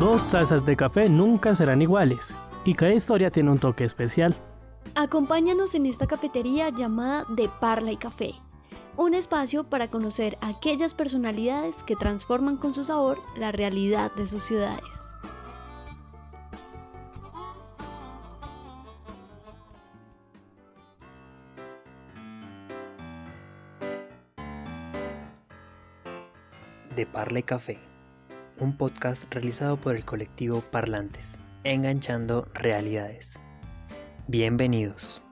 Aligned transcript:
Dos 0.00 0.26
tazas 0.30 0.64
de 0.64 0.76
café 0.76 1.10
nunca 1.10 1.54
serán 1.54 1.82
iguales, 1.82 2.34
y 2.64 2.72
cada 2.72 2.94
historia 2.94 3.30
tiene 3.30 3.50
un 3.50 3.58
toque 3.58 3.84
especial. 3.84 4.34
Acompáñanos 4.94 5.74
en 5.74 5.84
esta 5.84 6.06
cafetería 6.06 6.70
llamada 6.70 7.26
De 7.36 7.50
Parla 7.60 7.92
y 7.92 7.98
Café, 7.98 8.32
un 8.96 9.12
espacio 9.12 9.64
para 9.64 9.90
conocer 9.90 10.38
a 10.40 10.48
aquellas 10.48 10.94
personalidades 10.94 11.82
que 11.82 11.96
transforman 11.96 12.56
con 12.56 12.72
su 12.72 12.82
sabor 12.82 13.18
la 13.36 13.52
realidad 13.52 14.10
de 14.14 14.26
sus 14.26 14.42
ciudades. 14.42 15.14
De 26.96 27.04
Parla 27.04 27.40
y 27.40 27.42
Café, 27.42 27.78
un 28.60 28.76
podcast 28.76 29.32
realizado 29.32 29.78
por 29.78 29.96
el 29.96 30.04
colectivo 30.04 30.60
Parlantes, 30.60 31.40
enganchando 31.64 32.46
realidades. 32.54 33.40
Bienvenidos. 34.28 35.22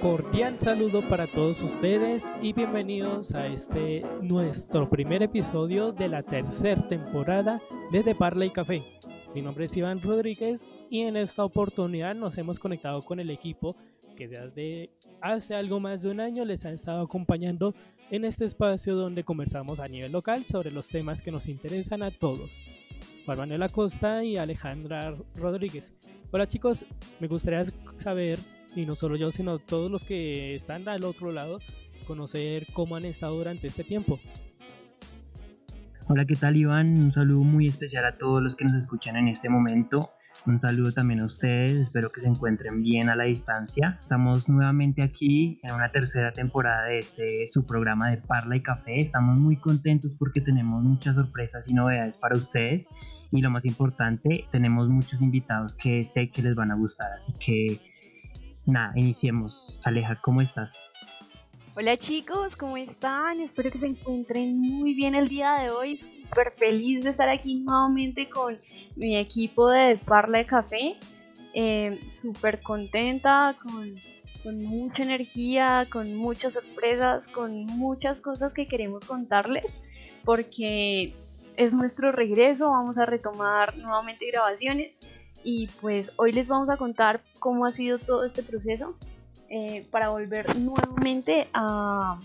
Cordial 0.00 0.58
saludo 0.58 1.06
para 1.10 1.26
todos 1.26 1.60
ustedes 1.60 2.30
y 2.40 2.54
bienvenidos 2.54 3.34
a 3.34 3.48
este 3.48 4.02
nuestro 4.22 4.88
primer 4.88 5.22
episodio 5.22 5.92
de 5.92 6.08
la 6.08 6.22
tercera 6.22 6.88
temporada 6.88 7.60
de 7.92 8.14
Parla 8.14 8.46
y 8.46 8.50
Café. 8.50 8.99
Mi 9.32 9.42
nombre 9.42 9.66
es 9.66 9.76
Iván 9.76 10.02
Rodríguez 10.02 10.66
y 10.90 11.02
en 11.02 11.16
esta 11.16 11.44
oportunidad 11.44 12.16
nos 12.16 12.36
hemos 12.36 12.58
conectado 12.58 13.00
con 13.02 13.20
el 13.20 13.30
equipo 13.30 13.76
que 14.16 14.26
desde 14.26 14.90
hace 15.20 15.54
algo 15.54 15.78
más 15.78 16.02
de 16.02 16.10
un 16.10 16.18
año 16.18 16.44
les 16.44 16.64
ha 16.64 16.72
estado 16.72 17.02
acompañando 17.02 17.72
en 18.10 18.24
este 18.24 18.44
espacio 18.44 18.96
donde 18.96 19.22
conversamos 19.22 19.78
a 19.78 19.86
nivel 19.86 20.10
local 20.10 20.44
sobre 20.46 20.72
los 20.72 20.88
temas 20.88 21.22
que 21.22 21.30
nos 21.30 21.46
interesan 21.46 22.02
a 22.02 22.10
todos. 22.10 22.60
Juan 23.24 23.38
Manuel 23.38 23.62
Acosta 23.62 24.24
y 24.24 24.36
Alejandra 24.36 25.16
Rodríguez. 25.36 25.94
Hola 26.32 26.48
chicos, 26.48 26.84
me 27.20 27.28
gustaría 27.28 27.62
saber 27.94 28.40
y 28.74 28.84
no 28.84 28.96
solo 28.96 29.14
yo, 29.14 29.30
sino 29.30 29.60
todos 29.60 29.92
los 29.92 30.02
que 30.02 30.56
están 30.56 30.88
al 30.88 31.04
otro 31.04 31.30
lado, 31.30 31.60
conocer 32.04 32.66
cómo 32.72 32.96
han 32.96 33.04
estado 33.04 33.36
durante 33.36 33.68
este 33.68 33.84
tiempo. 33.84 34.18
Hola, 36.12 36.24
¿qué 36.24 36.34
tal 36.34 36.56
Iván? 36.56 37.04
Un 37.04 37.12
saludo 37.12 37.44
muy 37.44 37.68
especial 37.68 38.04
a 38.04 38.18
todos 38.18 38.42
los 38.42 38.56
que 38.56 38.64
nos 38.64 38.74
escuchan 38.74 39.14
en 39.14 39.28
este 39.28 39.48
momento. 39.48 40.10
Un 40.44 40.58
saludo 40.58 40.90
también 40.90 41.20
a 41.20 41.24
ustedes, 41.24 41.76
espero 41.76 42.10
que 42.10 42.20
se 42.20 42.26
encuentren 42.26 42.82
bien 42.82 43.08
a 43.10 43.14
la 43.14 43.22
distancia. 43.24 43.96
Estamos 44.00 44.48
nuevamente 44.48 45.02
aquí 45.02 45.60
en 45.62 45.72
una 45.72 45.92
tercera 45.92 46.32
temporada 46.32 46.86
de 46.86 46.98
este 46.98 47.46
su 47.46 47.64
programa 47.64 48.10
de 48.10 48.16
Parla 48.16 48.56
y 48.56 48.60
Café. 48.60 48.98
Estamos 48.98 49.38
muy 49.38 49.54
contentos 49.54 50.16
porque 50.16 50.40
tenemos 50.40 50.82
muchas 50.82 51.14
sorpresas 51.14 51.68
y 51.68 51.74
novedades 51.74 52.16
para 52.16 52.36
ustedes. 52.36 52.88
Y 53.30 53.40
lo 53.40 53.50
más 53.50 53.64
importante, 53.64 54.46
tenemos 54.50 54.88
muchos 54.88 55.22
invitados 55.22 55.76
que 55.76 56.04
sé 56.04 56.28
que 56.32 56.42
les 56.42 56.56
van 56.56 56.72
a 56.72 56.74
gustar. 56.74 57.12
Así 57.12 57.34
que 57.34 57.80
nada, 58.66 58.92
iniciemos. 58.96 59.80
Aleja, 59.84 60.16
¿cómo 60.20 60.40
estás? 60.40 60.90
Hola 61.76 61.96
chicos, 61.96 62.56
¿cómo 62.56 62.76
están? 62.76 63.40
Espero 63.40 63.70
que 63.70 63.78
se 63.78 63.86
encuentren 63.86 64.60
muy 64.60 64.92
bien 64.92 65.14
el 65.14 65.28
día 65.28 65.54
de 65.60 65.70
hoy. 65.70 65.98
Súper 65.98 66.52
feliz 66.58 67.04
de 67.04 67.10
estar 67.10 67.28
aquí 67.28 67.60
nuevamente 67.60 68.28
con 68.28 68.58
mi 68.96 69.16
equipo 69.16 69.70
de 69.70 69.96
Parla 69.96 70.38
de 70.38 70.46
Café. 70.46 70.96
Eh, 71.54 72.00
Súper 72.20 72.60
contenta, 72.60 73.56
con, 73.62 73.94
con 74.42 74.64
mucha 74.64 75.04
energía, 75.04 75.86
con 75.92 76.16
muchas 76.16 76.54
sorpresas, 76.54 77.28
con 77.28 77.66
muchas 77.66 78.20
cosas 78.20 78.52
que 78.52 78.66
queremos 78.66 79.04
contarles, 79.04 79.80
porque 80.24 81.14
es 81.56 81.72
nuestro 81.72 82.10
regreso, 82.10 82.70
vamos 82.70 82.98
a 82.98 83.06
retomar 83.06 83.76
nuevamente 83.76 84.26
grabaciones 84.26 84.98
y 85.44 85.68
pues 85.80 86.14
hoy 86.16 86.32
les 86.32 86.48
vamos 86.48 86.68
a 86.68 86.76
contar 86.76 87.22
cómo 87.38 87.64
ha 87.64 87.70
sido 87.70 88.00
todo 88.00 88.24
este 88.24 88.42
proceso 88.42 88.96
eh, 89.50 89.84
para 89.90 90.10
volver 90.10 90.56
nuevamente 90.56 91.48
a, 91.52 92.20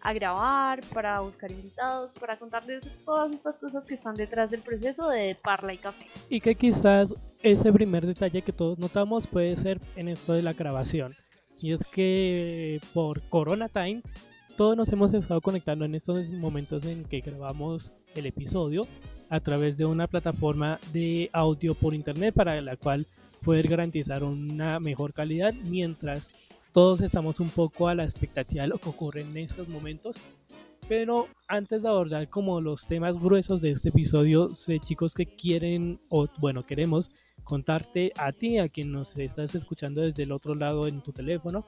a, 0.00 0.12
grabar, 0.14 0.80
para 0.94 1.20
buscar 1.20 1.50
invitados, 1.50 2.10
para 2.18 2.38
contarles 2.38 2.90
todas 3.04 3.32
estas 3.32 3.58
cosas 3.58 3.86
que 3.86 3.92
están 3.92 4.14
detrás 4.14 4.50
del 4.50 4.62
proceso 4.62 5.10
de 5.10 5.36
Parla 5.42 5.74
y 5.74 5.78
Café. 5.78 6.06
Y 6.30 6.40
que 6.40 6.54
quizás 6.54 7.14
ese 7.42 7.70
primer 7.70 8.06
detalle 8.06 8.40
que 8.40 8.52
todos 8.52 8.78
notamos 8.78 9.26
puede 9.26 9.54
ser 9.58 9.78
en 9.94 10.08
esto 10.08 10.32
de 10.32 10.40
la 10.40 10.54
grabación. 10.54 11.14
Y 11.60 11.72
es 11.72 11.84
que 11.84 12.80
por 12.94 13.28
Corona 13.28 13.68
Time 13.68 14.02
todos 14.56 14.74
nos 14.74 14.90
hemos 14.92 15.12
estado 15.12 15.40
conectando 15.40 15.84
en 15.84 15.94
estos 15.94 16.30
momentos 16.30 16.84
en 16.86 17.04
que 17.04 17.20
grabamos 17.20 17.92
el 18.14 18.24
episodio 18.26 18.86
a 19.28 19.40
través 19.40 19.76
de 19.76 19.84
una 19.84 20.06
plataforma 20.06 20.78
de 20.92 21.28
audio 21.32 21.74
por 21.74 21.94
internet 21.94 22.34
para 22.34 22.60
la 22.60 22.76
cual 22.76 23.06
poder 23.42 23.68
garantizar 23.68 24.24
una 24.24 24.80
mejor 24.80 25.12
calidad 25.12 25.52
mientras 25.52 26.30
todos 26.74 27.00
estamos 27.02 27.38
un 27.38 27.50
poco 27.50 27.86
a 27.86 27.94
la 27.94 28.02
expectativa 28.02 28.62
de 28.62 28.68
lo 28.68 28.78
que 28.78 28.88
ocurre 28.88 29.20
en 29.20 29.36
estos 29.36 29.68
momentos. 29.68 30.16
Pero 30.88 31.28
antes 31.46 31.84
de 31.84 31.88
abordar 31.88 32.28
como 32.28 32.60
los 32.60 32.88
temas 32.88 33.14
gruesos 33.14 33.62
de 33.62 33.70
este 33.70 33.90
episodio, 33.90 34.52
sé 34.52 34.80
chicos 34.80 35.14
que 35.14 35.24
quieren, 35.24 36.00
o 36.08 36.26
bueno, 36.38 36.64
queremos 36.64 37.12
contarte 37.44 38.12
a 38.16 38.32
ti, 38.32 38.58
a 38.58 38.68
quien 38.68 38.90
nos 38.90 39.16
estás 39.16 39.54
escuchando 39.54 40.00
desde 40.00 40.24
el 40.24 40.32
otro 40.32 40.56
lado 40.56 40.88
en 40.88 41.00
tu 41.00 41.12
teléfono, 41.12 41.64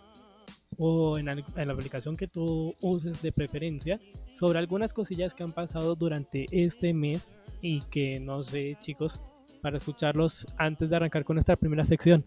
o 0.77 1.19
en, 1.19 1.27
la 1.27 1.73
aplicación 1.73 2.17
que 2.17 2.27
tú 2.27 2.75
uses 2.81 3.23
de 3.23 3.31
preferencia 3.31 4.01
sobre 4.33 4.59
algunas 4.59 4.93
cosillas 4.93 5.35
que 5.35 5.45
han 5.45 5.53
pasado 5.53 5.95
durante 5.95 6.47
este 6.51 6.93
mes 6.93 7.37
y 7.63 7.81
que 7.83 8.19
no 8.19 8.43
sé 8.43 8.77
chicos 8.81 9.21
para 9.63 9.77
escucharlos 9.77 10.47
antes 10.59 10.91
de 10.91 10.97
arrancar 10.97 11.25
con 11.25 11.37
nuestra 11.37 11.55
primera 11.55 11.85
sección. 11.85 12.25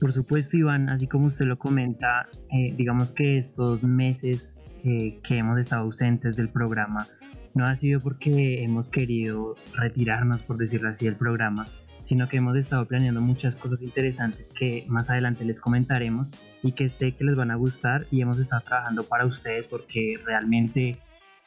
Por 0.00 0.12
supuesto 0.12 0.56
Iván, 0.56 0.88
así 0.88 1.08
como 1.08 1.26
usted 1.26 1.46
lo 1.46 1.58
comenta, 1.58 2.28
eh, 2.52 2.72
digamos 2.76 3.10
que 3.10 3.38
estos 3.38 3.82
meses 3.82 4.64
eh, 4.84 5.18
que 5.24 5.38
hemos 5.38 5.58
estado 5.58 5.82
ausentes 5.82 6.36
del 6.36 6.48
programa 6.48 7.08
no 7.54 7.66
ha 7.66 7.74
sido 7.74 8.00
porque 8.00 8.62
hemos 8.62 8.88
querido 8.88 9.56
retirarnos, 9.74 10.44
por 10.44 10.56
decirlo 10.56 10.88
así, 10.88 11.06
del 11.06 11.16
programa, 11.16 11.66
sino 12.00 12.28
que 12.28 12.36
hemos 12.36 12.56
estado 12.56 12.86
planeando 12.86 13.20
muchas 13.20 13.56
cosas 13.56 13.82
interesantes 13.82 14.52
que 14.56 14.84
más 14.88 15.10
adelante 15.10 15.44
les 15.44 15.60
comentaremos 15.60 16.32
y 16.62 16.72
que 16.72 16.88
sé 16.88 17.12
que 17.12 17.24
les 17.24 17.34
van 17.34 17.50
a 17.50 17.56
gustar 17.56 18.06
y 18.12 18.20
hemos 18.20 18.38
estado 18.38 18.62
trabajando 18.62 19.02
para 19.04 19.26
ustedes 19.26 19.66
porque 19.66 20.14
realmente 20.24 20.98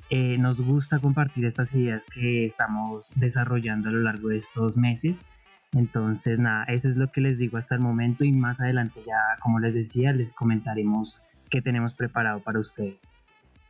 eh, 0.09 0.37
nos 0.37 0.61
gusta 0.61 0.99
compartir 0.99 1.45
estas 1.45 1.73
ideas 1.73 2.03
que 2.03 2.45
estamos 2.45 3.13
desarrollando 3.15 3.87
a 3.87 3.91
lo 3.93 4.01
largo 4.01 4.27
de 4.27 4.35
estos 4.35 4.77
meses. 4.77 5.21
Entonces, 5.73 6.39
nada, 6.39 6.65
eso 6.65 6.89
es 6.89 6.97
lo 6.97 7.11
que 7.11 7.21
les 7.21 7.37
digo 7.37 7.57
hasta 7.57 7.75
el 7.75 7.81
momento 7.81 8.25
y 8.25 8.31
más 8.31 8.59
adelante 8.59 9.01
ya, 9.05 9.37
como 9.41 9.59
les 9.59 9.73
decía, 9.73 10.11
les 10.11 10.33
comentaremos 10.33 11.23
qué 11.49 11.61
tenemos 11.61 11.93
preparado 11.93 12.41
para 12.41 12.59
ustedes. 12.59 13.17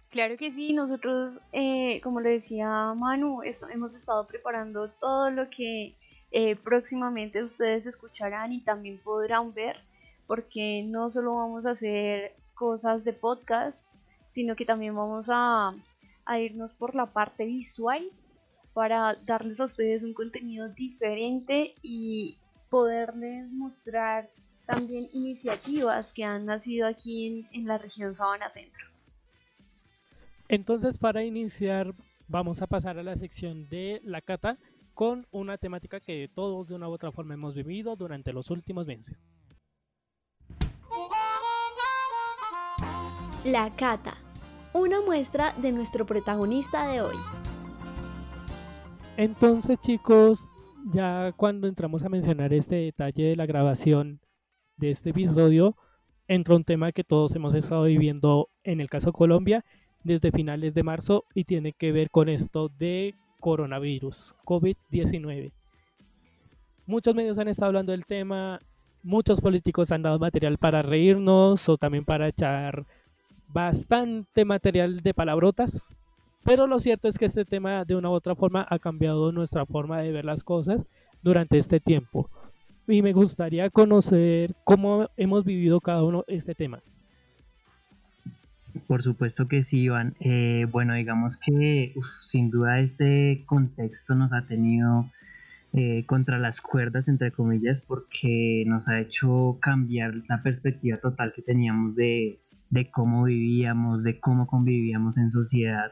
Claro 0.10 0.36
que 0.36 0.52
sí, 0.52 0.74
nosotros, 0.74 1.42
eh, 1.54 2.02
como 2.02 2.20
le 2.20 2.32
decía 2.32 2.94
Manu, 2.96 3.42
hemos 3.44 3.94
estado 3.94 4.28
preparando 4.28 4.90
todo 4.90 5.32
lo 5.32 5.50
que 5.50 5.94
eh, 6.32 6.56
próximamente 6.56 7.44
ustedes 7.44 7.86
escucharán 7.86 8.52
y 8.52 8.62
también 8.62 9.00
podrán 9.04 9.54
ver, 9.54 9.78
porque 10.28 10.84
no 10.86 11.10
solo 11.10 11.36
vamos 11.36 11.66
a 11.66 11.72
hacer 11.72 12.34
cosas 12.56 13.04
de 13.04 13.14
podcast, 13.14 13.90
sino 14.28 14.56
que 14.56 14.66
también 14.66 14.96
vamos 14.96 15.30
a, 15.32 15.74
a 16.26 16.40
irnos 16.40 16.74
por 16.74 16.96
la 16.96 17.06
parte 17.06 17.46
visual 17.46 18.04
para 18.74 19.16
darles 19.26 19.60
a 19.60 19.66
ustedes 19.66 20.04
un 20.04 20.14
contenido 20.14 20.70
diferente 20.70 21.76
y 21.82 22.38
poderles 22.70 23.52
mostrar 23.52 24.30
también 24.66 25.10
iniciativas 25.14 26.14
que 26.14 26.24
han 26.24 26.46
nacido 26.46 26.88
aquí 26.88 27.28
en, 27.28 27.48
en 27.52 27.68
la 27.68 27.78
región 27.78 28.16
Sabana 28.16 28.50
Centro. 28.50 28.86
Entonces, 30.48 30.98
para 30.98 31.24
iniciar, 31.24 31.94
vamos 32.28 32.62
a 32.62 32.68
pasar 32.68 32.98
a 32.98 33.04
la 33.04 33.16
sección 33.16 33.68
de 33.70 34.02
la 34.04 34.22
cata 34.22 34.58
con 34.94 35.28
una 35.32 35.58
temática 35.58 36.00
que 36.00 36.30
todos 36.34 36.68
de 36.68 36.76
una 36.76 36.90
u 36.90 36.92
otra 36.92 37.12
forma 37.12 37.34
hemos 37.34 37.56
vivido 37.56 37.96
durante 37.96 38.34
los 38.34 38.50
últimos 38.52 38.86
meses. 38.86 39.18
La 43.44 43.76
Cata, 43.76 44.16
una 44.74 45.02
muestra 45.02 45.54
de 45.54 45.72
nuestro 45.72 46.06
protagonista 46.06 46.88
de 46.92 47.02
hoy. 47.02 47.16
Entonces 49.22 49.80
chicos, 49.80 50.50
ya 50.92 51.32
cuando 51.38 51.68
entramos 51.68 52.04
a 52.04 52.10
mencionar 52.10 52.56
este 52.56 52.78
detalle 52.78 53.26
de 53.26 53.36
la 53.36 53.46
grabación 53.46 54.20
de 54.78 54.90
este 54.90 55.12
episodio, 55.12 55.78
entra 56.28 56.56
un 56.56 56.64
tema 56.64 56.92
que 56.92 57.04
todos 57.04 57.36
hemos 57.36 57.54
estado 57.54 57.84
viviendo 57.84 58.50
en 58.64 58.82
el 58.82 58.90
caso 58.90 59.14
Colombia 59.14 59.64
desde 60.04 60.32
finales 60.32 60.74
de 60.74 60.82
marzo 60.82 61.26
y 61.36 61.44
tiene 61.44 61.72
que 61.72 61.92
ver 61.92 62.10
con 62.10 62.30
esto 62.30 62.70
de 62.70 63.14
coronavirus, 63.40 64.34
COVID-19. 64.44 65.54
Muchos 66.88 67.14
medios 67.14 67.38
han 67.38 67.48
estado 67.48 67.68
hablando 67.68 67.92
del 67.92 68.08
tema, 68.08 68.60
muchos 69.04 69.40
políticos 69.40 69.92
han 69.92 70.02
dado 70.02 70.18
material 70.18 70.58
para 70.58 70.82
reírnos 70.82 71.70
o 71.70 71.78
también 71.78 72.06
para 72.06 72.28
echar 72.28 72.88
bastante 73.48 74.46
material 74.46 74.98
de 75.02 75.14
palabrotas. 75.14 75.94
Pero 76.44 76.68
lo 76.68 76.80
cierto 76.80 77.08
es 77.08 77.18
que 77.18 77.26
este 77.26 77.46
tema 77.46 77.86
de 77.86 77.96
una 77.96 78.10
u 78.10 78.14
otra 78.14 78.36
forma 78.36 78.66
ha 78.70 78.80
cambiado 78.80 79.32
nuestra 79.32 79.66
forma 79.66 80.02
de 80.02 80.12
ver 80.12 80.26
las 80.26 80.44
cosas 80.44 80.88
durante 81.22 81.58
este 81.58 81.80
tiempo. 81.80 82.30
Y 82.88 83.02
me 83.02 83.14
gustaría 83.14 83.70
conocer 83.70 84.56
cómo 84.64 85.08
hemos 85.18 85.46
vivido 85.46 85.80
cada 85.82 86.04
uno 86.04 86.24
este 86.28 86.56
tema. 86.56 86.82
Por 88.88 89.04
supuesto 89.04 89.48
que 89.48 89.62
sí, 89.64 89.84
Iván. 89.84 90.16
Eh, 90.20 90.66
bueno, 90.72 90.96
digamos 90.96 91.38
que 91.38 91.94
sin 92.02 92.50
duda 92.50 92.80
este 92.80 93.44
contexto 93.46 94.16
nos 94.16 94.34
ha 94.34 94.48
tenido 94.48 95.10
eh, 95.74 96.06
contra 96.06 96.40
las 96.40 96.60
cuerdas, 96.62 97.08
entre 97.08 97.32
comillas, 97.32 97.82
porque 97.82 98.64
nos 98.66 98.88
ha 98.88 99.00
hecho 99.00 99.58
cambiar 99.62 100.16
la 100.28 100.42
perspectiva 100.42 100.98
total 100.98 101.34
que 101.34 101.42
teníamos 101.42 101.96
de, 101.96 102.40
de 102.70 102.90
cómo 102.90 103.24
vivíamos, 103.24 104.04
de 104.04 104.20
cómo 104.20 104.48
convivíamos 104.48 105.18
en 105.18 105.30
sociedad 105.30 105.92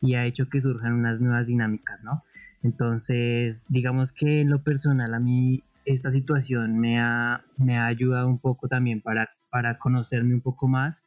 y 0.00 0.14
ha 0.14 0.24
hecho 0.24 0.48
que 0.48 0.60
surjan 0.60 0.92
unas 0.92 1.20
nuevas 1.20 1.46
dinámicas, 1.46 2.02
¿no? 2.02 2.24
Entonces, 2.62 3.66
digamos 3.68 4.12
que 4.12 4.40
en 4.40 4.50
lo 4.50 4.62
personal 4.62 5.14
a 5.14 5.20
mí 5.20 5.62
esta 5.84 6.10
situación 6.10 6.78
me 6.78 7.00
ha, 7.00 7.44
me 7.56 7.78
ha 7.78 7.86
ayudado 7.86 8.28
un 8.28 8.38
poco 8.38 8.68
también 8.68 9.00
para, 9.00 9.30
para 9.50 9.78
conocerme 9.78 10.34
un 10.34 10.40
poco 10.40 10.68
más 10.68 11.02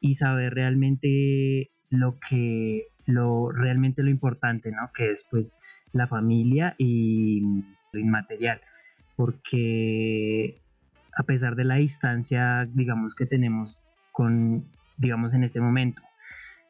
y 0.00 0.14
saber 0.14 0.54
realmente 0.54 1.70
lo 1.90 2.18
que, 2.18 2.88
lo 3.06 3.50
realmente 3.52 4.02
lo 4.02 4.10
importante, 4.10 4.72
¿no? 4.72 4.90
Que 4.92 5.10
es 5.10 5.26
pues 5.30 5.58
la 5.92 6.06
familia 6.06 6.74
y 6.78 7.42
lo 7.92 8.00
inmaterial, 8.00 8.60
porque 9.16 10.60
a 11.16 11.22
pesar 11.22 11.56
de 11.56 11.64
la 11.64 11.76
distancia, 11.76 12.68
digamos, 12.74 13.14
que 13.14 13.26
tenemos 13.26 13.78
con, 14.12 14.66
digamos, 14.98 15.34
en 15.34 15.44
este 15.44 15.60
momento, 15.60 16.02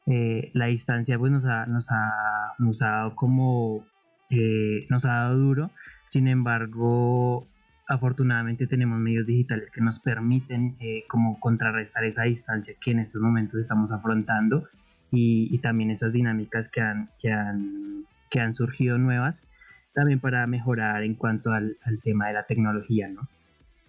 eh, 0.06 0.50
la 0.54 0.66
distancia 0.66 1.18
pues 1.18 1.32
nos 1.32 1.44
ha, 1.44 1.66
nos 1.66 1.90
ha, 1.90 2.54
nos 2.58 2.80
ha 2.82 2.90
dado 2.90 3.14
como, 3.16 3.84
eh, 4.30 4.86
nos 4.88 5.04
ha 5.04 5.14
dado 5.14 5.38
duro, 5.38 5.70
sin 6.06 6.28
embargo, 6.28 7.48
afortunadamente 7.88 8.68
tenemos 8.68 9.00
medios 9.00 9.26
digitales 9.26 9.70
que 9.70 9.80
nos 9.80 9.98
permiten 9.98 10.76
eh, 10.80 11.04
como 11.08 11.40
contrarrestar 11.40 12.04
esa 12.04 12.22
distancia 12.22 12.74
que 12.80 12.92
en 12.92 13.00
estos 13.00 13.20
momentos 13.20 13.58
estamos 13.60 13.92
afrontando 13.92 14.68
y, 15.10 15.58
también 15.58 15.90
esas 15.90 16.12
dinámicas 16.12 16.68
que 16.68 16.80
han, 16.80 17.10
que 17.18 17.32
han, 17.32 18.04
que 18.30 18.40
han 18.40 18.54
surgido 18.54 18.98
nuevas 18.98 19.44
también 19.94 20.20
para 20.20 20.46
mejorar 20.46 21.02
en 21.02 21.14
cuanto 21.14 21.52
al, 21.52 21.78
al, 21.82 22.00
tema 22.02 22.28
de 22.28 22.34
la 22.34 22.44
tecnología, 22.44 23.08
¿no? 23.08 23.28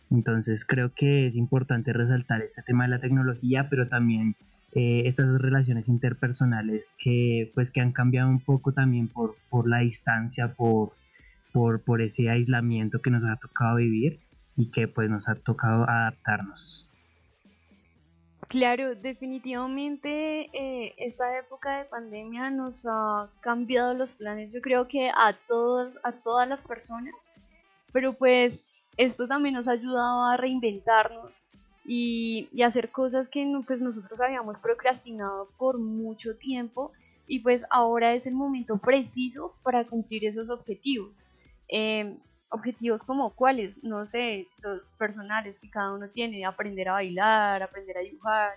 Entonces 0.09 0.63
creo 0.63 0.93
que 0.93 1.27
es 1.27 1.35
importante 1.35 1.91
resaltar 1.91 2.41
este 2.41 2.61
tema 2.61 2.85
de 2.85 2.91
la 2.91 2.99
tecnología, 3.01 3.67
pero 3.69 3.89
también 3.89 4.35
eh, 4.73 5.03
estas 5.05 5.41
relaciones 5.41 5.87
interpersonales 5.87 6.95
que 7.01 7.51
pues 7.55 7.71
que 7.71 7.81
han 7.81 7.93
cambiado 7.93 8.29
un 8.29 8.39
poco 8.39 8.73
también 8.73 9.07
por, 9.07 9.35
por 9.49 9.67
la 9.67 9.79
distancia, 9.79 10.53
por, 10.53 10.91
por, 11.53 11.81
por 11.81 12.01
ese 12.01 12.29
aislamiento 12.29 13.01
que 13.01 13.09
nos 13.09 13.23
ha 13.23 13.37
tocado 13.37 13.77
vivir 13.77 14.19
y 14.57 14.69
que 14.69 14.87
pues 14.87 15.09
nos 15.09 15.29
ha 15.29 15.35
tocado 15.35 15.89
adaptarnos. 15.89 16.89
Claro, 18.47 18.95
definitivamente 18.95 20.49
eh, 20.53 20.95
esta 20.97 21.37
época 21.37 21.79
de 21.79 21.85
pandemia 21.85 22.49
nos 22.49 22.85
ha 22.89 23.29
cambiado 23.41 23.93
los 23.93 24.13
planes, 24.13 24.53
yo 24.53 24.61
creo 24.61 24.87
que 24.87 25.09
a 25.09 25.33
todos, 25.47 25.99
a 26.03 26.13
todas 26.13 26.47
las 26.47 26.61
personas, 26.61 27.29
pero 27.91 28.13
pues 28.13 28.63
esto 28.95 29.27
también 29.27 29.55
nos 29.55 29.67
ha 29.67 29.71
ayudado 29.71 30.23
a 30.23 30.37
reinventarnos 30.37 31.49
y, 31.87 32.49
hacer 32.61 32.91
cosas 32.91 33.29
que 33.29 33.49
pues 33.65 33.81
nosotros 33.81 34.19
habíamos 34.19 34.57
procrastinado 34.59 35.47
por 35.57 35.79
mucho 35.79 36.35
tiempo 36.35 36.91
y 37.27 37.39
pues 37.39 37.65
ahora 37.69 38.13
es 38.13 38.27
el 38.27 38.35
momento 38.35 38.77
preciso 38.77 39.55
para 39.63 39.85
cumplir 39.85 40.25
esos 40.25 40.49
objetivos. 40.49 41.25
Em, 41.69 42.17
objetivos 42.49 43.01
como 43.03 43.33
cuáles, 43.33 43.83
no 43.83 44.05
sé, 44.05 44.47
los 44.61 44.91
personales 44.91 45.59
que 45.59 45.69
cada 45.69 45.93
uno 45.93 46.09
tiene, 46.09 46.45
aprender 46.45 46.89
a 46.89 46.93
bailar, 46.93 47.63
aprender 47.63 47.97
a 47.97 48.01
dibujar 48.01 48.55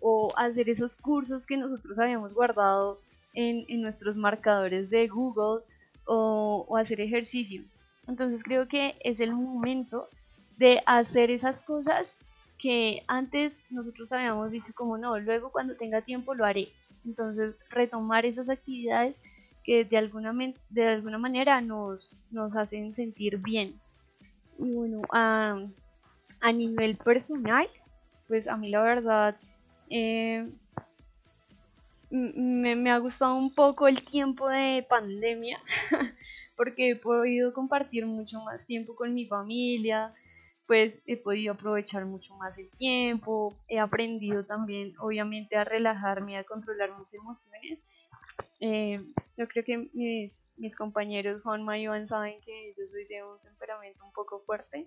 o 0.00 0.32
hacer 0.36 0.70
esos 0.70 0.96
cursos 0.96 1.46
que 1.46 1.58
nosotros 1.58 1.98
habíamos 1.98 2.32
guardado 2.32 3.00
en, 3.34 3.64
nuestros 3.82 4.16
marcadores 4.16 4.88
de 4.88 5.06
Google 5.08 5.62
o, 6.06 6.64
o 6.68 6.76
hacer 6.78 7.00
ejercicio. 7.00 7.62
Entonces 8.08 8.42
creo 8.42 8.68
que 8.68 8.96
es 9.00 9.20
el 9.20 9.32
momento 9.32 10.08
de 10.58 10.82
hacer 10.86 11.30
esas 11.30 11.56
cosas 11.60 12.06
que 12.60 13.02
antes 13.08 13.62
nosotros 13.70 14.12
habíamos 14.12 14.52
dicho 14.52 14.72
como 14.74 14.98
no, 14.98 15.18
luego 15.18 15.50
cuando 15.50 15.76
tenga 15.76 16.02
tiempo 16.02 16.34
lo 16.34 16.44
haré. 16.44 16.68
Entonces 17.06 17.56
retomar 17.70 18.26
esas 18.26 18.50
actividades 18.50 19.22
que 19.64 19.84
de 19.84 19.96
alguna, 19.96 20.34
de 20.68 20.86
alguna 20.86 21.16
manera 21.16 21.60
nos, 21.62 22.14
nos 22.30 22.54
hacen 22.54 22.92
sentir 22.92 23.38
bien. 23.38 23.74
Y 24.58 24.74
bueno, 24.74 25.00
a, 25.10 25.58
nivel 26.52 26.96
personal, 26.96 27.66
pues 28.28 28.46
a 28.46 28.58
mí 28.58 28.68
la 28.68 28.82
verdad 28.82 29.36
eh, 29.88 30.46
me, 32.10 32.76
me, 32.76 32.90
ha 32.90 32.98
gustado 32.98 33.34
un 33.36 33.54
poco 33.54 33.88
el 33.88 34.04
tiempo 34.04 34.48
de 34.48 34.84
pandemia 34.86 35.58
porque 36.56 36.90
he 36.90 36.96
podido 36.96 37.54
compartir 37.54 38.04
mucho 38.04 38.42
más 38.42 38.66
tiempo 38.66 38.94
con 38.94 39.14
mi 39.14 39.24
familia, 39.24 40.12
pues 40.70 41.02
he 41.08 41.16
podido 41.16 41.54
aprovechar 41.54 42.06
mucho 42.06 42.36
más 42.36 42.56
el 42.56 42.70
tiempo, 42.70 43.58
he 43.66 43.80
aprendido 43.80 44.44
también 44.44 44.94
obviamente 45.00 45.56
a 45.56 45.64
relajarme, 45.64 46.38
a 46.38 46.44
controlar 46.44 46.96
mis 46.96 47.12
emociones. 47.12 47.84
Eh, 48.60 49.04
yo 49.36 49.48
creo 49.48 49.64
que 49.64 49.90
mis, 49.92 50.46
mis 50.56 50.76
compañeros 50.76 51.42
Juan 51.42 51.66
y 51.74 51.82
Iván 51.82 52.06
saben 52.06 52.40
que 52.42 52.72
yo 52.78 52.86
soy 52.86 53.04
de 53.06 53.24
un 53.24 53.40
temperamento 53.40 54.04
un 54.04 54.12
poco 54.12 54.44
fuerte. 54.46 54.86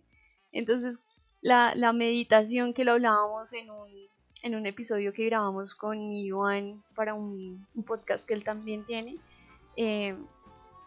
Entonces, 0.53 1.01
la, 1.41 1.75
la 1.75 1.91
meditación 1.91 2.73
que 2.73 2.85
lo 2.85 2.93
hablábamos 2.93 3.51
en 3.51 3.69
un, 3.69 3.89
en 4.41 4.55
un 4.55 4.65
episodio 4.65 5.11
que 5.11 5.25
grabamos 5.25 5.75
con 5.75 6.13
Iván 6.13 6.81
para 6.95 7.13
un, 7.13 7.67
un 7.75 7.83
podcast 7.83 8.25
que 8.25 8.35
él 8.35 8.45
también 8.45 8.85
tiene, 8.85 9.17
eh, 9.75 10.15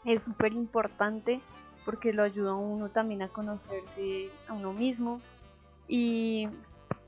es 0.07 0.23
súper 0.23 0.55
importante 0.55 1.43
porque 1.87 2.13
lo 2.13 2.25
ayuda 2.25 2.51
a 2.51 2.57
uno 2.57 2.89
también 2.91 3.23
a 3.23 3.29
conocerse 3.29 4.29
a 4.49 4.53
uno 4.53 4.73
mismo. 4.73 5.21
Y, 5.89 6.49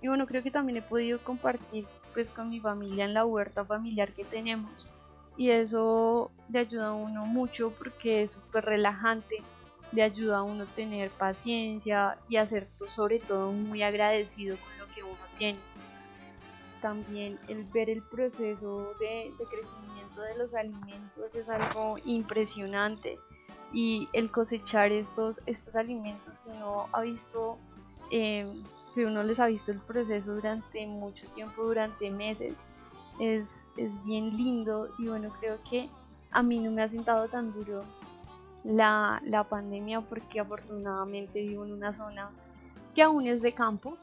bueno, 0.00 0.24
creo 0.26 0.42
que 0.42 0.52
también 0.52 0.78
he 0.78 0.82
podido 0.82 1.18
compartir 1.18 1.84
pues 2.14 2.30
con 2.30 2.48
mi 2.48 2.60
familia 2.60 3.04
en 3.04 3.12
la 3.12 3.26
huerta 3.26 3.64
familiar 3.64 4.12
que 4.12 4.24
tenemos. 4.24 4.86
Y 5.36 5.50
eso 5.50 6.30
le 6.48 6.60
ayuda 6.60 6.88
a 6.88 6.94
uno 6.94 7.26
mucho 7.26 7.72
porque 7.76 8.22
es 8.22 8.32
súper 8.32 8.64
relajante, 8.64 9.42
le 9.92 10.02
ayuda 10.02 10.38
a 10.38 10.42
uno 10.42 10.62
a 10.62 10.66
tener 10.66 11.10
paciencia 11.10 12.16
y 12.28 12.36
a 12.36 12.46
ser 12.46 12.68
sobre 12.88 13.18
todo 13.18 13.52
muy 13.52 13.82
agradecido 13.82 14.56
con 14.56 14.78
lo 14.78 14.94
que 14.94 15.02
uno 15.02 15.18
tiene. 15.38 15.58
También 16.80 17.38
el 17.48 17.64
ver 17.64 17.90
el 17.90 18.02
proceso 18.02 18.94
de, 19.00 19.32
de 19.36 19.44
crecimiento 19.44 20.22
de 20.22 20.36
los 20.38 20.54
alimentos 20.54 21.34
es 21.34 21.48
algo 21.48 21.98
impresionante 22.04 23.18
y 23.72 24.08
el 24.12 24.30
cosechar 24.30 24.92
estos, 24.92 25.42
estos 25.46 25.76
alimentos 25.76 26.38
que 26.40 26.50
uno 26.50 26.86
ha 26.92 27.02
visto, 27.02 27.58
em, 28.10 28.64
que 28.94 29.06
uno 29.06 29.22
les 29.22 29.40
ha 29.40 29.46
visto 29.46 29.70
el 29.72 29.78
proceso 29.78 30.34
durante 30.34 30.86
mucho 30.86 31.26
tiempo, 31.28 31.62
durante 31.62 32.10
meses, 32.10 32.64
es, 33.20 33.64
es 33.76 34.02
bien 34.04 34.36
lindo 34.36 34.88
y 34.98 35.08
bueno, 35.08 35.30
creo 35.40 35.58
que 35.68 35.88
a 36.30 36.42
mí 36.42 36.58
no 36.58 36.70
me 36.70 36.82
ha 36.82 36.88
sentado 36.88 37.28
tan 37.28 37.52
duro 37.52 37.82
la, 38.64 39.20
la 39.24 39.44
pandemia 39.44 40.00
porque 40.00 40.40
afortunadamente 40.40 41.40
vivo 41.40 41.64
en 41.64 41.72
una 41.72 41.92
zona 41.92 42.30
que 42.94 43.02
aún 43.02 43.26
es 43.26 43.42
de 43.42 43.52
campo 43.52 43.96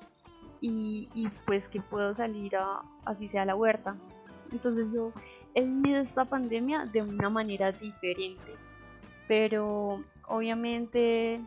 y, 0.61 1.09
y, 1.13 1.27
pues 1.45 1.67
que 1.67 1.81
puedo 1.81 2.15
salir 2.15 2.55
a 2.55 2.81
así 3.03 3.27
sea 3.27 3.45
la 3.45 3.55
huerta. 3.55 3.95
Entonces 4.51 4.87
yo 4.93 5.11
he 5.53 5.63
vivido 5.63 5.99
esta 5.99 6.25
pandemia 6.25 6.85
de 6.85 7.01
una 7.01 7.29
manera 7.29 7.71
diferente 7.71 8.64
pero 9.27 10.03
obviamente 10.27 11.39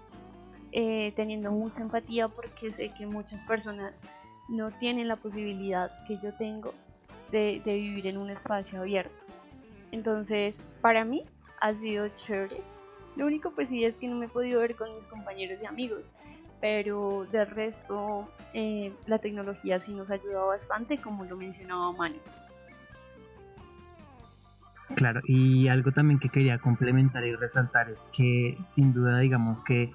eh, 0.73 1.13
teniendo 1.17 1.51
mucha 1.51 1.81
empatía 1.81 2.29
porque 2.29 2.73
sé 2.73 2.91
que 2.91 3.07
muchas 3.07 3.41
personas 3.47 4.05
no 4.49 4.71
tienen 4.71 5.09
la 5.09 5.17
posibilidad 5.17 5.91
que 6.07 6.19
yo 6.19 6.33
tengo 6.35 6.75
de, 7.31 7.61
vivir 7.65 8.07
en 8.07 8.17
un 8.19 8.31
espacio 8.31 8.81
abierto. 8.81 9.25
Entonces, 9.93 10.61
para 10.81 11.05
mí 11.05 11.25
ha 11.61 11.75
sido 11.75 12.09
chévere. 12.09 12.61
Lo 13.17 13.27
único 13.27 13.53
pues 13.53 13.69
sí 13.69 13.85
es 13.85 13.99
que 13.99 14.09
no 14.09 14.17
me 14.17 14.27
he 14.27 14.29
podido 14.29 14.61
ver 14.61 14.77
con 14.77 14.95
mis 14.95 15.07
compañeros 15.07 15.63
y 15.63 15.67
amigos, 15.67 16.15
pero 16.61 17.27
del 17.33 17.47
resto 17.49 18.29
eh, 18.55 18.93
la 19.07 19.19
tecnología 19.19 19.79
sí 19.79 19.93
nos 19.93 20.11
ha 20.11 20.15
ayudado 20.15 20.49
bastante, 20.49 20.99
como 21.01 21.25
lo 21.25 21.37
mencionaba 21.37 21.93
Manu. 21.93 22.19
Claro, 24.95 25.21
y 25.25 25.69
algo 25.69 25.93
también 25.93 26.19
que 26.19 26.29
quería 26.29 26.59
complementar 26.59 27.25
y 27.25 27.35
resaltar 27.35 27.91
es 27.91 28.09
que 28.17 28.57
sin 28.61 28.93
duda 28.93 29.19
digamos 29.19 29.63
que 29.63 29.93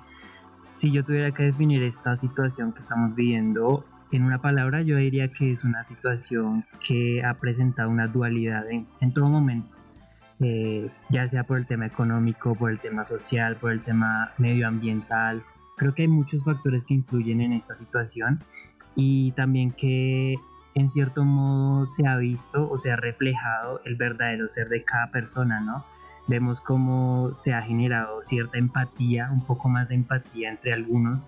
si 0.72 0.92
yo 0.92 1.04
tuviera 1.04 1.32
que 1.32 1.44
definir 1.44 1.84
esta 1.84 2.16
situación 2.16 2.74
que 2.74 2.80
estamos 2.80 3.16
viviendo 3.16 3.86
en 4.12 4.24
una 4.24 4.42
palabra, 4.42 4.82
yo 4.82 4.98
diría 4.98 5.32
que 5.32 5.52
es 5.52 5.64
una 5.64 5.84
situación 5.84 6.66
que 6.86 7.24
ha 7.24 7.34
presentado 7.36 7.90
una 7.90 8.08
dualidad 8.08 8.66
en, 8.70 9.14
todo 9.14 9.30
momento. 9.30 9.76
Eh, 10.40 10.90
ya 11.10 11.28
sea 11.28 11.46
por 11.46 11.58
el 11.58 11.66
tema 11.66 11.86
económico, 11.86 12.56
por 12.56 12.72
el 12.72 12.80
tema 12.80 13.04
social, 13.04 13.56
por 13.58 13.72
el 13.72 13.82
tema 13.82 14.34
medioambiental. 14.38 15.44
Creo 15.78 15.94
que 15.94 16.04
hay 16.04 16.08
muchos 16.08 16.44
factores 16.44 16.84
que 16.84 16.94
influyen 16.94 17.42
en 17.42 17.54
esta 17.54 17.76
situación 17.76 18.44
y 18.96 19.32
también 19.32 19.72
que 19.72 20.36
en 20.76 20.90
cierto 20.90 21.24
modo 21.24 21.86
se 21.86 22.08
ha 22.08 22.18
visto 22.18 22.70
o 22.70 22.78
se 22.78 22.92
ha 22.92 22.96
reflejado 22.96 23.82
el 23.86 23.96
verdadero 23.96 24.48
ser 24.48 24.70
de 24.70 24.84
cada 24.84 25.12
persona, 25.12 25.60
¿no? 25.60 25.86
Vemos 26.28 26.62
cómo 26.62 27.34
se 27.34 27.54
ha 27.54 27.62
generado 27.62 28.22
cierta 28.22 28.58
empatía, 28.58 29.30
un 29.32 29.46
poco 29.46 29.70
más 29.70 29.90
de 29.90 29.96
empatía 29.96 30.50
entre 30.50 30.74
algunos 30.74 31.28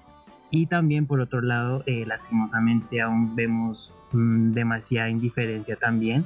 y 0.50 0.68
también 0.68 1.06
por 1.06 1.20
otro 1.20 1.42
lado, 1.42 1.84
eh, 1.86 2.06
lastimosamente 2.06 3.02
aún 3.02 3.36
vemos 3.36 3.94
mm, 4.14 4.54
demasiada 4.54 5.10
indiferencia 5.10 5.76
también. 5.76 6.26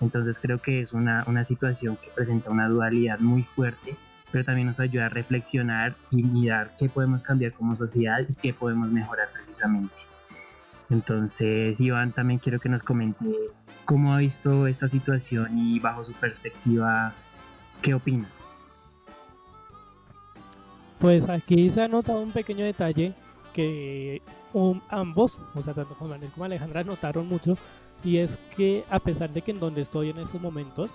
Entonces 0.00 0.38
creo 0.38 0.58
que 0.60 0.80
es 0.80 0.92
una, 0.92 1.24
una 1.26 1.44
situación 1.44 1.96
que 1.96 2.10
presenta 2.10 2.50
una 2.50 2.68
dualidad 2.68 3.18
muy 3.18 3.42
fuerte, 3.42 3.96
pero 4.30 4.44
también 4.44 4.66
nos 4.66 4.80
ayuda 4.80 5.06
a 5.06 5.08
reflexionar 5.08 5.96
y 6.10 6.22
mirar 6.22 6.76
qué 6.78 6.88
podemos 6.88 7.22
cambiar 7.22 7.52
como 7.52 7.74
sociedad 7.74 8.20
y 8.28 8.34
qué 8.34 8.52
podemos 8.54 8.92
mejorar 8.92 9.28
precisamente. 9.32 10.13
Entonces, 10.94 11.80
Iván, 11.80 12.12
también 12.12 12.38
quiero 12.38 12.60
que 12.60 12.68
nos 12.68 12.84
comente 12.84 13.26
cómo 13.84 14.14
ha 14.14 14.18
visto 14.18 14.68
esta 14.68 14.86
situación 14.86 15.58
y 15.58 15.80
bajo 15.80 16.04
su 16.04 16.12
perspectiva, 16.12 17.12
¿qué 17.82 17.94
opina? 17.94 18.30
Pues 21.00 21.28
aquí 21.28 21.68
se 21.70 21.82
ha 21.82 21.88
notado 21.88 22.20
un 22.20 22.30
pequeño 22.30 22.64
detalle 22.64 23.12
que 23.52 24.22
ambos, 24.88 25.40
o 25.52 25.62
sea, 25.62 25.74
tanto 25.74 25.96
Juan 25.96 26.10
Manuel 26.10 26.30
como 26.30 26.44
Alejandra, 26.44 26.84
notaron 26.84 27.26
mucho, 27.26 27.58
y 28.04 28.18
es 28.18 28.38
que 28.56 28.84
a 28.88 29.00
pesar 29.00 29.30
de 29.30 29.42
que 29.42 29.50
en 29.50 29.58
donde 29.58 29.80
estoy 29.80 30.10
en 30.10 30.18
estos 30.18 30.40
momentos 30.40 30.92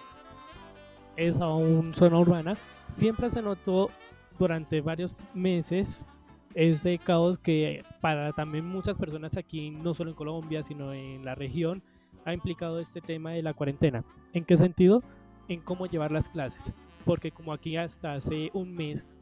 es 1.18 1.42
aún 1.42 1.94
zona 1.94 2.20
urbana, 2.20 2.56
siempre 2.88 3.30
se 3.30 3.42
notó 3.42 3.92
durante 4.38 4.80
varios 4.80 5.24
meses 5.34 6.06
ese 6.54 6.98
caos 6.98 7.38
que 7.38 7.84
para 8.02 8.34
también 8.34 8.66
muchas 8.66 8.98
personas 8.98 9.38
aquí, 9.38 9.70
no 9.70 9.94
solo 9.94 10.12
en 10.12 10.16
Colombia, 10.16 10.64
sino 10.64 10.94
en 10.94 11.24
la 11.26 11.36
región, 11.36 11.84
ha 12.26 12.34
implicado 12.34 12.80
este 12.80 13.02
tema 13.02 13.32
de 13.32 13.42
la 13.42 13.54
cuarentena. 13.54 14.04
¿En 14.34 14.46
qué 14.46 14.58
sentido? 14.58 15.04
En 15.48 15.62
cómo 15.62 15.86
llevar 15.86 16.12
las 16.12 16.30
clases. 16.30 16.74
Porque 17.06 17.32
como 17.32 17.54
aquí 17.54 17.78
hasta 17.78 18.14
hace 18.14 18.52
un 18.54 18.74
mes, 18.74 19.20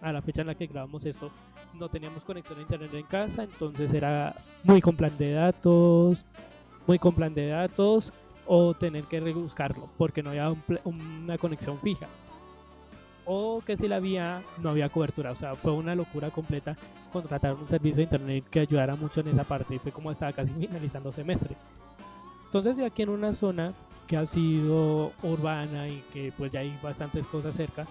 a 0.00 0.12
la 0.12 0.22
fecha 0.22 0.40
en 0.40 0.48
la 0.48 0.54
que 0.54 0.66
grabamos 0.66 1.04
esto, 1.04 1.30
no 1.74 1.88
teníamos 1.88 2.24
conexión 2.24 2.58
a 2.58 2.62
internet 2.62 2.94
en 2.94 3.06
casa, 3.06 3.44
entonces 3.44 3.92
era 3.92 4.34
muy 4.64 4.80
con 4.80 4.96
plan 4.96 5.16
de 5.18 5.32
datos, 5.32 6.24
muy 6.86 6.98
con 6.98 7.14
plan 7.14 7.34
de 7.34 7.48
datos 7.48 8.12
o 8.46 8.74
tener 8.74 9.04
que 9.04 9.20
rebuscarlo 9.20 9.90
porque 9.96 10.22
no 10.22 10.30
había 10.30 10.52
una 10.84 11.38
conexión 11.38 11.80
fija 11.80 12.08
o 13.24 13.62
que 13.64 13.76
si 13.76 13.88
la 13.88 13.96
había 13.96 14.42
no 14.58 14.70
había 14.70 14.88
cobertura. 14.88 15.30
O 15.30 15.36
sea, 15.36 15.54
fue 15.54 15.72
una 15.72 15.94
locura 15.94 16.30
completa 16.30 16.76
contratar 17.12 17.54
un 17.54 17.68
servicio 17.68 17.96
de 17.98 18.02
internet 18.04 18.44
que 18.50 18.60
ayudara 18.60 18.96
mucho 18.96 19.20
en 19.20 19.28
esa 19.28 19.44
parte 19.44 19.74
y 19.74 19.78
fue 19.78 19.92
como 19.92 20.10
estaba 20.10 20.32
casi 20.32 20.52
finalizando 20.58 21.12
semestre. 21.12 21.56
Entonces, 22.46 22.80
aquí 22.80 23.02
en 23.02 23.10
una 23.10 23.32
zona 23.32 23.72
que 24.06 24.16
ha 24.16 24.26
sido 24.26 25.12
urbana 25.22 25.88
y 25.88 26.02
que 26.12 26.32
pues 26.36 26.50
ya 26.50 26.60
hay 26.60 26.76
bastantes 26.82 27.26
cosas 27.26 27.54
cerca, 27.54 27.86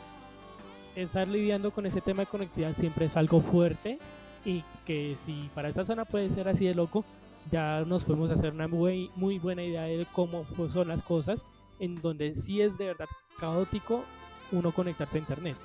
estar 0.96 1.28
lidiando 1.28 1.72
con 1.72 1.86
ese 1.86 2.02
tema 2.02 2.24
de 2.24 2.28
conectividad 2.28 2.76
siempre 2.76 3.06
es 3.06 3.16
algo 3.16 3.40
fuerte 3.40 4.00
y 4.44 4.64
que 4.86 5.16
si 5.16 5.50
para 5.56 5.70
esta 5.70 5.86
zona 5.86 6.04
puede 6.04 6.30
ser 6.30 6.50
así 6.50 6.66
de 6.66 6.76
loco, 6.76 7.06
ya 7.50 7.86
nos 7.86 8.04
podemos 8.04 8.32
hacer 8.32 8.52
una 8.52 8.68
muy, 8.68 9.10
muy 9.16 9.40
buena 9.40 9.64
idea 9.64 9.84
de 9.84 10.06
cómo 10.12 10.46
son 10.68 10.90
las 10.90 11.04
cosas, 11.04 11.46
en 11.80 12.02
donde 12.02 12.34
sí 12.34 12.62
es 12.62 12.78
de 12.78 12.88
verdad 12.88 13.08
caótico 13.40 14.04
uno 14.51 14.72
conectarse 14.72 15.18
a 15.18 15.22
internet. 15.22 15.58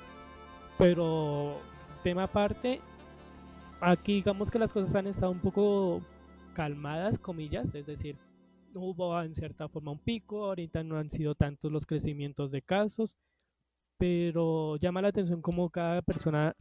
Pero 0.79 1.59
tema 2.03 2.25
aparte, 2.25 2.81
aquí 3.81 4.15
digamos 4.15 4.51
que 4.51 4.59
las 4.59 4.73
cosas 4.73 4.95
han 4.95 5.07
estado 5.07 5.33
un 5.33 5.41
poco 5.41 6.03
calmadas, 6.55 7.19
comillas, 7.19 7.75
es 7.75 7.87
decir, 7.87 8.17
hubo 8.75 9.21
en 9.23 9.35
cierta 9.35 9.69
forma 9.69 9.93
un 9.93 9.99
pico, 9.99 10.47
ahorita 10.47 10.83
no 10.83 10.97
han 10.97 11.11
sido 11.11 11.35
tantos 11.35 11.71
los 11.71 11.87
crecimientos 11.87 12.51
de 12.51 12.63
casos, 12.63 13.17
pero 13.99 14.77
llama 14.77 15.03
la 15.03 15.09
atención 15.09 15.43
cómo 15.43 15.71
cada 15.71 16.03
persona 16.03 16.55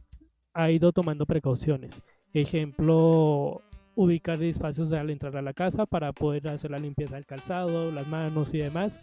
ha 0.52 0.70
ido 0.70 0.92
tomando 0.92 1.26
precauciones. 1.26 2.02
Ejemplo, 2.32 3.62
ubicar 3.96 4.42
espacios 4.42 4.92
al 4.92 5.10
entrar 5.10 5.36
a 5.36 5.42
la 5.42 5.52
casa 5.52 5.86
para 5.86 6.12
poder 6.12 6.48
hacer 6.48 6.70
la 6.70 6.78
limpieza 6.78 7.16
del 7.16 7.26
calzado, 7.26 7.90
las 7.90 8.06
manos 8.06 8.54
y 8.54 8.58
demás 8.58 9.00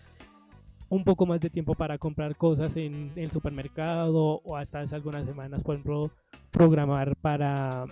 un 0.91 1.05
poco 1.05 1.25
más 1.25 1.39
de 1.39 1.49
tiempo 1.49 1.73
para 1.73 1.97
comprar 1.97 2.35
cosas 2.35 2.75
en 2.75 3.13
el 3.15 3.31
supermercado 3.31 4.41
o 4.43 4.57
hasta 4.57 4.81
hace 4.81 4.93
algunas 4.93 5.25
semanas, 5.25 5.63
por 5.63 5.75
ejemplo, 5.75 6.11
programar 6.51 7.15
para 7.15 7.85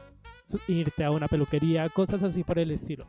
irte 0.67 1.05
a 1.05 1.11
una 1.11 1.29
peluquería, 1.29 1.87
cosas 1.87 2.23
así 2.23 2.43
por 2.43 2.59
el 2.59 2.71
estilo. 2.71 3.07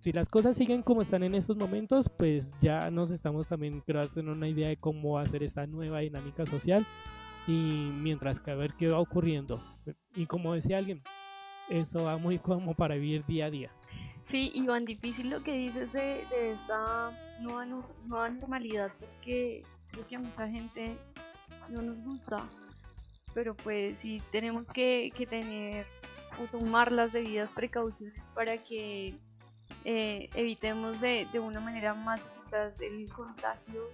Si 0.00 0.10
las 0.10 0.28
cosas 0.28 0.56
siguen 0.56 0.82
como 0.82 1.02
están 1.02 1.22
en 1.22 1.36
estos 1.36 1.56
momentos, 1.56 2.08
pues 2.08 2.52
ya 2.60 2.90
nos 2.90 3.12
estamos 3.12 3.46
también 3.46 3.84
haciendo 3.94 4.32
una 4.32 4.48
idea 4.48 4.68
de 4.68 4.76
cómo 4.76 5.16
hacer 5.16 5.44
esta 5.44 5.64
nueva 5.68 6.00
dinámica 6.00 6.44
social 6.44 6.84
y 7.46 7.52
mientras 7.52 8.40
que 8.40 8.50
a 8.50 8.56
ver 8.56 8.72
qué 8.76 8.88
va 8.88 8.98
ocurriendo. 8.98 9.62
Y 10.16 10.26
como 10.26 10.54
decía 10.54 10.78
alguien, 10.78 11.04
esto 11.70 12.02
va 12.02 12.18
muy 12.18 12.40
como 12.40 12.74
para 12.74 12.96
vivir 12.96 13.24
día 13.26 13.46
a 13.46 13.50
día. 13.50 13.70
Sí, 14.22 14.52
Iván, 14.54 14.84
difícil 14.84 15.30
lo 15.30 15.42
que 15.42 15.52
dices 15.52 15.92
de, 15.92 16.24
esta 16.52 17.10
nueva, 17.40 17.64
nueva 17.64 18.28
normalidad, 18.28 18.92
porque 18.98 19.64
creo 19.90 20.06
que 20.06 20.16
a 20.16 20.20
mucha 20.20 20.48
gente 20.48 20.96
no 21.68 21.82
nos 21.82 21.98
gusta, 22.04 22.48
pero 23.34 23.54
pues 23.54 23.98
sí 23.98 24.22
tenemos 24.30 24.64
que, 24.68 25.12
tener 25.28 25.86
o 26.40 26.46
tomar 26.46 26.92
las 26.92 27.12
debidas 27.12 27.50
precauciones 27.50 28.22
para 28.34 28.58
que 28.62 29.18
eh, 29.84 30.30
evitemos 30.34 31.00
de, 31.00 31.26
de, 31.32 31.40
una 31.40 31.60
manera 31.60 31.92
más 31.92 32.26
eficaz 32.26 32.80
el 32.80 33.12
contagio 33.12 33.90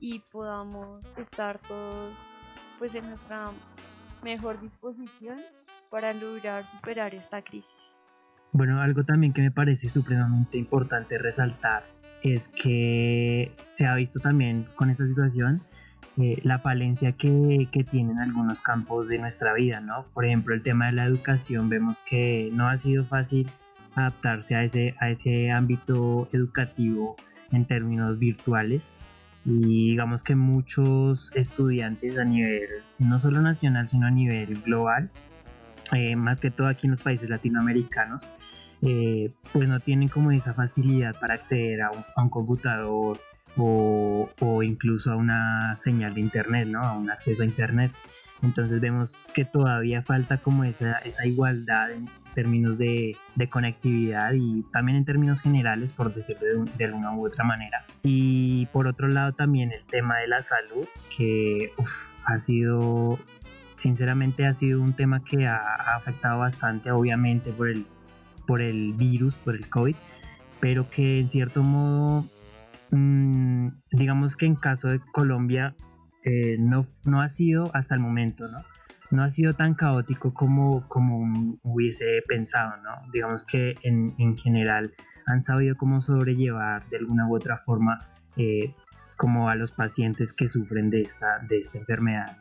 y 0.00 0.18
podamos 0.18 1.02
estar 1.16 1.58
todos 1.60 2.12
pues 2.78 2.94
en 2.94 3.08
nuestra 3.08 3.50
mejor 4.22 4.60
disposición 4.60 5.40
para 5.88 6.12
lograr 6.12 6.70
superar 6.72 7.14
esta 7.14 7.42
crisis. 7.42 8.01
Bueno, 8.52 8.82
algo 8.82 9.02
también 9.02 9.32
que 9.32 9.40
me 9.40 9.50
parece 9.50 9.88
supremamente 9.88 10.58
importante 10.58 11.16
resaltar 11.16 11.84
es 12.22 12.48
que 12.48 13.50
se 13.66 13.86
ha 13.86 13.94
visto 13.94 14.20
también 14.20 14.66
con 14.76 14.90
esta 14.90 15.06
situación 15.06 15.62
eh, 16.18 16.38
la 16.42 16.58
falencia 16.58 17.12
que, 17.12 17.68
que 17.72 17.82
tienen 17.82 18.18
algunos 18.18 18.60
campos 18.60 19.08
de 19.08 19.18
nuestra 19.18 19.54
vida, 19.54 19.80
¿no? 19.80 20.04
Por 20.12 20.26
ejemplo, 20.26 20.54
el 20.54 20.60
tema 20.62 20.86
de 20.86 20.92
la 20.92 21.06
educación, 21.06 21.70
vemos 21.70 22.02
que 22.02 22.50
no 22.52 22.68
ha 22.68 22.76
sido 22.76 23.06
fácil 23.06 23.48
adaptarse 23.94 24.54
a 24.54 24.62
ese, 24.62 24.94
a 25.00 25.08
ese 25.08 25.50
ámbito 25.50 26.28
educativo 26.32 27.16
en 27.50 27.64
términos 27.66 28.18
virtuales 28.18 28.92
y 29.44 29.90
digamos 29.90 30.22
que 30.22 30.36
muchos 30.36 31.32
estudiantes 31.34 32.18
a 32.18 32.24
nivel 32.24 32.68
no 32.98 33.18
solo 33.18 33.42
nacional 33.42 33.88
sino 33.88 34.06
a 34.06 34.10
nivel 34.10 34.62
global 34.62 35.10
eh, 35.92 36.16
más 36.16 36.38
que 36.38 36.50
todo 36.50 36.68
aquí 36.68 36.86
en 36.86 36.92
los 36.92 37.00
países 37.00 37.28
latinoamericanos 37.28 38.26
eh, 38.82 39.32
pues 39.52 39.68
no 39.68 39.78
tienen 39.78 40.08
como 40.08 40.32
esa 40.32 40.54
facilidad 40.54 41.18
para 41.20 41.34
acceder 41.34 41.82
a 41.82 41.90
un, 42.16 42.28
computador 42.30 43.20
o, 43.56 44.28
incluso 44.62 45.12
a 45.12 45.16
una 45.16 45.76
señal 45.76 46.14
de 46.14 46.20
internet, 46.20 46.66
¿no? 46.66 46.82
A 46.82 46.94
un 46.94 47.08
acceso 47.08 47.42
a 47.42 47.46
internet. 47.46 47.92
Entonces 48.42 48.80
vemos 48.80 49.28
que 49.32 49.44
todavía 49.44 50.02
falta 50.02 50.38
como 50.38 50.64
esa, 50.64 51.00
igualdad 51.24 51.92
en 51.92 52.08
términos 52.34 52.76
de, 52.76 53.16
conectividad 53.50 54.32
y 54.32 54.64
también 54.72 54.98
en 54.98 55.04
términos 55.04 55.42
generales, 55.42 55.92
por 55.92 56.12
decirlo 56.12 56.64
de, 56.64 56.86
de, 56.86 56.92
una 56.92 57.14
u 57.14 57.24
otra 57.24 57.44
manera. 57.44 57.84
Y 58.02 58.66
por 58.72 58.88
otro 58.88 59.06
lado 59.06 59.32
también 59.32 59.70
el 59.70 59.84
tema 59.84 60.18
de 60.18 60.26
la 60.26 60.42
salud, 60.42 60.88
que 61.16 61.70
ha 62.24 62.38
sido, 62.38 63.20
sinceramente 63.76 64.44
ha 64.44 64.54
sido 64.54 64.80
un 64.80 64.94
tema 64.94 65.22
que 65.22 65.46
ha 65.46 65.94
afectado 65.94 66.40
bastante, 66.40 66.90
obviamente, 66.90 67.52
por 67.52 67.68
el 67.68 67.86
por 68.46 68.60
el 68.60 68.92
virus, 68.94 69.36
por 69.38 69.54
el 69.54 69.68
COVID, 69.68 69.96
pero 70.60 70.88
que 70.90 71.20
en 71.20 71.28
cierto 71.28 71.62
modo, 71.62 72.26
mm, 72.90 73.68
digamos 73.92 74.36
que 74.36 74.46
en 74.46 74.56
caso 74.56 74.88
de 74.88 75.00
Colombia, 75.12 75.74
eh, 76.24 76.56
no, 76.58 76.82
no 77.04 77.20
ha 77.20 77.28
sido 77.28 77.70
hasta 77.74 77.94
el 77.94 78.00
momento, 78.00 78.48
¿no? 78.48 78.62
No 79.10 79.22
ha 79.22 79.30
sido 79.30 79.54
tan 79.54 79.74
caótico 79.74 80.32
como, 80.32 80.88
como 80.88 81.58
hubiese 81.62 82.22
pensado, 82.26 82.76
¿no? 82.82 83.10
Digamos 83.12 83.44
que 83.44 83.76
en, 83.82 84.14
en 84.18 84.38
general 84.38 84.94
han 85.26 85.42
sabido 85.42 85.76
cómo 85.76 86.00
sobrellevar 86.00 86.88
de 86.88 86.98
alguna 86.98 87.28
u 87.28 87.36
otra 87.36 87.56
forma 87.56 88.08
eh, 88.36 88.74
como 89.16 89.48
a 89.48 89.54
los 89.54 89.72
pacientes 89.72 90.32
que 90.32 90.48
sufren 90.48 90.90
de 90.90 91.02
esta, 91.02 91.38
de 91.48 91.58
esta 91.58 91.78
enfermedad. 91.78 92.38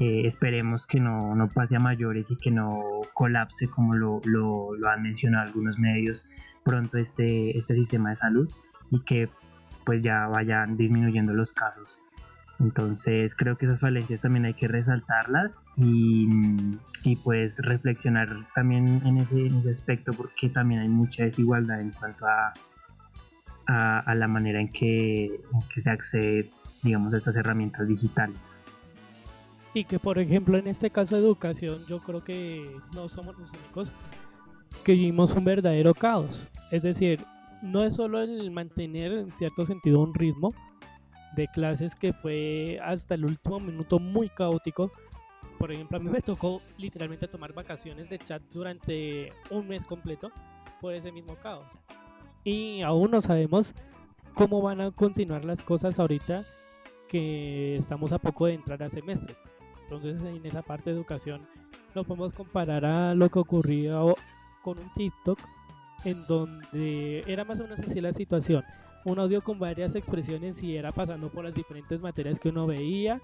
Eh, 0.00 0.22
esperemos 0.24 0.86
que 0.86 1.00
no, 1.00 1.34
no, 1.34 1.48
pase 1.48 1.76
a 1.76 1.80
mayores 1.80 2.30
y 2.30 2.36
que 2.36 2.50
no 2.50 2.82
colapse 3.12 3.68
como 3.68 3.94
lo, 3.94 4.20
lo, 4.24 4.74
lo, 4.74 4.88
han 4.88 5.02
mencionado 5.02 5.46
algunos 5.46 5.78
medios 5.78 6.28
pronto 6.64 6.96
este, 6.96 7.56
este 7.58 7.74
sistema 7.74 8.08
de 8.08 8.16
salud 8.16 8.50
y 8.90 9.00
que 9.00 9.28
pues 9.84 10.02
ya 10.02 10.26
vayan 10.28 10.76
disminuyendo 10.76 11.34
los 11.34 11.52
casos. 11.52 12.02
Entonces 12.58 13.34
creo 13.34 13.58
que 13.58 13.66
esas 13.66 13.80
falencias 13.80 14.20
también 14.20 14.44
hay 14.44 14.54
que 14.54 14.68
resaltarlas 14.68 15.64
y, 15.76 16.28
y 17.02 17.16
pues 17.16 17.58
reflexionar 17.58 18.28
también 18.54 19.02
en 19.04 19.18
ese, 19.18 19.46
en 19.46 19.58
ese, 19.58 19.70
aspecto 19.70 20.12
porque 20.12 20.48
también 20.48 20.80
hay 20.80 20.88
mucha 20.88 21.24
desigualdad 21.24 21.80
en 21.80 21.90
cuanto 21.90 22.26
a, 22.26 22.54
a, 23.66 23.98
a 23.98 24.14
la 24.14 24.28
manera 24.28 24.60
en 24.60 24.70
que, 24.70 25.24
en 25.24 25.68
que 25.68 25.80
se 25.80 25.90
accede 25.90 26.50
digamos 26.82 27.14
a 27.14 27.16
estas 27.16 27.36
herramientas 27.36 27.86
digitales. 27.88 28.61
Y 29.74 29.84
que 29.84 29.98
por 29.98 30.18
ejemplo 30.18 30.58
en 30.58 30.66
este 30.66 30.90
caso 30.90 31.16
de 31.16 31.22
educación 31.22 31.78
yo 31.88 31.98
creo 32.00 32.22
que 32.22 32.76
no 32.94 33.08
somos 33.08 33.38
los 33.38 33.50
únicos 33.50 33.92
que 34.84 34.92
vivimos 34.92 35.34
un 35.34 35.44
verdadero 35.44 35.94
caos. 35.94 36.50
Es 36.70 36.82
decir, 36.82 37.24
no 37.62 37.84
es 37.84 37.94
solo 37.94 38.20
el 38.20 38.50
mantener 38.50 39.12
en 39.12 39.34
cierto 39.34 39.64
sentido 39.64 40.00
un 40.00 40.14
ritmo 40.14 40.52
de 41.36 41.48
clases 41.48 41.94
que 41.94 42.12
fue 42.12 42.78
hasta 42.82 43.14
el 43.14 43.24
último 43.24 43.60
minuto 43.60 43.98
muy 43.98 44.28
caótico. 44.28 44.90
Por 45.58 45.72
ejemplo, 45.72 45.96
a 45.96 46.00
mí 46.00 46.10
me 46.10 46.20
tocó 46.20 46.60
literalmente 46.76 47.28
tomar 47.28 47.52
vacaciones 47.52 48.10
de 48.10 48.18
chat 48.18 48.42
durante 48.52 49.32
un 49.50 49.68
mes 49.68 49.84
completo 49.84 50.30
por 50.80 50.92
ese 50.92 51.12
mismo 51.12 51.36
caos. 51.36 51.80
Y 52.44 52.82
aún 52.82 53.12
no 53.12 53.20
sabemos 53.20 53.74
cómo 54.34 54.60
van 54.60 54.80
a 54.80 54.90
continuar 54.90 55.44
las 55.44 55.62
cosas 55.62 56.00
ahorita 56.00 56.44
que 57.08 57.76
estamos 57.76 58.12
a 58.12 58.18
poco 58.18 58.46
de 58.46 58.54
entrar 58.54 58.82
a 58.82 58.88
semestre. 58.88 59.36
Entonces 59.96 60.22
en 60.22 60.44
esa 60.46 60.62
parte 60.62 60.90
de 60.90 60.96
educación 60.96 61.42
lo 61.94 62.04
podemos 62.04 62.32
comparar 62.32 62.84
a 62.84 63.14
lo 63.14 63.28
que 63.28 63.38
ocurría 63.38 63.98
con 64.62 64.78
un 64.78 64.92
TikTok 64.94 65.38
en 66.04 66.26
donde 66.26 67.24
era 67.26 67.44
más 67.44 67.60
o 67.60 67.64
menos 67.64 67.80
así 67.80 68.00
la 68.00 68.12
situación. 68.12 68.64
Un 69.04 69.18
audio 69.18 69.42
con 69.42 69.58
varias 69.58 69.94
expresiones 69.94 70.62
y 70.62 70.76
era 70.76 70.92
pasando 70.92 71.28
por 71.28 71.44
las 71.44 71.54
diferentes 71.54 72.00
materias 72.00 72.38
que 72.38 72.48
uno 72.48 72.66
veía 72.66 73.20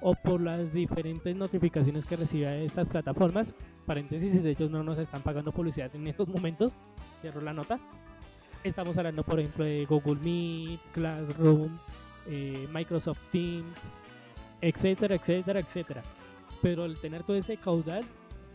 o 0.00 0.14
por 0.14 0.40
las 0.40 0.72
diferentes 0.72 1.34
notificaciones 1.34 2.04
que 2.04 2.16
recibía 2.16 2.50
de 2.50 2.64
estas 2.64 2.88
plataformas. 2.88 3.54
Paréntesis, 3.86 4.32
si 4.32 4.48
ellos 4.48 4.70
no 4.70 4.82
nos 4.82 4.98
están 4.98 5.22
pagando 5.22 5.52
publicidad 5.52 5.94
en 5.94 6.06
estos 6.06 6.28
momentos, 6.28 6.76
cierro 7.20 7.40
la 7.40 7.52
nota. 7.52 7.78
Estamos 8.62 8.98
hablando, 8.98 9.22
por 9.22 9.40
ejemplo, 9.40 9.64
de 9.64 9.86
Google 9.86 10.16
Meet, 10.22 10.80
Classroom, 10.92 11.76
eh, 12.28 12.68
Microsoft 12.72 13.30
Teams, 13.30 13.88
etcétera, 14.60 15.14
etcétera, 15.14 15.60
etcétera. 15.60 16.02
Pero 16.62 16.84
el 16.84 16.98
tener 16.98 17.22
todo 17.22 17.36
ese 17.36 17.56
caudal 17.56 18.04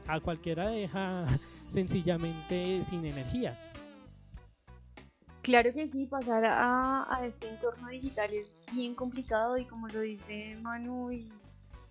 a 0.08 0.20
cualquiera 0.20 0.68
deja 0.70 1.26
sencillamente 1.70 2.84
sin 2.84 3.06
energía. 3.06 3.58
Claro 5.42 5.74
que 5.74 5.90
sí, 5.90 6.06
pasar 6.06 6.44
a, 6.46 7.22
este 7.26 7.50
entorno 7.50 7.88
digital 7.90 8.32
es 8.32 8.56
bien 8.72 8.94
complicado 8.94 9.58
y 9.58 9.66
como 9.66 9.88
lo 9.88 10.02
dice 10.02 10.56
Manu 10.62 11.12
y 11.12 11.32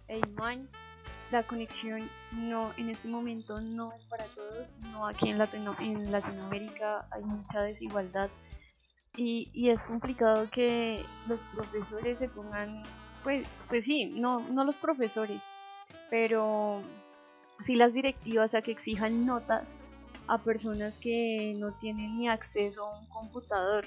Eyman, 0.07 0.69
la 1.33 1.43
conexión 1.43 2.09
no 2.33 2.71
en 2.77 2.91
este 2.91 3.09
momento 3.09 3.61
no 3.61 3.93
es 3.93 4.05
para 4.05 4.27
todos, 4.27 4.69
no 4.93 5.07
aquí 5.07 5.31
en, 5.31 5.39
Latino, 5.39 5.75
en 5.81 6.13
Latinoamérica 6.13 7.07
hay 7.11 7.25
mucha 7.25 7.63
desigualdad 7.63 8.31
y, 9.17 9.51
y, 9.53 9.71
es 9.71 9.81
complicado 9.81 10.49
que 10.51 11.05
los 11.27 11.41
profesores 11.53 12.21
se 12.21 12.29
pongan, 12.29 12.85
pues, 13.23 13.47
pues 13.69 13.85
sí, 13.85 14.13
no, 14.17 14.41
no 14.41 14.65
los 14.65 14.77
profesores, 14.77 15.49
pero 16.09 16.83
sí 17.61 17.77
las 17.77 17.93
directivas 17.93 18.55
a 18.55 18.63
que 18.63 18.73
exijan 18.73 19.27
notas 19.27 19.77
a 20.27 20.39
personas 20.39 20.99
que 20.99 21.55
no 21.59 21.73
tienen 21.73 22.19
ni 22.19 22.29
acceso 22.29 22.87
a 22.87 22.99
un 22.99 23.07
computador 23.07 23.87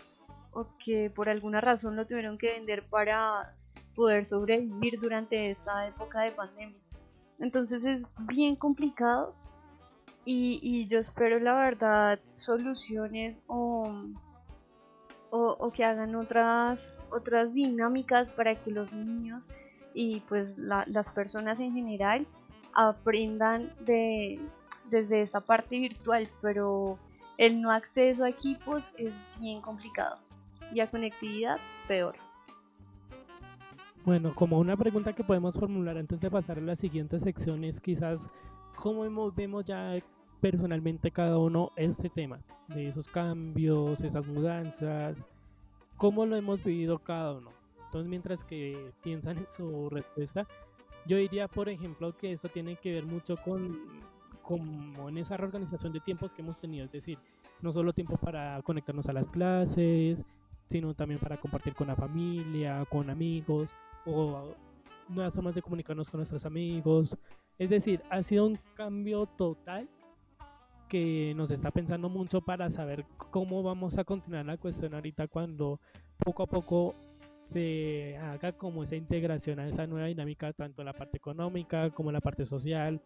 o 0.52 0.68
que 0.84 1.10
por 1.10 1.30
alguna 1.30 1.62
razón 1.62 1.96
lo 1.96 2.06
tuvieron 2.06 2.38
que 2.38 2.52
vender 2.52 2.84
para 2.90 3.56
poder 3.96 4.26
sobrevivir 4.26 5.00
durante 5.00 5.50
esta 5.50 5.88
época 5.88 6.22
de 6.22 6.32
pandemia. 6.32 6.80
Entonces 7.40 7.86
es 7.86 8.06
bien 8.28 8.56
complicado 8.56 9.34
y, 10.26 10.60
y 10.62 10.88
yo 10.88 11.00
espero 11.00 11.40
la 11.40 11.54
verdad 11.54 12.20
soluciones 12.34 13.44
o 13.48 13.92
o, 15.36 15.72
que 15.72 15.84
hagan 15.84 16.14
otras, 16.14 16.96
otras 17.10 17.56
dinámicas 17.56 18.30
para 18.30 18.54
que 18.54 18.70
los 18.70 18.94
niños 18.94 19.50
y 19.96 20.20
pues 20.30 20.60
las 20.60 21.10
personas 21.10 21.60
en 21.60 21.74
general 21.74 22.28
aprendan 22.76 23.74
de, 23.80 24.40
desde 24.92 25.24
esta 25.24 25.42
parte 25.42 25.80
virtual, 25.80 26.30
pero 26.40 27.00
el 27.40 27.60
no 27.62 27.72
acceso 27.72 28.24
a 28.24 28.30
equipos 28.30 28.92
es 29.00 29.20
bien 29.40 29.60
complicado 29.62 30.20
y 30.72 30.82
a 30.82 30.92
conectividad 30.92 31.58
peor. 31.88 32.16
Bueno, 34.06 34.36
como 34.36 34.60
una 34.60 34.78
pregunta 34.78 35.14
que 35.14 35.24
podemos 35.24 35.58
formular 35.58 35.98
antes 35.98 36.22
de 36.22 36.30
pasar 36.30 36.60
a 36.60 36.62
las 36.62 36.78
siguientes 36.78 37.24
secciones, 37.24 37.82
quizás 37.82 38.30
cómo 38.76 39.32
vemos 39.32 39.66
ya 39.66 39.96
personalmente 40.44 41.10
cada 41.10 41.38
uno 41.38 41.72
este 41.78 42.10
tema, 42.10 42.38
de 42.68 42.90
esos 42.90 43.08
cambios, 43.08 44.02
esas 44.02 44.28
mudanzas, 44.28 45.26
cómo 45.96 46.26
lo 46.26 46.36
hemos 46.36 46.62
vivido 46.62 47.00
cada 47.00 47.32
uno. 47.32 47.50
Entonces, 47.86 48.10
mientras 48.10 48.44
que 48.44 48.92
piensan 49.02 49.38
en 49.38 49.50
su 49.50 49.90
respuesta, 49.90 50.46
yo 51.08 51.16
diría, 51.16 51.48
por 51.48 51.70
ejemplo, 51.70 52.18
que 52.18 52.34
esto 52.34 52.50
tiene 52.50 52.76
que 52.76 52.92
ver 52.92 53.06
mucho 53.06 53.38
con 53.38 53.80
como 54.42 55.08
en 55.08 55.18
esa 55.18 55.38
reorganización 55.38 55.94
de 55.94 56.02
tiempos 56.02 56.34
que 56.34 56.42
hemos 56.42 56.60
tenido, 56.60 56.84
es 56.84 56.92
decir, 56.92 57.18
no 57.62 57.72
solo 57.72 57.94
tiempo 57.94 58.18
para 58.18 58.62
conectarnos 58.64 59.08
a 59.08 59.14
las 59.14 59.32
clases, 59.32 60.26
sino 60.68 60.94
también 60.94 61.22
para 61.22 61.40
compartir 61.40 61.74
con 61.74 61.88
la 61.88 61.96
familia, 61.96 62.86
con 62.90 63.10
amigos, 63.10 63.70
o 64.06 64.54
nuevas 65.08 65.34
formas 65.34 65.56
de 65.56 65.62
comunicarnos 65.62 66.12
con 66.12 66.18
nuestros 66.18 66.46
amigos. 66.46 67.16
Es 67.58 67.70
decir, 67.70 68.02
ha 68.10 68.22
sido 68.22 68.46
un 68.46 68.60
cambio 68.76 69.26
total 69.26 69.88
que 70.94 71.34
nos 71.36 71.50
está 71.50 71.72
pensando 71.72 72.08
mucho 72.08 72.42
para 72.42 72.70
saber 72.70 73.04
cómo 73.18 73.64
vamos 73.64 73.98
a 73.98 74.04
continuar 74.04 74.46
la 74.46 74.58
cuestión 74.58 74.94
ahorita 74.94 75.28
cuando 75.28 75.82
poco 76.24 76.44
a 76.44 76.46
poco 76.46 76.94
se 77.42 78.16
haga 78.18 78.52
como 78.52 78.84
esa 78.84 78.96
integración 78.96 79.60
a 79.60 79.68
esa 79.68 79.88
nueva 79.88 80.06
dinámica, 80.06 80.54
tanto 80.54 80.84
la 80.84 80.94
parte 80.94 81.18
económica 81.18 81.90
como 81.90 82.12
la 82.12 82.22
parte 82.22 82.46
social. 82.46 83.02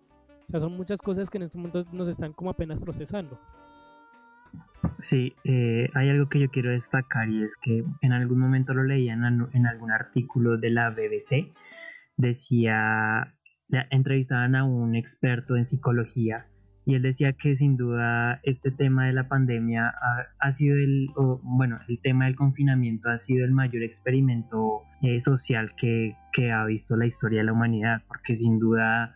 O 0.49 0.51
sea, 0.51 0.59
son 0.59 0.73
muchas 0.73 1.01
cosas 1.01 1.29
que 1.29 1.37
en 1.37 1.43
estos 1.43 1.55
momentos 1.55 1.93
nos 1.93 2.09
están 2.09 2.33
como 2.33 2.49
apenas 2.49 2.81
procesando. 2.81 3.39
Sí, 4.97 5.33
eh, 5.45 5.87
hay 5.93 6.09
algo 6.09 6.27
que 6.27 6.39
yo 6.39 6.49
quiero 6.49 6.71
destacar 6.71 7.29
y 7.29 7.41
es 7.41 7.55
que 7.55 7.85
en 8.01 8.11
algún 8.11 8.39
momento 8.39 8.73
lo 8.73 8.83
leía 8.83 9.13
en, 9.13 9.47
en 9.53 9.65
algún 9.65 9.91
artículo 9.91 10.57
de 10.57 10.71
la 10.71 10.89
BBC, 10.89 11.53
decía, 12.17 13.33
entrevistaban 13.69 14.55
a 14.55 14.65
un 14.65 14.93
experto 14.93 15.55
en 15.55 15.63
psicología 15.63 16.47
y 16.87 16.95
él 16.95 17.01
decía 17.01 17.33
que 17.33 17.53
sin 17.53 17.75
duda 17.75 18.39
este 18.43 18.71
tema 18.71 19.07
de 19.07 19.13
la 19.13 19.27
pandemia 19.27 19.93
ha, 20.39 20.51
sido 20.53 20.77
el, 20.77 21.09
bueno, 21.43 21.79
el 21.89 21.99
tema 21.99 22.25
del 22.25 22.37
confinamiento 22.37 23.09
ha 23.09 23.17
sido 23.17 23.43
el 23.43 23.51
mayor 23.51 23.83
experimento 23.83 24.83
eh, 25.01 25.19
social 25.19 25.75
que, 25.75 26.15
que, 26.31 26.53
ha 26.53 26.63
visto 26.63 26.95
la 26.95 27.05
historia 27.05 27.39
de 27.39 27.47
la 27.47 27.51
humanidad, 27.51 28.03
porque 28.07 28.35
sin 28.35 28.57
duda 28.57 29.13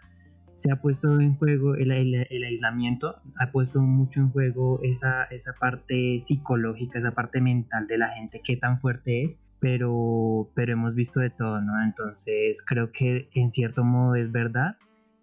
se 0.54 0.70
ha 0.70 0.82
puesto 0.82 1.18
en 1.22 1.38
juego 1.38 1.76
el, 1.76 1.92
el, 1.92 2.44
aislamiento, 2.44 3.22
ha 3.40 3.54
puesto 3.54 3.82
mucho 3.82 4.20
en 4.20 4.32
juego 4.32 4.82
esa, 4.84 5.24
esa 5.32 5.54
parte 5.58 6.20
psicológica, 6.20 7.00
esa 7.00 7.12
parte 7.12 7.40
mental 7.40 7.88
de 7.88 7.98
la 7.98 8.10
gente, 8.10 8.42
qué 8.44 8.58
tan 8.58 8.82
fuerte 8.82 9.24
es, 9.24 9.40
pero, 9.62 10.52
pero 10.56 10.74
hemos 10.74 10.94
visto 10.94 11.22
de 11.22 11.30
todo, 11.30 11.62
¿no? 11.62 11.82
Entonces 11.86 12.66
creo 12.68 12.92
que 12.92 13.30
en 13.34 13.50
cierto 13.50 13.86
modo 13.86 14.16
es 14.16 14.30
verdad 14.30 14.76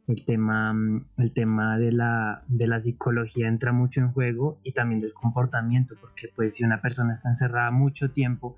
el 0.08 0.24
tema, 0.24 0.72
mm, 0.72 1.04
el 1.18 1.32
tema 1.32 1.78
de, 1.78 1.92
la, 1.92 2.42
de 2.48 2.66
la 2.66 2.80
psicología 2.80 3.46
entra 3.46 3.72
mucho 3.72 4.00
en 4.00 4.10
juego 4.10 4.58
y 4.64 4.72
también 4.72 4.98
del 4.98 5.12
comportamiento, 5.12 5.94
porque 6.00 6.28
pues 6.34 6.56
si 6.56 6.64
una 6.64 6.80
persona 6.80 7.12
está 7.12 7.28
encerrada 7.28 7.70
mucho 7.70 8.10
tiempo, 8.10 8.56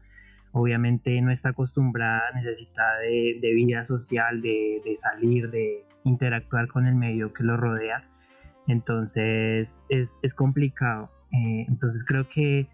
obviamente 0.53 1.21
no 1.21 1.31
está 1.33 1.51
acostumbrada, 1.51 2.23
necesita 2.35 2.99
de, 2.99 3.39
de 3.41 3.53
vida 3.53 3.85
social, 3.85 4.41
de, 4.41 4.81
de, 4.85 4.97
salir, 4.97 5.51
de 5.51 5.85
interactuar 6.05 6.69
con 6.69 6.87
el 6.87 6.95
medio 6.95 7.33
que 7.33 7.43
lo 7.43 7.57
rodea. 7.57 8.09
Entonces 8.69 9.87
es, 9.89 10.21
es 10.23 10.35
complicado. 10.35 11.11
Eh, 11.33 11.67
entonces 11.69 12.05
creo 12.05 12.29
que 12.29 12.69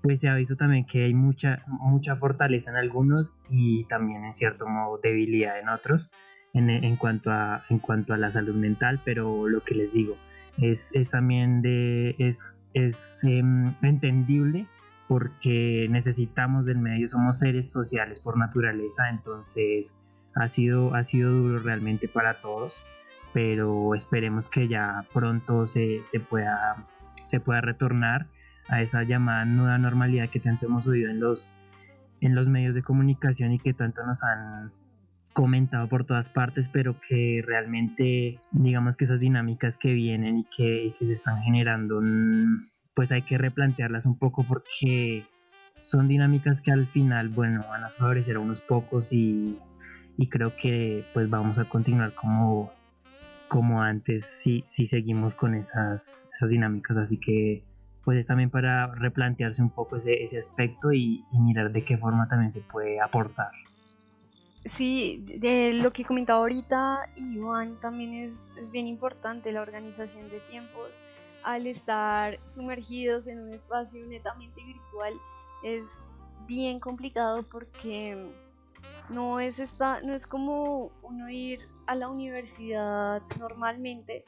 pues 0.00 0.20
se 0.20 0.28
ha 0.28 0.34
visto 0.34 0.56
también 0.56 0.86
que 0.86 1.04
hay 1.04 1.14
mucha, 1.14 1.64
mucha 1.66 2.16
fortaleza 2.16 2.70
en 2.70 2.76
algunos 2.76 3.34
y 3.48 3.84
también 3.84 4.24
en 4.24 4.34
cierto 4.34 4.66
modo 4.66 4.98
debilidad 5.02 5.58
en 5.58 5.68
otros 5.68 6.08
en, 6.52 6.96
cuanto, 6.96 7.30
a, 7.30 7.64
en 7.70 7.78
cuanto 7.78 8.14
a 8.14 8.18
la 8.18 8.30
salud 8.30 8.54
mental, 8.54 9.00
pero 9.04 9.48
lo 9.48 9.62
que 9.62 9.74
les 9.74 9.92
digo 9.92 10.16
es, 10.58 10.94
es 10.94 11.10
también 11.10 11.62
de, 11.62 12.16
es, 12.18 12.56
es 12.74 13.22
em, 13.24 13.74
entendible 13.82 14.66
porque 15.08 15.88
necesitamos 15.90 16.66
del 16.66 16.78
medio, 16.78 17.08
somos 17.08 17.38
seres 17.38 17.70
sociales 17.70 18.20
por 18.20 18.36
naturaleza, 18.36 19.08
entonces 19.08 19.96
ha 20.34 20.48
sido, 20.48 20.94
ha 20.94 21.02
sido 21.02 21.32
duro 21.32 21.58
realmente 21.58 22.08
para 22.08 22.40
todos, 22.40 22.80
pero 23.32 23.94
esperemos 23.94 24.48
que 24.48 24.68
ya 24.68 25.06
pronto 25.12 25.66
se, 25.66 26.02
se, 26.02 26.20
pueda, 26.20 26.86
se 27.24 27.40
pueda 27.40 27.60
retornar 27.60 28.28
a 28.68 28.82
esa 28.82 29.02
llamada 29.02 29.44
nueva 29.44 29.78
normalidad 29.78 30.28
que 30.28 30.38
tanto 30.38 30.66
hemos 30.66 30.86
oído 30.86 31.10
en 31.10 31.18
los, 31.18 31.56
en 32.20 32.36
los 32.36 32.48
medios 32.48 32.76
de 32.76 32.82
comunicación 32.82 33.52
y 33.52 33.58
que 33.58 33.74
tanto 33.74 34.06
nos 34.06 34.22
han 34.22 34.72
comentado 35.40 35.88
por 35.88 36.04
todas 36.04 36.28
partes, 36.28 36.68
pero 36.68 37.00
que 37.00 37.42
realmente 37.42 38.38
digamos 38.50 38.98
que 38.98 39.06
esas 39.06 39.20
dinámicas 39.20 39.78
que 39.78 39.94
vienen 39.94 40.40
y 40.40 40.44
que, 40.44 40.94
se 40.98 41.10
están 41.10 41.40
generando, 41.40 42.02
mm, 42.02 42.68
pues 42.92 43.10
hay 43.10 43.22
que 43.22 43.38
replantearlas 43.38 44.04
un 44.04 44.18
poco 44.18 44.44
porque 44.44 45.24
son 45.78 46.08
dinámicas 46.08 46.60
que 46.60 46.72
al 46.72 46.86
final, 46.86 47.30
bueno, 47.30 47.64
van 47.70 47.84
a 47.84 47.88
favorecer 47.88 48.36
a 48.36 48.40
unos 48.40 48.60
pocos 48.60 49.14
y, 49.14 49.58
y 50.18 50.28
creo 50.28 50.54
que 50.56 51.06
pues 51.14 51.30
vamos 51.30 51.58
a 51.58 51.64
continuar 51.64 52.12
como, 52.14 52.70
como 53.48 53.82
antes 53.82 54.26
si, 54.26 54.62
si 54.66 54.84
seguimos 54.84 55.34
con 55.34 55.54
esas, 55.54 56.30
esas 56.34 56.50
dinámicas, 56.50 56.98
así 56.98 57.16
que 57.16 57.64
pues 58.04 58.18
es 58.18 58.26
también 58.26 58.50
para 58.50 58.88
replantearse 58.88 59.62
un 59.62 59.70
poco 59.70 59.96
ese, 59.96 60.22
ese 60.22 60.38
aspecto 60.38 60.92
y 60.92 61.24
mirar 61.32 61.72
de 61.72 61.82
qué 61.82 61.96
forma 61.96 62.28
también 62.28 62.52
se 62.52 62.60
puede 62.60 63.00
aportar. 63.00 63.52
Sí, 64.64 65.24
de 65.38 65.72
lo 65.72 65.90
que 65.92 66.04
comentaba 66.04 66.40
ahorita 66.40 67.08
Iván 67.16 67.80
también 67.80 68.12
es, 68.12 68.50
es, 68.60 68.70
bien 68.70 68.86
importante 68.86 69.52
la 69.52 69.62
organización 69.62 70.28
de 70.28 70.40
tiempos. 70.40 71.00
Al 71.42 71.66
estar 71.66 72.38
sumergidos 72.54 73.26
en 73.26 73.40
un 73.40 73.54
espacio 73.54 74.04
netamente 74.06 74.62
virtual 74.62 75.14
es 75.64 76.04
bien 76.46 76.78
complicado 76.78 77.42
porque 77.42 78.30
no 79.08 79.40
es 79.40 79.58
esta, 79.58 80.02
no 80.02 80.14
es 80.14 80.26
como 80.26 80.90
uno 81.02 81.30
ir 81.30 81.60
a 81.86 81.94
la 81.94 82.08
universidad 82.08 83.22
normalmente 83.38 84.24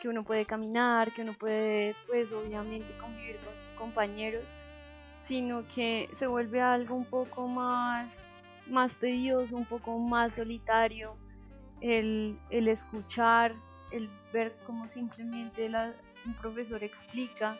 que 0.00 0.08
uno 0.08 0.24
puede 0.24 0.46
caminar, 0.46 1.12
que 1.12 1.22
uno 1.22 1.32
puede 1.32 1.96
pues 2.06 2.32
obviamente 2.32 2.86
convivir 3.00 3.36
con 3.38 3.54
sus 3.54 3.72
compañeros, 3.72 4.54
sino 5.20 5.66
que 5.74 6.08
se 6.12 6.26
vuelve 6.26 6.60
algo 6.60 6.94
un 6.94 7.06
poco 7.06 7.48
más 7.48 8.20
más 8.68 8.96
tedioso, 8.96 9.56
un 9.56 9.66
poco 9.66 9.98
más 9.98 10.34
solitario, 10.34 11.16
el, 11.80 12.38
escuchar, 12.50 13.54
el 13.92 14.10
ver 14.32 14.56
cómo 14.66 14.88
simplemente 14.88 15.70
un 16.24 16.34
profesor 16.34 16.82
explica 16.82 17.56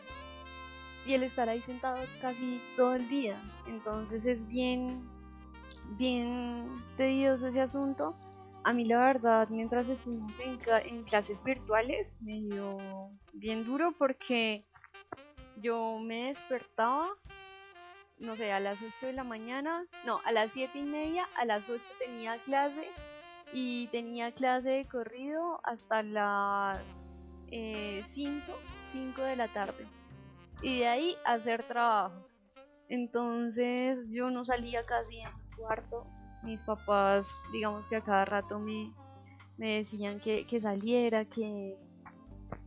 y 1.05 1.13
el 1.13 1.23
estar 1.23 1.47
ahí 1.47 1.61
sentado 1.61 2.03
casi 2.21 2.61
todo 2.75 2.95
el 2.95 3.07
día. 3.09 3.41
Entonces 3.67 4.25
es 4.25 4.47
bien, 4.47 5.07
bien 5.97 6.83
tedioso 6.97 7.47
ese 7.47 7.61
asunto. 7.61 8.15
A 8.63 8.73
mí 8.73 8.85
la 8.85 8.99
verdad, 8.99 9.47
mientras 9.49 9.87
estuvimos 9.87 10.33
en, 10.43 10.59
en 10.85 11.03
clases 11.03 11.41
virtuales, 11.43 12.17
me 12.19 12.41
dio 12.41 12.77
bien 13.33 13.63
duro 13.63 13.93
porque 13.97 14.65
yo 15.61 15.99
me 15.99 16.25
despertaba 16.25 17.07
no 18.19 18.35
sé, 18.35 18.51
a 18.51 18.59
las 18.59 18.81
8 18.81 19.07
de 19.07 19.13
la 19.13 19.23
mañana, 19.23 19.85
no, 20.05 20.19
a 20.25 20.31
las 20.31 20.51
7 20.51 20.79
y 20.79 20.85
media, 20.85 21.27
a 21.37 21.45
las 21.45 21.69
8 21.69 21.83
tenía 21.99 22.37
clase 22.39 22.89
y 23.53 23.87
tenía 23.87 24.31
clase 24.31 24.69
de 24.69 24.87
corrido 24.87 25.59
hasta 25.63 26.03
las 26.03 27.03
5, 27.49 27.51
eh, 27.51 28.01
5 28.03 29.21
de 29.21 29.35
la 29.35 29.47
tarde. 29.47 29.87
Y 30.61 30.79
de 30.79 30.87
ahí 30.87 31.15
hacer 31.25 31.63
trabajos. 31.67 32.39
Entonces 32.89 34.07
yo 34.09 34.31
no 34.31 34.45
salía 34.45 34.85
casi 34.85 35.19
en 35.19 35.29
mi 35.35 35.55
cuarto. 35.55 36.07
Mis 36.43 36.61
papás, 36.61 37.37
digamos 37.51 37.87
que 37.87 37.97
a 37.97 38.01
cada 38.01 38.25
rato 38.25 38.59
me, 38.59 38.91
me 39.57 39.77
decían 39.77 40.19
que, 40.19 40.45
saliera, 40.59 41.25
que, 41.25 41.77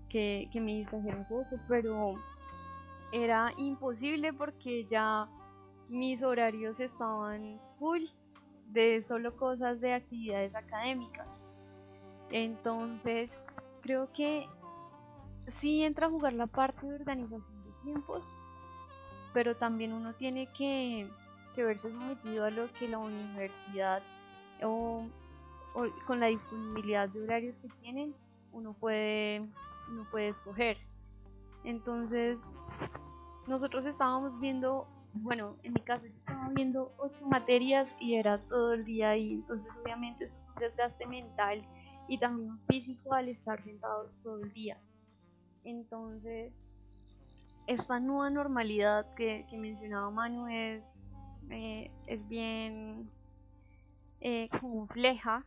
que, 0.08 0.48
que 0.52 0.60
me 0.60 0.74
distrajera 0.74 1.16
un 1.16 1.28
poco, 1.28 1.58
pero 1.68 2.14
era 3.12 3.52
imposible 3.56 4.32
porque 4.32 4.86
ya 4.86 5.28
mis 5.90 6.22
horarios 6.22 6.78
estaban 6.78 7.60
full 7.78 8.02
de 8.68 9.00
solo 9.00 9.36
cosas 9.36 9.80
de 9.80 9.92
actividades 9.92 10.54
académicas. 10.54 11.42
Entonces, 12.30 13.38
creo 13.82 14.12
que 14.12 14.46
sí 15.48 15.82
entra 15.82 16.06
a 16.06 16.10
jugar 16.10 16.32
la 16.34 16.46
parte 16.46 16.86
de 16.86 16.94
organización 16.94 17.64
de 17.64 17.72
tiempos, 17.82 18.22
pero 19.34 19.56
también 19.56 19.92
uno 19.92 20.14
tiene 20.14 20.48
que, 20.52 21.10
verse 21.56 21.90
sometido 21.90 22.44
a 22.44 22.50
lo 22.50 22.72
que 22.72 22.88
la 22.88 22.98
universidad 22.98 24.02
o, 24.62 25.04
con 26.06 26.20
la 26.20 26.26
disponibilidad 26.26 27.08
de 27.08 27.22
horarios 27.22 27.56
que 27.60 27.68
tienen, 27.82 28.14
uno 28.52 28.72
puede, 28.72 29.40
uno 29.90 30.06
puede 30.10 30.28
escoger. 30.28 30.78
Entonces, 31.64 32.38
nosotros 33.46 33.84
estábamos 33.84 34.38
viendo 34.40 34.86
bueno, 35.14 35.56
en 35.62 35.72
mi 35.72 35.80
caso 35.80 36.06
yo 36.06 36.12
estaba 36.12 36.48
viendo 36.50 36.94
ocho 36.98 37.26
materias 37.26 37.94
y 38.00 38.14
era 38.14 38.38
todo 38.48 38.74
el 38.74 38.84
día 38.84 39.10
ahí, 39.10 39.32
entonces 39.32 39.70
obviamente 39.82 40.26
es 40.26 40.32
un 40.32 40.60
desgaste 40.60 41.06
mental 41.06 41.66
y 42.08 42.18
también 42.18 42.58
físico 42.68 43.14
al 43.14 43.28
estar 43.28 43.60
sentado 43.60 44.10
todo 44.22 44.42
el 44.42 44.52
día. 44.52 44.80
Entonces, 45.64 46.52
esta 47.66 48.00
nueva 48.00 48.30
normalidad 48.30 49.14
que, 49.14 49.46
mencionaba 49.52 50.10
Manu 50.10 50.48
es, 50.48 51.00
eh, 51.50 51.90
es 52.06 52.26
bien 52.26 53.10
eh, 54.20 54.48
compleja. 54.60 55.46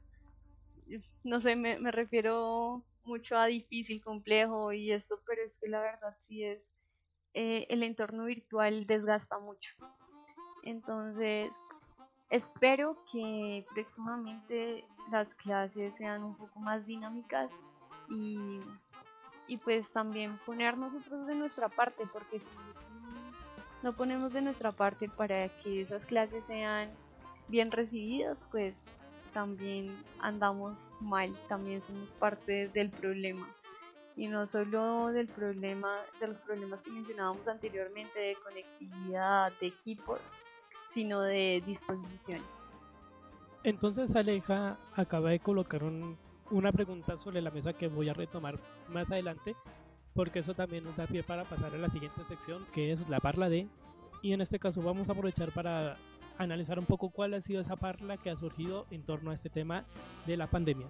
No 1.24 1.40
sé, 1.40 1.56
me, 1.56 1.80
me 1.80 1.92
refiero 1.92 2.86
mucho 3.04 3.38
a 3.38 3.48
difícil, 3.48 4.02
complejo 4.04 4.72
y 4.72 4.92
esto, 4.92 5.20
pero 5.26 5.44
es 5.44 5.58
que 5.58 5.70
la 5.70 5.82
verdad 5.82 6.16
sí 6.20 6.44
es 6.44 6.73
eh, 7.34 7.66
el 7.70 7.84
entorno 7.84 8.26
virtual 8.26 8.86
desgasta 8.86 9.40
mucho. 9.40 9.76
Entonces, 10.64 11.62
espero 12.30 12.98
que 13.12 13.66
próximamente 13.74 14.86
las 15.12 15.36
clases 15.36 15.96
sean 15.96 16.24
un 16.24 16.36
poco 16.36 16.60
más 16.60 16.86
dinámicas 16.86 17.62
y, 18.10 18.60
y 19.48 19.58
pues 19.58 19.92
también 19.92 20.38
poner 20.46 20.78
nosotros 20.78 21.28
de 21.28 21.36
nuestra 21.36 21.70
parte, 21.70 22.06
porque 22.12 22.40
si 22.40 22.46
no 23.82 23.94
ponemos 23.94 24.32
de 24.32 24.42
nuestra 24.42 24.72
parte 24.72 25.10
para 25.10 25.50
que 25.62 25.82
esas 25.82 26.06
clases 26.06 26.46
sean 26.46 26.92
bien 27.48 27.72
recibidas, 27.72 28.46
pues 28.52 28.86
también 29.34 29.96
andamos 30.20 30.92
mal, 31.02 31.36
también 31.50 31.82
somos 31.82 32.14
parte 32.14 32.68
del 32.70 32.92
problema 32.92 33.48
y 34.16 34.28
no 34.28 34.46
solo 34.46 35.08
del 35.08 35.28
problema, 35.28 35.98
de 36.20 36.28
los 36.28 36.40
problemas 36.40 36.82
que 36.82 36.92
mencionábamos 36.92 37.48
anteriormente 37.48 38.20
de 38.20 38.36
conectividad, 38.44 39.52
de 39.60 39.68
equipos, 39.68 40.32
sino 40.88 41.22
de 41.22 41.64
disposición. 41.66 42.42
Entonces 43.64 44.16
Aleja 44.16 44.78
acaba 44.96 45.32
de 45.32 45.40
colocar 45.40 45.82
una 45.84 46.72
pregunta 46.72 47.18
sobre 47.18 47.42
la 47.42 47.50
mesa 47.50 47.74
que 47.74 47.88
voy 47.88 48.10
a 48.10 48.14
retomar 48.14 48.60
más 48.90 49.12
adelante, 49.12 49.56
porque 50.14 50.40
eso 50.40 50.54
también 50.54 50.84
nos 50.84 50.96
da 50.96 51.08
pie 51.08 51.24
para 51.24 51.44
pasar 51.46 51.74
a 51.74 51.78
la 51.78 51.90
siguiente 51.90 52.24
sección, 52.24 52.66
que 52.74 52.92
es 52.92 53.10
la 53.10 53.20
parla 53.20 53.50
de, 53.50 53.68
y 54.22 54.34
en 54.34 54.42
este 54.42 54.60
caso 54.60 54.82
vamos 54.82 55.10
a 55.10 55.14
aprovechar 55.14 55.52
para 55.52 55.98
analizar 56.38 56.78
un 56.78 56.86
poco 56.86 57.10
cuál 57.10 57.34
ha 57.34 57.42
sido 57.42 57.62
esa 57.62 57.76
parla 57.76 58.18
que 58.18 58.30
ha 58.30 58.36
surgido 58.36 58.86
en 58.92 59.04
torno 59.04 59.32
a 59.32 59.34
este 59.34 59.50
tema 59.50 59.86
de 60.26 60.38
la 60.38 60.48
pandemia. 60.48 60.88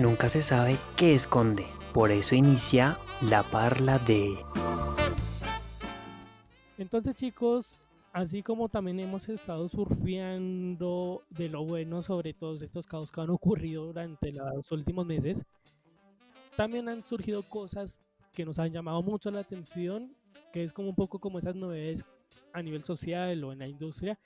Nunca 0.00 0.30
se 0.30 0.42
sabe 0.42 0.78
qué 0.96 1.14
esconde, 1.14 1.66
por 1.92 2.10
eso 2.10 2.34
inicia 2.34 2.96
la 3.20 3.42
parla 3.42 3.98
de... 3.98 4.34
Entonces 6.78 7.14
chicos, 7.14 7.82
así 8.10 8.42
como 8.42 8.70
también 8.70 8.98
hemos 8.98 9.28
estado 9.28 9.68
surfeando 9.68 11.22
de 11.28 11.50
lo 11.50 11.66
bueno 11.66 12.00
sobre 12.00 12.32
todos 12.32 12.62
estos 12.62 12.86
caos 12.86 13.12
que 13.12 13.20
han 13.20 13.28
ocurrido 13.28 13.84
durante 13.84 14.32
los 14.32 14.72
últimos 14.72 15.04
meses, 15.04 15.44
también 16.56 16.88
han 16.88 17.04
surgido 17.04 17.42
cosas 17.42 18.00
que 18.32 18.46
nos 18.46 18.58
han 18.58 18.72
llamado 18.72 19.02
mucho 19.02 19.30
la 19.30 19.40
atención, 19.40 20.16
que 20.50 20.64
es 20.64 20.72
como 20.72 20.88
un 20.88 20.96
poco 20.96 21.18
como 21.18 21.38
esas 21.38 21.56
novedades 21.56 22.06
a 22.54 22.62
nivel 22.62 22.84
social 22.84 23.44
o 23.44 23.52
en 23.52 23.58
la 23.58 23.68
industria, 23.68 24.18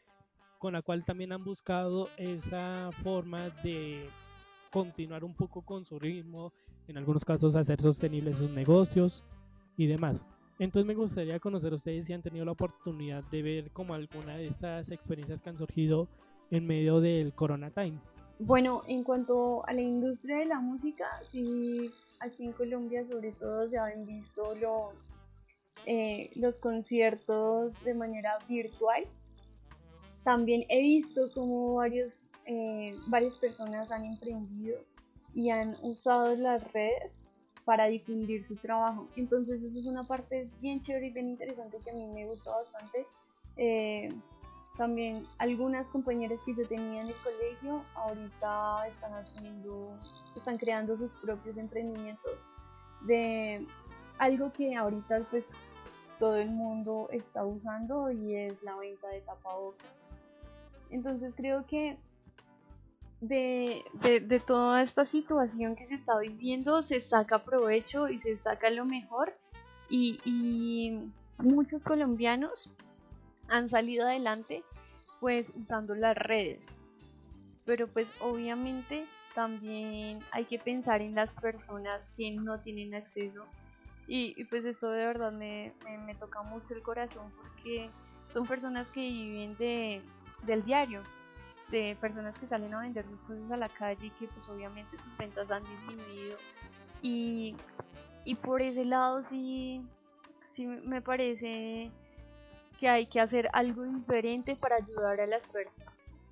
con 0.61 0.75
la 0.75 0.83
cual 0.83 1.03
también 1.03 1.33
han 1.33 1.43
buscado 1.43 2.09
esa 2.17 2.91
forma 2.93 3.51
de 3.65 4.09
continuar 4.75 5.23
un 5.23 5.35
poco 5.35 5.63
con 5.63 5.85
su 5.85 6.01
ritmo, 6.01 6.53
en 6.89 6.99
algunos 6.99 7.25
casos 7.25 7.55
hacer 7.55 7.81
sostenibles 7.81 8.39
sus 8.39 8.51
negocios 8.51 9.25
y 9.77 9.87
demás. 9.87 10.27
Entonces 10.59 10.85
me 10.85 10.97
gustaría 10.97 11.39
conocer 11.39 11.71
a 11.71 11.77
ustedes 11.77 12.07
si 12.07 12.13
han 12.13 12.23
tenido 12.23 12.45
la 12.45 12.51
oportunidad 12.51 13.23
de 13.31 13.43
ver 13.43 13.71
como 13.71 13.95
alguna 13.95 14.37
de 14.37 14.49
esas 14.49 14.91
experiencias 14.91 15.41
que 15.41 15.51
han 15.51 15.57
surgido 15.57 16.09
en 16.51 16.67
medio 16.67 17.01
del 17.01 17.33
Corona 17.35 17.71
Time. 17.71 18.01
Bueno, 18.41 18.83
en 18.89 19.05
cuanto 19.05 19.65
a 19.69 19.73
la 19.73 19.81
industria 19.81 20.39
de 20.39 20.47
la 20.47 20.59
música, 20.59 21.07
sí, 21.31 21.93
aquí 22.19 22.45
en 22.45 22.53
Colombia 22.53 23.05
sobre 23.05 23.31
todo 23.31 23.69
se 23.69 23.79
han 23.79 24.05
visto 24.07 24.57
los, 24.57 25.07
eh, 25.87 26.33
los 26.35 26.59
conciertos 26.59 27.75
de 27.85 27.95
manera 27.95 28.39
virtual 28.49 29.05
también 30.25 30.65
he 30.71 30.81
visto 30.81 31.31
como 31.33 31.75
varios, 31.75 32.23
eh, 32.47 32.99
varias 33.07 33.37
personas 33.37 33.91
han 33.91 34.05
emprendido 34.05 34.79
y 35.35 35.51
han 35.51 35.77
usado 35.83 36.37
las 36.37 36.73
redes 36.73 37.25
para 37.65 37.87
difundir 37.87 38.45
su 38.45 38.57
trabajo. 38.57 39.09
Entonces 39.17 39.63
eso 39.63 39.79
es 39.79 39.87
una 39.87 40.05
parte 40.05 40.49
bien 40.61 40.81
chévere 40.81 41.07
y 41.07 41.11
bien 41.11 41.29
interesante 41.29 41.79
que 41.83 41.91
a 41.91 41.95
mí 41.95 42.07
me 42.07 42.27
gustó 42.27 42.53
bastante. 42.53 43.07
Eh, 43.57 44.13
también 44.77 45.27
algunas 45.39 45.87
compañeras 45.89 46.43
que 46.45 46.55
yo 46.55 46.67
tenía 46.67 47.03
en 47.03 47.09
el 47.09 47.17
colegio 47.23 47.85
ahorita 47.95 48.89
están 48.89 49.15
haciendo, 49.15 49.91
están 50.37 50.59
creando 50.59 50.97
sus 50.97 51.13
propios 51.23 51.57
emprendimientos 51.57 52.45
de 53.03 53.67
algo 54.19 54.53
que 54.53 54.75
ahorita 54.75 55.27
pues 55.31 55.57
todo 56.19 56.37
el 56.37 56.51
mundo 56.51 57.09
está 57.13 57.45
usando 57.45 58.11
y 58.11 58.35
es 58.35 58.63
la 58.63 58.77
venta 58.77 59.09
de 59.09 59.21
tapabocas. 59.21 60.09
Entonces 60.91 61.33
creo 61.37 61.65
que 61.67 61.97
de, 63.29 63.85
de, 64.03 64.41
toda 64.41 64.83
esta 64.83 65.05
situación 65.05 65.77
que 65.77 65.87
se 65.87 65.95
está 65.95 66.19
viviendo 66.19 66.83
se 66.83 67.01
saca 67.01 67.45
provecho 67.45 68.09
y 68.09 68.19
se 68.19 68.37
saca 68.37 68.71
lo 68.71 68.85
mejor 68.85 69.35
y, 69.89 70.21
y 70.25 71.13
muchos 71.39 71.83
colombianos 71.83 72.73
han 73.49 73.69
salido 73.69 74.07
adelante 74.07 74.63
pues 75.21 75.51
usando 75.55 75.95
las 75.95 76.17
redes. 76.17 76.75
Pero 77.65 77.89
pues 77.89 78.13
obviamente 78.21 79.07
también 79.35 80.21
hay 80.31 80.45
que 80.45 80.59
pensar 80.59 81.03
en 81.03 81.15
las 81.15 81.31
personas 81.31 82.13
que 82.17 82.31
no 82.33 82.61
tienen 82.61 82.95
acceso. 82.95 83.45
Y, 84.07 84.45
pues 84.45 84.67
esto 84.67 84.91
de 84.91 85.07
verdad 85.07 85.33
me, 85.33 85.73
me, 86.05 86.15
toca 86.15 86.43
mucho 86.43 86.75
el 86.75 86.83
corazón 86.83 87.33
porque 87.39 87.89
son 88.29 88.47
personas 88.47 88.91
que 88.91 89.01
viven 89.01 89.57
de, 89.57 90.03
del 90.43 90.63
diario, 90.63 91.03
de 91.71 91.97
personas 92.01 92.39
que 92.39 92.47
salen 92.47 92.75
a 92.75 92.81
vender 92.81 93.05
cosas 93.27 93.51
a 93.51 93.57
la 93.57 93.69
calle 93.69 94.07
y 94.07 94.11
que 94.11 94.29
pues 94.29 94.49
obviamente 94.49 94.97
sus 94.97 95.17
ventas 95.17 95.51
han 95.51 95.63
disminuido. 95.65 96.37
Y, 97.03 97.57
y 98.25 98.35
por 98.37 98.63
ese 98.63 98.85
lado 98.85 99.23
sí, 99.23 99.83
sí 100.49 100.67
me 100.67 101.03
parece 101.03 101.91
que 102.79 102.89
hay 102.89 103.07
que 103.07 103.21
hacer 103.21 103.49
algo 103.53 103.83
diferente 103.85 104.57
para 104.57 104.77
ayudar 104.77 105.21
a 105.21 105.27
las 105.27 105.43
personas 105.45 106.23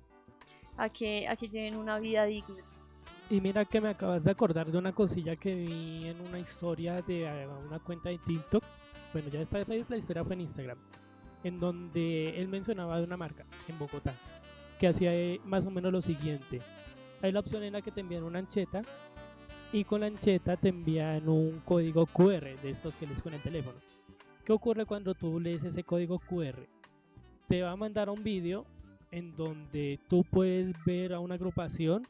a 0.77 0.89
que, 0.89 1.27
a 1.27 1.35
que 1.35 1.47
lleven 1.49 1.75
una 1.75 1.99
vida 1.99 2.25
digna. 2.25 2.63
Y 3.29 3.41
mira 3.41 3.65
que 3.65 3.81
me 3.81 3.89
acabas 3.89 4.23
de 4.23 4.31
acordar 4.31 4.71
de 4.71 4.77
una 4.77 4.93
cosilla 4.93 5.35
que 5.35 5.55
vi 5.55 6.07
en 6.07 6.19
una 6.21 6.39
historia 6.39 7.01
de 7.01 7.23
eh, 7.23 7.47
una 7.47 7.79
cuenta 7.79 8.09
de 8.09 8.17
TikTok. 8.17 8.63
Bueno, 9.13 9.29
ya 9.29 9.39
esta 9.39 9.63
vez 9.63 9.89
la 9.89 9.97
historia 9.97 10.23
fue 10.23 10.33
en 10.33 10.41
Instagram. 10.41 10.77
En 11.43 11.59
donde 11.59 12.39
él 12.39 12.47
mencionaba 12.47 12.97
de 12.97 13.05
una 13.05 13.17
marca 13.17 13.45
en 13.67 13.77
Bogotá. 13.77 14.13
Que 14.79 14.87
hacía 14.87 15.13
eh, 15.13 15.39
más 15.45 15.65
o 15.65 15.71
menos 15.71 15.91
lo 15.91 16.01
siguiente. 16.01 16.61
Hay 17.21 17.31
la 17.31 17.39
opción 17.39 17.63
en 17.63 17.73
la 17.73 17.81
que 17.81 17.91
te 17.91 18.01
envían 18.01 18.23
una 18.23 18.39
ancheta. 18.39 18.81
Y 19.71 19.85
con 19.85 20.01
la 20.01 20.07
ancheta 20.07 20.55
te 20.55 20.69
envían 20.69 21.27
un 21.27 21.61
código 21.65 22.05
QR 22.05 22.61
de 22.61 22.69
estos 22.69 22.95
que 22.95 23.07
lees 23.07 23.21
con 23.21 23.33
el 23.33 23.41
teléfono. 23.41 23.77
¿Qué 24.45 24.51
ocurre 24.51 24.85
cuando 24.85 25.15
tú 25.15 25.39
lees 25.39 25.63
ese 25.63 25.83
código 25.83 26.19
QR? 26.19 26.67
Te 27.47 27.61
va 27.63 27.71
a 27.71 27.75
mandar 27.75 28.09
un 28.09 28.23
vídeo 28.23 28.65
en 29.09 29.35
donde 29.35 29.99
tú 30.09 30.23
puedes 30.23 30.73
ver 30.85 31.13
a 31.13 31.19
una 31.19 31.35
agrupación 31.35 32.07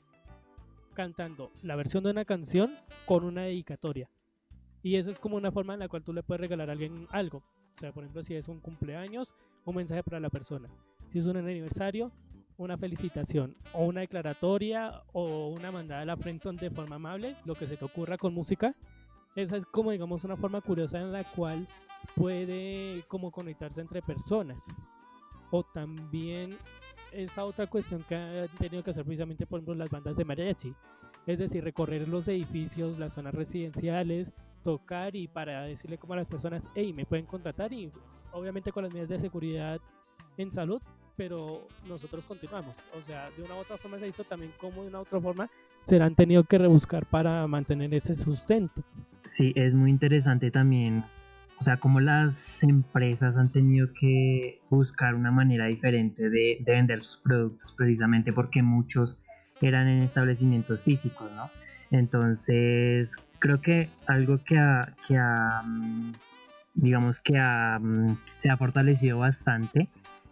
cantando 0.93 1.51
la 1.61 1.75
versión 1.75 2.03
de 2.03 2.11
una 2.11 2.25
canción 2.25 2.73
con 3.05 3.23
una 3.23 3.43
dedicatoria. 3.43 4.09
Y 4.81 4.95
eso 4.95 5.11
es 5.11 5.19
como 5.19 5.37
una 5.37 5.51
forma 5.51 5.73
en 5.73 5.79
la 5.79 5.87
cual 5.87 6.03
tú 6.03 6.13
le 6.13 6.23
puedes 6.23 6.41
regalar 6.41 6.69
a 6.69 6.73
alguien 6.73 7.07
algo. 7.11 7.43
O 7.75 7.79
sea, 7.79 7.91
por 7.91 8.03
ejemplo, 8.03 8.23
si 8.23 8.35
es 8.35 8.47
un 8.47 8.59
cumpleaños, 8.59 9.35
un 9.65 9.75
mensaje 9.75 10.03
para 10.03 10.19
la 10.19 10.29
persona. 10.29 10.69
Si 11.09 11.19
es 11.19 11.25
un 11.25 11.37
aniversario, 11.37 12.11
una 12.57 12.77
felicitación 12.77 13.55
o 13.73 13.85
una 13.85 14.01
declaratoria 14.01 15.03
o 15.11 15.47
una 15.49 15.71
mandada 15.71 16.01
a 16.01 16.05
la 16.05 16.17
friendzone 16.17 16.59
de 16.59 16.69
forma 16.69 16.95
amable, 16.95 17.35
lo 17.45 17.55
que 17.55 17.67
se 17.67 17.77
te 17.77 17.85
ocurra 17.85 18.17
con 18.17 18.33
música. 18.33 18.75
Esa 19.35 19.57
es 19.57 19.65
como 19.65 19.91
digamos 19.91 20.23
una 20.23 20.37
forma 20.37 20.61
curiosa 20.61 20.99
en 20.99 21.11
la 21.11 21.23
cual 21.23 21.67
puede 22.15 23.03
como 23.07 23.31
conectarse 23.31 23.81
entre 23.81 24.01
personas. 24.01 24.67
O 25.49 25.63
también 25.63 26.57
esta 27.11 27.45
otra 27.45 27.67
cuestión 27.67 28.03
que 28.03 28.15
han 28.15 28.47
tenido 28.57 28.83
que 28.83 28.91
hacer 28.91 29.05
precisamente 29.05 29.45
por 29.45 29.59
ejemplo 29.59 29.75
las 29.75 29.89
bandas 29.89 30.15
de 30.15 30.25
mariachi. 30.25 30.73
Es 31.25 31.39
decir, 31.39 31.63
recorrer 31.63 32.07
los 32.07 32.27
edificios, 32.27 32.99
las 32.99 33.13
zonas 33.13 33.33
residenciales, 33.33 34.33
tocar 34.63 35.15
y 35.15 35.27
para 35.27 35.63
decirle 35.63 35.97
como 35.97 36.13
a 36.13 36.17
las 36.17 36.27
personas, 36.27 36.69
hey, 36.75 36.91
me 36.91 37.05
pueden 37.05 37.25
contratar 37.25 37.71
y 37.71 37.91
obviamente 38.33 38.71
con 38.71 38.83
las 38.83 38.91
medidas 38.91 39.09
de 39.09 39.19
seguridad 39.19 39.79
en 40.37 40.51
salud, 40.51 40.81
pero 41.15 41.67
nosotros 41.87 42.25
continuamos. 42.25 42.83
O 42.97 43.01
sea, 43.01 43.29
de 43.31 43.43
una 43.43 43.55
u 43.55 43.57
otra 43.59 43.77
forma 43.77 43.99
se 43.99 44.07
hizo 44.07 44.23
también 44.23 44.51
como 44.57 44.81
de 44.83 44.89
una 44.89 44.99
u 44.99 45.01
otra 45.01 45.19
forma 45.19 45.49
se 45.83 46.01
han 46.01 46.15
tenido 46.15 46.45
que 46.45 46.57
rebuscar 46.57 47.05
para 47.05 47.45
mantener 47.45 47.93
ese 47.93 48.15
sustento. 48.15 48.83
Sí, 49.25 49.51
es 49.57 49.73
muy 49.73 49.89
interesante 49.89 50.49
también 50.49 51.03
o 51.59 51.63
sea, 51.63 51.77
como 51.77 52.01
las 52.01 52.61
empresas 52.63 53.37
han 53.37 53.49
tenido 53.49 53.93
que 53.93 54.59
buscar 54.69 55.15
una 55.15 55.31
manera 55.31 55.67
diferente 55.67 56.29
de, 56.29 56.61
vender 56.65 56.99
sus 56.99 57.15
productos 57.15 57.71
precisamente 57.71 58.33
porque 58.33 58.61
muchos 58.61 59.17
eran 59.61 59.87
en 59.87 60.01
establecimientos 60.01 60.83
físicos, 60.83 61.31
¿no? 61.31 61.49
Entonces, 61.89 63.15
creo 63.39 63.61
que 63.61 63.89
algo 64.07 64.43
que 64.43 64.57
ha, 64.57 64.93
que 65.07 65.17
mm, 65.17 66.11
digamos 66.73 67.21
que 67.21 67.39
mm, 67.39 68.17
se 68.35 68.49
ha 68.49 68.57
fortalecido 68.57 69.19
bastante, 69.19 69.87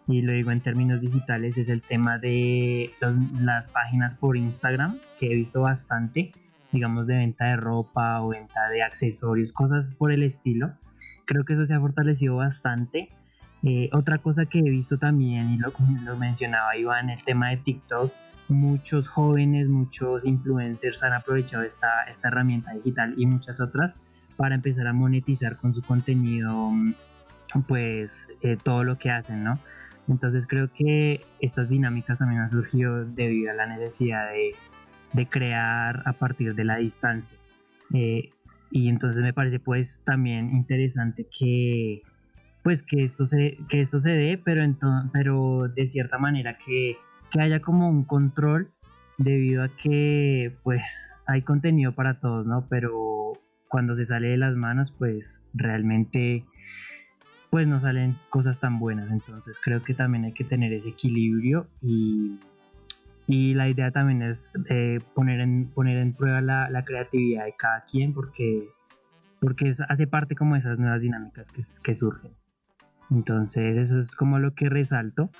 y 0.08 0.22
lo 0.22 0.32
digo 0.32 0.50
en 0.50 0.60
términos 0.60 1.00
digitales, 1.00 1.56
es 1.58 1.68
el 1.68 1.82
tema 1.82 2.18
de 2.18 2.92
las 3.40 3.68
páginas 3.68 4.14
por 4.14 4.36
Instagram, 4.36 4.98
que 5.18 5.32
he 5.32 5.34
visto 5.34 5.62
bastante, 5.62 6.32
digamos, 6.72 7.06
de 7.06 7.16
venta 7.16 7.46
de 7.46 7.56
ropa 7.56 8.20
o 8.22 8.28
venta 8.28 8.68
de 8.68 8.82
accesorios, 8.82 9.52
cosas 9.52 9.94
por 9.94 10.12
el 10.12 10.22
estilo 10.22 10.72
Creo 11.24 11.44
que 11.44 11.52
eso 11.52 11.66
se 11.66 11.74
ha 11.74 11.80
fortalecido 11.80 12.36
bastante. 12.36 13.08
Eh, 13.62 13.90
otra 13.92 14.18
cosa 14.18 14.46
que 14.46 14.58
he 14.58 14.70
visto 14.70 14.98
también, 14.98 15.50
y 15.50 15.58
lo, 15.58 15.72
lo 16.04 16.16
mencionaba 16.16 16.76
Iván, 16.76 17.10
el 17.10 17.22
tema 17.22 17.50
de 17.50 17.58
TikTok, 17.58 18.12
muchos 18.48 19.06
jóvenes, 19.08 19.68
muchos 19.68 20.24
influencers 20.24 21.02
han 21.04 21.12
aprovechado 21.12 21.62
esta, 21.62 22.02
esta 22.08 22.28
herramienta 22.28 22.72
digital 22.74 23.14
y 23.16 23.26
muchas 23.26 23.60
otras 23.60 23.94
para 24.36 24.56
empezar 24.56 24.88
a 24.88 24.92
monetizar 24.92 25.56
con 25.56 25.72
su 25.72 25.82
contenido, 25.82 26.72
pues 27.68 28.28
eh, 28.40 28.56
todo 28.60 28.82
lo 28.82 28.98
que 28.98 29.10
hacen, 29.10 29.44
¿no? 29.44 29.60
Entonces 30.08 30.46
creo 30.46 30.72
que 30.72 31.24
estas 31.40 31.68
dinámicas 31.68 32.18
también 32.18 32.40
han 32.40 32.48
surgido 32.48 33.04
debido 33.04 33.50
a 33.52 33.54
la 33.54 33.66
necesidad 33.66 34.30
de, 34.30 34.54
de 35.12 35.28
crear 35.28 36.02
a 36.06 36.12
partir 36.14 36.54
de 36.54 36.64
la 36.64 36.76
distancia. 36.76 37.38
Eh, 37.94 38.30
y 38.70 38.88
entonces 38.88 39.22
me 39.22 39.32
parece 39.32 39.60
pues 39.60 40.00
también 40.04 40.50
interesante 40.54 41.26
que 41.26 42.02
pues 42.62 42.82
que 42.82 43.02
esto 43.02 43.26
se, 43.26 43.58
que 43.68 43.80
esto 43.80 43.98
se 43.98 44.10
dé, 44.10 44.38
pero, 44.38 44.62
pero 45.12 45.68
de 45.68 45.86
cierta 45.86 46.18
manera 46.18 46.56
que, 46.58 46.96
que 47.30 47.40
haya 47.40 47.60
como 47.60 47.88
un 47.88 48.04
control 48.04 48.72
debido 49.18 49.62
a 49.62 49.68
que 49.76 50.56
pues 50.62 51.16
hay 51.26 51.42
contenido 51.42 51.94
para 51.94 52.18
todos, 52.18 52.46
¿no? 52.46 52.66
Pero 52.68 53.32
cuando 53.68 53.94
se 53.94 54.04
sale 54.04 54.28
de 54.28 54.36
las 54.36 54.54
manos 54.54 54.92
pues 54.92 55.44
realmente 55.54 56.46
pues 57.52 57.68
no 57.68 57.78
salen 57.78 58.18
cosas 58.30 58.58
tan 58.58 58.80
buenas, 58.80 59.12
entonces 59.12 59.60
creo 59.62 59.82
que 59.82 59.92
también 59.92 60.24
hay 60.24 60.32
que 60.32 60.42
tener 60.42 60.72
ese 60.72 60.88
equilibrio 60.88 61.68
y 61.82 62.40
y 63.26 63.54
la 63.54 63.68
idea 63.68 63.90
también 63.90 64.22
es 64.22 64.52
eh, 64.68 65.00
poner, 65.14 65.40
en, 65.40 65.68
poner 65.68 65.98
en 65.98 66.12
prueba 66.12 66.40
la, 66.40 66.68
la, 66.70 66.84
creatividad 66.84 67.44
de 67.44 67.54
cada 67.56 67.84
quien 67.84 68.12
porque, 68.12 68.68
porque 69.40 69.72
hace 69.88 70.06
parte 70.06 70.34
como 70.34 70.54
de 70.54 70.58
esas 70.58 70.78
nuevas 70.78 71.02
dinámicas 71.02 71.50
que, 71.50 71.62
que 71.84 71.94
surgen. 71.94 72.32
Entonces 73.10 73.76
eso 73.76 73.98
es 74.00 74.16
como 74.16 74.38
lo 74.38 74.54
que 74.54 74.68
resalto. 74.68 75.30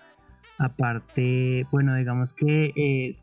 Aparte, 0.58 1.66
bueno, 1.72 1.96
digamos 1.96 2.32
que 2.32 2.72
eh, 2.76 3.16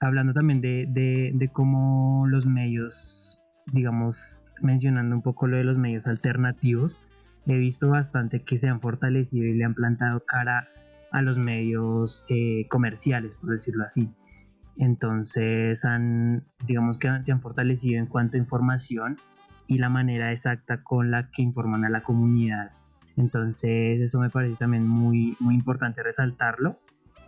hablando 0.00 0.32
también 0.32 0.60
de, 0.60 0.86
de, 0.88 1.30
de 1.34 1.48
cómo 1.48 2.26
los 2.26 2.46
medios, 2.46 3.44
digamos, 3.72 4.46
mencionando 4.60 5.14
un 5.14 5.22
poco 5.22 5.46
lo 5.46 5.58
de 5.58 5.64
los 5.64 5.78
medios 5.78 6.06
alternativos, 6.06 7.02
he 7.46 7.58
visto 7.58 7.88
bastante 7.88 8.42
que 8.42 8.58
se 8.58 8.68
han 8.68 8.80
fortalecido 8.80 9.46
y 9.46 9.54
le 9.54 9.64
han 9.64 9.74
plantado 9.74 10.24
cara 10.24 10.68
a 11.12 11.22
los 11.22 11.38
medios 11.38 12.24
eh, 12.28 12.66
comerciales, 12.68 13.36
por 13.36 13.50
decirlo 13.50 13.84
así. 13.84 14.10
Entonces, 14.76 15.84
han, 15.84 16.44
digamos 16.66 16.98
que 16.98 17.08
se 17.22 17.32
han 17.32 17.40
fortalecido 17.40 17.98
en 17.98 18.06
cuanto 18.06 18.36
a 18.36 18.40
información 18.40 19.18
y 19.66 19.78
la 19.78 19.88
manera 19.88 20.32
exacta 20.32 20.82
con 20.82 21.10
la 21.10 21.30
que 21.30 21.42
informan 21.42 21.84
a 21.84 21.88
la 21.88 22.02
comunidad. 22.02 22.72
Entonces, 23.16 24.00
eso 24.00 24.20
me 24.20 24.28
parece 24.28 24.56
también 24.56 24.86
muy, 24.86 25.36
muy 25.40 25.54
importante 25.54 26.02
resaltarlo. 26.02 26.78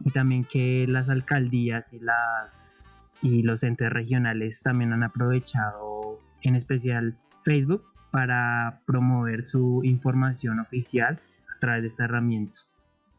Y 0.00 0.10
también 0.10 0.44
que 0.44 0.86
las 0.86 1.08
alcaldías 1.08 1.92
y, 1.92 1.98
las, 2.00 2.92
y 3.22 3.42
los 3.42 3.62
entes 3.62 3.90
regionales 3.90 4.62
también 4.62 4.92
han 4.92 5.02
aprovechado, 5.02 6.20
en 6.42 6.54
especial 6.54 7.18
Facebook, 7.42 7.82
para 8.10 8.80
promover 8.86 9.44
su 9.44 9.82
información 9.84 10.60
oficial 10.60 11.18
a 11.54 11.58
través 11.58 11.82
de 11.82 11.88
esta 11.88 12.04
herramienta. 12.04 12.58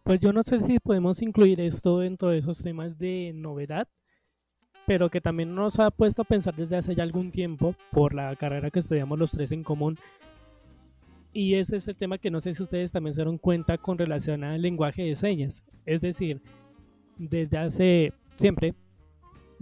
Pues 0.03 0.19
yo 0.19 0.33
no 0.33 0.41
sé 0.43 0.59
si 0.59 0.79
podemos 0.79 1.21
incluir 1.21 1.61
esto 1.61 1.99
dentro 1.99 2.29
de 2.29 2.39
esos 2.39 2.61
temas 2.61 2.97
de 2.97 3.31
novedad, 3.35 3.87
pero 4.87 5.09
que 5.09 5.21
también 5.21 5.53
nos 5.53 5.79
ha 5.79 5.91
puesto 5.91 6.23
a 6.23 6.25
pensar 6.25 6.55
desde 6.55 6.77
hace 6.77 6.95
ya 6.95 7.03
algún 7.03 7.31
tiempo 7.31 7.75
por 7.91 8.15
la 8.15 8.35
carrera 8.35 8.71
que 8.71 8.79
estudiamos 8.79 9.19
los 9.19 9.31
tres 9.31 9.51
en 9.51 9.63
común. 9.63 9.97
Y 11.31 11.55
ese 11.55 11.77
es 11.77 11.87
el 11.87 11.97
tema 11.97 12.17
que 12.17 12.31
no 12.31 12.41
sé 12.41 12.55
si 12.55 12.63
ustedes 12.63 12.91
también 12.91 13.13
se 13.13 13.21
dieron 13.21 13.37
cuenta 13.37 13.77
con 13.77 13.99
relación 13.99 14.43
al 14.43 14.61
lenguaje 14.61 15.03
de 15.03 15.15
señas. 15.15 15.63
Es 15.85 16.01
decir, 16.01 16.41
desde 17.17 17.57
hace 17.59 18.13
siempre 18.33 18.73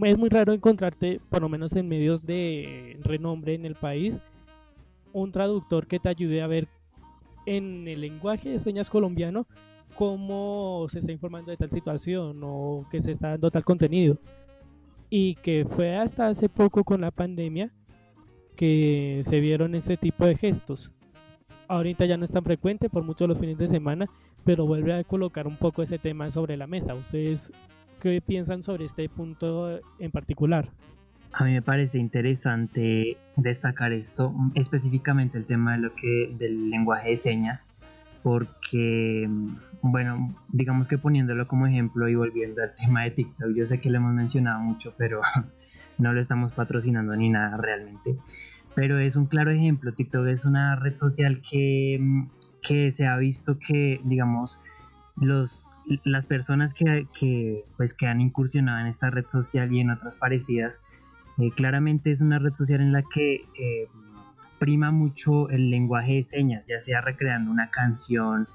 es 0.05 0.17
muy 0.17 0.29
raro 0.29 0.53
encontrarte, 0.53 1.19
por 1.29 1.41
lo 1.41 1.49
menos 1.49 1.75
en 1.75 1.87
medios 1.87 2.25
de 2.25 2.97
renombre 3.01 3.55
en 3.55 3.65
el 3.65 3.75
país, 3.75 4.21
un 5.13 5.31
traductor 5.31 5.87
que 5.87 5.99
te 5.99 6.09
ayude 6.09 6.41
a 6.41 6.47
ver 6.47 6.67
en 7.45 7.87
el 7.87 8.01
lenguaje 8.01 8.49
de 8.49 8.59
señas 8.59 8.89
colombiano 8.89 9.47
cómo 9.95 10.85
se 10.89 10.99
está 10.99 11.11
informando 11.11 11.49
de 11.49 11.57
tal 11.57 11.71
situación 11.71 12.39
o 12.43 12.85
que 12.91 13.01
se 13.01 13.11
está 13.11 13.29
dando 13.29 13.49
tal 13.49 13.63
contenido. 13.63 14.19
Y 15.09 15.35
que 15.35 15.65
fue 15.65 15.95
hasta 15.95 16.27
hace 16.27 16.49
poco 16.49 16.83
con 16.83 17.01
la 17.01 17.11
pandemia 17.11 17.73
que 18.55 19.21
se 19.23 19.39
vieron 19.39 19.75
ese 19.75 19.95
tipo 19.97 20.25
de 20.25 20.35
gestos. 20.35 20.91
Ahorita 21.67 22.05
ya 22.05 22.17
no 22.17 22.25
es 22.25 22.31
tan 22.31 22.43
frecuente 22.43 22.89
por 22.89 23.03
muchos 23.03 23.27
los 23.27 23.39
fines 23.39 23.57
de 23.57 23.67
semana, 23.67 24.07
pero 24.43 24.65
vuelve 24.65 24.93
a 24.93 25.03
colocar 25.03 25.47
un 25.47 25.57
poco 25.57 25.81
ese 25.81 25.97
tema 25.97 26.29
sobre 26.31 26.57
la 26.57 26.67
mesa. 26.67 26.93
¿Ustedes 26.93 27.51
qué 28.01 28.21
piensan 28.21 28.63
sobre 28.63 28.85
este 28.85 29.07
punto 29.09 29.79
en 29.99 30.11
particular? 30.11 30.71
A 31.33 31.43
mí 31.43 31.53
me 31.53 31.61
parece 31.61 31.99
interesante 31.99 33.17
destacar 33.35 33.93
esto, 33.93 34.33
específicamente 34.55 35.37
el 35.37 35.45
tema 35.45 35.73
de 35.73 35.79
lo 35.79 35.95
que, 35.95 36.33
del 36.37 36.69
lenguaje 36.69 37.09
de 37.11 37.17
señas, 37.17 37.65
porque, 38.23 39.29
bueno, 39.81 40.35
digamos 40.49 40.87
que 40.87 40.97
poniéndolo 40.97 41.47
como 41.47 41.67
ejemplo 41.67 42.07
y 42.07 42.15
volviendo 42.15 42.61
al 42.61 42.73
tema 42.75 43.03
de 43.03 43.11
TikTok, 43.11 43.53
yo 43.55 43.65
sé 43.65 43.79
que 43.79 43.89
lo 43.89 43.97
hemos 43.97 44.13
mencionado 44.13 44.59
mucho, 44.59 44.95
pero 44.97 45.21
no 45.97 46.13
lo 46.13 46.19
estamos 46.19 46.51
patrocinando 46.51 47.15
ni 47.15 47.29
nada 47.29 47.57
realmente. 47.57 48.17
Pero 48.75 48.99
es 48.99 49.15
un 49.15 49.25
claro 49.25 49.51
ejemplo, 49.51 49.93
TikTok 49.93 50.27
es 50.27 50.45
una 50.45 50.75
red 50.75 50.95
social 50.95 51.41
que, 51.41 52.27
que 52.61 52.91
se 52.91 53.07
ha 53.07 53.17
visto 53.17 53.57
que, 53.59 54.01
digamos, 54.03 54.61
los, 55.15 55.71
las 56.03 56.27
personas 56.27 56.73
que, 56.73 57.07
que, 57.19 57.65
pues, 57.75 57.93
que 57.93 58.07
han 58.07 58.21
incursionado 58.21 58.79
en 58.79 58.87
esta 58.87 59.09
red 59.09 59.25
social 59.27 59.73
y 59.73 59.79
en 59.79 59.89
otras 59.89 60.15
parecidas, 60.15 60.81
eh, 61.39 61.51
claramente 61.51 62.11
es 62.11 62.21
una 62.21 62.39
red 62.39 62.53
social 62.53 62.81
en 62.81 62.91
la 62.91 63.03
que 63.03 63.35
eh, 63.35 63.89
prima 64.59 64.91
mucho 64.91 65.49
el 65.49 65.69
lenguaje 65.69 66.15
de 66.15 66.23
señas, 66.23 66.65
ya 66.67 66.79
sea 66.79 67.01
recreando 67.01 67.51
una 67.51 67.69
canción, 67.69 68.47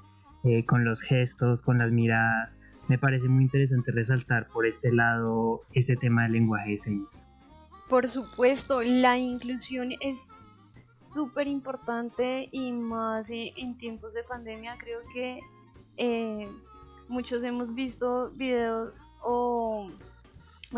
eh, 0.43 0.65
con 0.65 0.83
los 0.83 1.01
gestos, 1.01 1.61
con 1.61 1.77
las 1.77 1.91
miradas. 1.91 2.59
Me 2.89 2.97
parece 2.97 3.29
muy 3.29 3.43
interesante 3.43 3.93
resaltar 3.93 4.49
por 4.49 4.65
este 4.65 4.91
lado 4.91 5.61
ese 5.71 5.95
tema 5.95 6.23
del 6.23 6.33
lenguaje 6.33 6.71
de 6.71 6.77
señas. 6.77 7.23
Por 7.87 8.09
supuesto, 8.09 8.81
la 8.81 9.17
inclusión 9.17 9.93
es 10.01 10.39
súper 10.97 11.47
importante 11.47 12.49
y 12.51 12.73
más 12.73 13.29
en 13.29 13.77
tiempos 13.77 14.13
de 14.13 14.23
pandemia 14.23 14.77
creo 14.77 14.99
que 15.13 15.39
eh, 15.97 16.47
muchos 17.07 17.43
hemos 17.43 17.73
visto 17.73 18.31
videos 18.31 19.11
o, 19.21 19.89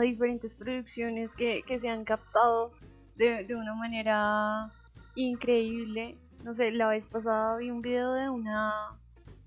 diferentes 0.03 0.55
producciones 0.55 1.35
que, 1.35 1.63
se 1.79 1.89
han 1.89 2.03
captado 2.03 2.71
de, 3.15 3.55
una 3.55 3.75
manera 3.75 4.71
increíble. 5.15 6.17
No 6.43 6.53
sé, 6.53 6.71
la 6.71 6.87
vez 6.87 7.07
pasada 7.07 7.57
vi 7.57 7.71
un 7.71 7.81
video 7.81 8.13
de 8.13 8.29
una, 8.29 8.73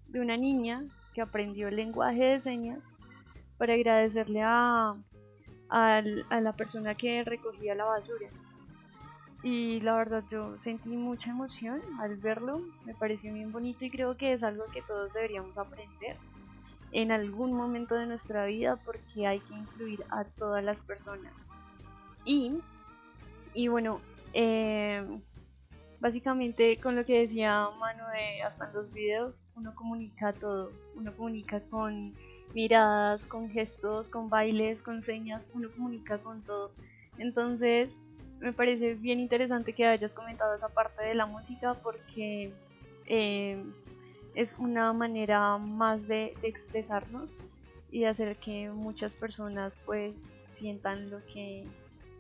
de 0.09 0.21
una 0.21 0.37
niña 0.37 0.85
que 1.15 1.21
aprendió 1.21 1.69
el 1.69 1.77
lenguaje 1.77 2.25
de 2.25 2.41
señas 2.41 2.97
para 3.57 3.75
agradecerle 3.75 4.41
a, 4.43 4.97
a 5.69 6.41
la 6.41 6.53
persona 6.55 6.95
que 6.95 7.25
recogía 7.25 7.75
la 7.75 7.85
basura. 7.85 8.29
Y 9.43 9.81
la 9.83 9.97
verdad 9.97 10.25
yo 10.29 10.57
sentí 10.57 10.89
mucha 10.89 11.31
emoción 11.31 11.81
al 12.01 12.17
verlo, 12.17 12.61
me 12.85 12.95
pareció 12.95 13.33
bien 13.33 13.53
bonito 13.53 13.85
y 13.85 13.91
creo 13.91 14.17
que 14.17 14.33
es 14.33 14.43
algo 14.43 14.65
que 14.73 14.83
todos 14.83 15.13
deberíamos 15.13 15.59
aprender 15.59 16.17
en 16.93 17.13
algún 17.13 17.53
momento 17.53 17.95
de 17.95 18.07
nuestra 18.07 18.47
vida 18.47 18.77
porque 18.77 19.27
hay 19.27 19.41
que 19.41 19.55
incluir 19.55 20.05
a 20.11 20.25
todas 20.25 20.65
las 20.65 20.81
personas. 20.81 21.49
Y, 22.25 22.59
y 23.55 23.69
bueno, 23.69 24.01
eh, 24.33 25.05
básicamente 26.01 26.79
con 26.79 26.97
lo 26.97 27.05
que 27.05 27.21
decía 27.21 27.69
Manu 27.79 28.05
de 28.13 28.43
hasta 28.43 28.69
en 28.69 28.75
los 28.75 28.93
videos, 28.93 29.45
uno 29.57 29.75
comunica 29.75 30.33
todo, 30.33 30.71
uno 30.97 31.15
comunica 31.17 31.61
con 31.61 32.15
miradas, 32.55 33.27
con 33.27 33.51
gestos, 33.51 34.09
con 34.09 34.29
bailes, 34.31 34.83
con 34.83 35.03
señas, 35.03 35.51
uno 35.55 35.71
comunica 35.71 36.19
con 36.19 36.43
todo. 36.43 36.73
Entonces, 37.19 37.97
me 38.41 38.53
parece 38.53 38.95
bien 38.95 39.21
interesante 39.21 39.73
que 39.73 39.87
hayas 39.87 40.15
comentado 40.15 40.55
esa 40.55 40.69
parte 40.69 41.05
de 41.05 41.15
la 41.15 41.27
música 41.27 41.75
porque 41.75 42.53
eh, 43.07 43.63
es 44.39 44.55
una 44.57 44.93
manera 44.93 45.59
más 45.59 46.07
de, 46.07 46.33
expresarnos 46.45 47.35
y 47.91 48.01
de 48.01 48.07
hacer 48.07 48.37
que 48.37 48.71
muchas 48.71 49.13
personas 49.13 49.81
pues 49.85 50.27
sientan 50.47 51.11
lo 51.11 51.25
que 51.27 51.65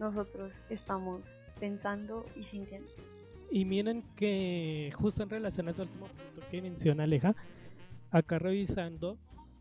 nosotros 0.00 0.62
estamos 0.68 1.38
pensando 1.60 2.26
y 2.34 2.42
sintiendo. 2.42 2.88
Y 3.52 3.64
miren 3.64 4.02
que 4.16 4.90
justo 4.96 5.22
en 5.22 5.30
relación 5.30 5.68
a 5.68 5.70
ese 5.70 5.82
último 5.82 6.06
punto 6.06 6.42
que 6.50 6.60
menciona 6.60 7.04
Aleja, 7.04 7.36
acá 8.10 8.40
revisando, 8.40 9.16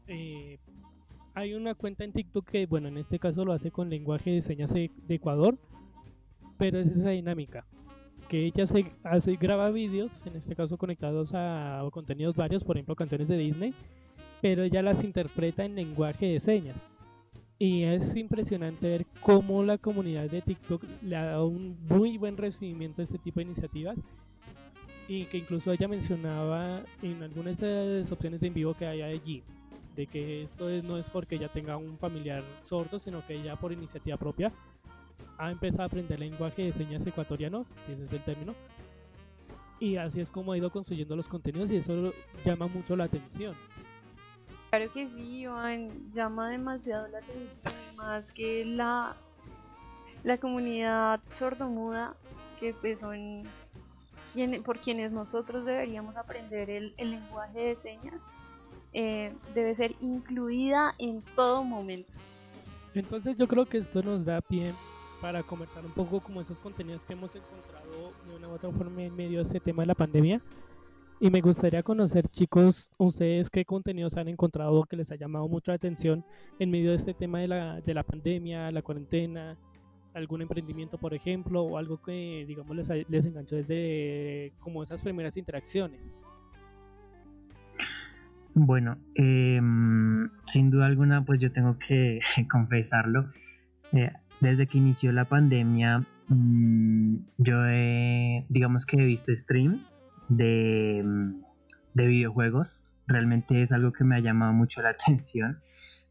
eh, 0.08 0.58
hay 1.36 1.54
una 1.54 1.76
cuenta 1.76 2.06
en 2.06 2.12
TikTok 2.12 2.50
que, 2.50 2.66
bueno, 2.66 2.88
en 2.88 2.98
este 2.98 3.20
caso 3.20 3.46
lo 3.46 3.54
hace 3.54 3.70
con 3.70 3.88
lenguaje 3.88 4.32
de 4.32 4.42
señas 4.42 4.74
de 4.74 4.90
Ecuador, 5.10 5.60
pero 6.58 6.80
es 6.80 6.88
esa 6.88 7.12
dinámica 7.12 7.68
que 8.28 8.46
ella 8.46 8.68
se 8.68 8.92
hace, 9.04 9.36
graba 9.36 9.72
vídeos, 9.72 10.26
en 10.26 10.36
este 10.36 10.56
caso 10.56 10.78
conectados 10.78 11.32
a 11.34 11.82
contenidos 11.92 12.36
varios, 12.36 12.64
por 12.64 12.78
ejemplo 12.78 12.96
canciones 12.96 13.28
de 13.28 13.38
Disney, 13.38 13.74
pero 14.42 14.64
ella 14.64 14.82
las 14.82 15.04
interpreta 15.04 15.66
en 15.66 15.76
lenguaje 15.76 16.28
de 16.28 16.40
señas. 16.40 16.86
Y 17.60 17.84
es 17.84 18.16
impresionante 18.16 18.88
ver 18.88 19.06
cómo 19.22 19.64
la 19.64 19.80
comunidad 19.80 20.30
de 20.30 20.42
TikTok 20.42 20.84
le 21.02 21.16
ha 21.16 21.26
dado 21.26 21.48
un 21.48 21.76
muy 21.90 22.18
buen 22.18 22.38
recibimiento 22.38 23.02
a 23.02 23.04
este 23.04 23.18
tipo 23.18 23.40
de 23.40 23.46
iniciativas. 23.46 24.00
Y 25.08 25.26
que 25.26 25.38
incluso 25.38 25.72
ella 25.72 25.88
mencionaba 25.88 26.84
en 27.02 27.24
algunas 27.24 27.60
de 27.60 28.02
las 28.02 28.12
opciones 28.12 28.42
de 28.42 28.48
en 28.48 28.54
vivo 28.54 28.76
que 28.76 28.86
hay 28.86 29.02
allí, 29.02 29.42
de 29.96 30.06
que 30.06 30.44
esto 30.44 30.70
no 30.84 30.98
es 30.98 31.10
porque 31.10 31.36
ella 31.36 31.48
tenga 31.48 31.78
un 31.78 31.98
familiar 31.98 32.44
sordo, 32.62 33.00
sino 33.00 33.26
que 33.26 33.36
ella 33.36 33.56
por 33.56 33.72
iniciativa 33.72 34.18
propia 34.18 34.52
ha 35.38 35.52
empezado 35.52 35.84
a 35.84 35.86
aprender 35.86 36.20
lenguaje 36.20 36.64
de 36.64 36.74
señas 36.74 37.06
ecuatoriano, 37.06 37.66
si 37.86 37.92
ese 37.94 38.06
es 38.06 38.14
el 38.14 38.24
término. 38.24 38.56
Y 39.80 39.98
así 39.98 40.20
es 40.20 40.32
como 40.32 40.52
ha 40.52 40.58
ido 40.58 40.72
construyendo 40.72 41.16
los 41.16 41.30
contenidos 41.30 41.72
y 41.72 41.78
eso 41.78 42.12
llama 42.44 42.68
mucho 42.68 42.96
la 42.96 43.04
atención. 43.04 43.56
Claro 44.70 44.92
que 44.92 45.06
sí, 45.08 45.42
Iván, 45.42 46.12
llama 46.12 46.50
demasiado 46.50 47.08
la 47.08 47.20
atención, 47.20 47.96
más 47.96 48.32
que 48.32 48.66
la, 48.66 49.16
la 50.24 50.38
comunidad 50.40 51.22
sordomuda, 51.26 52.16
que 52.60 52.74
pues 52.74 53.00
son 53.00 53.44
por 54.66 54.80
quienes 54.80 55.12
nosotros 55.12 55.66
deberíamos 55.66 56.16
aprender 56.16 56.70
el, 56.70 56.94
lenguaje 56.98 57.60
de 57.60 57.76
señas, 57.76 58.30
eh, 58.94 59.34
debe 59.56 59.74
ser 59.74 59.96
incluida 60.00 60.94
en 61.00 61.22
todo 61.36 61.64
momento. 61.64 62.12
Entonces 62.94 63.36
yo 63.38 63.48
creo 63.48 63.66
que 63.66 63.78
esto 63.78 64.02
nos 64.02 64.26
da 64.26 64.42
pie 64.42 64.74
para 65.22 65.44
conversar 65.44 65.86
un 65.86 65.92
poco 65.92 66.20
como 66.20 66.42
esos 66.42 66.60
contenidos 66.60 67.06
que 67.06 67.14
hemos 67.14 67.36
encontrado 67.36 68.14
de 68.28 68.36
una 68.36 68.48
u 68.48 68.52
otra 68.52 68.72
forma 68.72 69.04
en 69.04 69.16
medio 69.16 69.40
de 69.40 69.44
este 69.44 69.60
tema 69.60 69.84
de 69.84 69.88
la 69.88 69.96
pandemia. 69.96 70.42
Y 71.20 71.32
me 71.32 71.42
gustaría 71.42 71.82
conocer, 71.82 72.28
chicos, 72.28 72.92
ustedes 73.00 73.50
qué 73.50 73.66
contenidos 73.66 74.18
han 74.18 74.28
encontrado 74.28 74.84
que 74.84 74.96
les 74.96 75.12
ha 75.12 75.16
llamado 75.16 75.48
mucho 75.48 75.72
la 75.72 75.76
atención 75.76 76.24
en 76.60 76.70
medio 76.70 76.92
de 76.92 76.98
este 76.98 77.16
tema 77.16 77.40
de 77.40 77.48
la, 77.48 77.82
de 77.82 77.94
la 77.96 78.04
pandemia, 78.04 78.72
la 78.72 78.84
cuarentena, 78.84 79.58
algún 80.14 80.44
emprendimiento, 80.44 81.00
por 81.00 81.16
ejemplo, 81.16 81.64
o 81.64 81.78
algo 81.78 82.00
que, 82.02 82.46
digamos, 82.48 82.76
les, 82.76 82.92
les 83.10 83.26
enganchó 83.26 83.56
desde 83.56 84.54
como 84.60 84.84
esas 84.84 85.02
primeras 85.02 85.38
interacciones. 85.38 86.16
Bueno, 88.54 88.98
em, 89.16 90.30
sin 90.44 90.70
duda 90.70 90.88
alguna, 90.88 91.24
pues 91.26 91.40
yo 91.40 91.52
tengo 91.52 91.78
que 91.78 92.20
confesarlo. 92.50 93.32
Eh, 93.94 94.12
desde 94.40 94.68
que 94.68 94.78
inició 94.78 95.12
la 95.12 95.26
pandemia, 95.26 96.06
mm, 96.28 97.16
yo 97.38 97.66
he, 97.66 98.46
digamos 98.50 98.86
que 98.86 98.98
he 99.02 99.06
visto 99.06 99.36
streams 99.36 100.06
de, 100.30 101.02
mm, 101.04 101.42
de 101.94 102.08
videojuegos. 102.08 102.84
Realmente 103.08 103.62
es 103.62 103.72
algo 103.72 103.94
que 103.94 104.04
me 104.04 104.16
ha 104.16 104.20
llamado 104.20 104.54
mucho 104.54 104.82
la 104.82 104.90
atención 105.00 105.62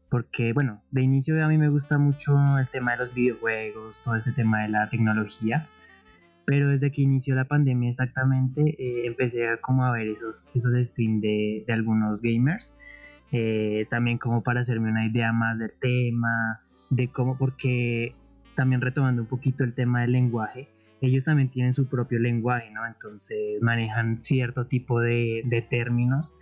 porque 0.09 0.53
bueno, 0.53 0.81
de 0.91 1.01
inicio 1.01 1.43
a 1.43 1.47
mí 1.47 1.57
me 1.57 1.69
gusta 1.69 1.97
mucho 1.97 2.57
el 2.57 2.67
tema 2.69 2.93
de 2.93 2.97
los 2.99 3.13
videojuegos, 3.13 4.01
todo 4.01 4.15
ese 4.15 4.31
tema 4.31 4.63
de 4.63 4.69
la 4.69 4.89
tecnología, 4.89 5.67
pero 6.45 6.69
desde 6.69 6.91
que 6.91 7.01
inició 7.01 7.35
la 7.35 7.45
pandemia 7.45 7.89
exactamente 7.89 8.61
eh, 8.79 9.05
empecé 9.05 9.49
a 9.49 9.57
como 9.57 9.85
a 9.85 9.91
ver 9.91 10.07
esos, 10.07 10.49
esos 10.55 10.73
streams 10.87 11.21
de, 11.21 11.63
de, 11.67 11.73
algunos 11.73 12.21
gamers 12.21 12.73
eh, 13.31 13.85
también 13.89 14.17
como 14.17 14.43
para 14.43 14.61
hacerme 14.61 14.89
una 14.89 15.05
idea 15.05 15.33
más 15.33 15.59
del 15.59 15.77
tema, 15.77 16.61
de 16.89 17.09
cómo, 17.09 17.37
porque 17.37 18.15
también 18.55 18.81
retomando 18.81 19.21
un 19.21 19.27
poquito 19.27 19.63
el 19.63 19.73
tema 19.73 20.01
del 20.01 20.13
lenguaje, 20.13 20.69
ellos 21.01 21.25
también 21.25 21.49
tienen 21.49 21.73
su 21.73 21.87
propio 21.87 22.19
lenguaje, 22.19 22.71
¿no? 22.71 22.85
Entonces 22.87 23.61
manejan 23.61 24.21
cierto 24.21 24.65
tipo 24.65 24.99
de, 24.99 25.43
de 25.45 25.61
términos 25.61 26.35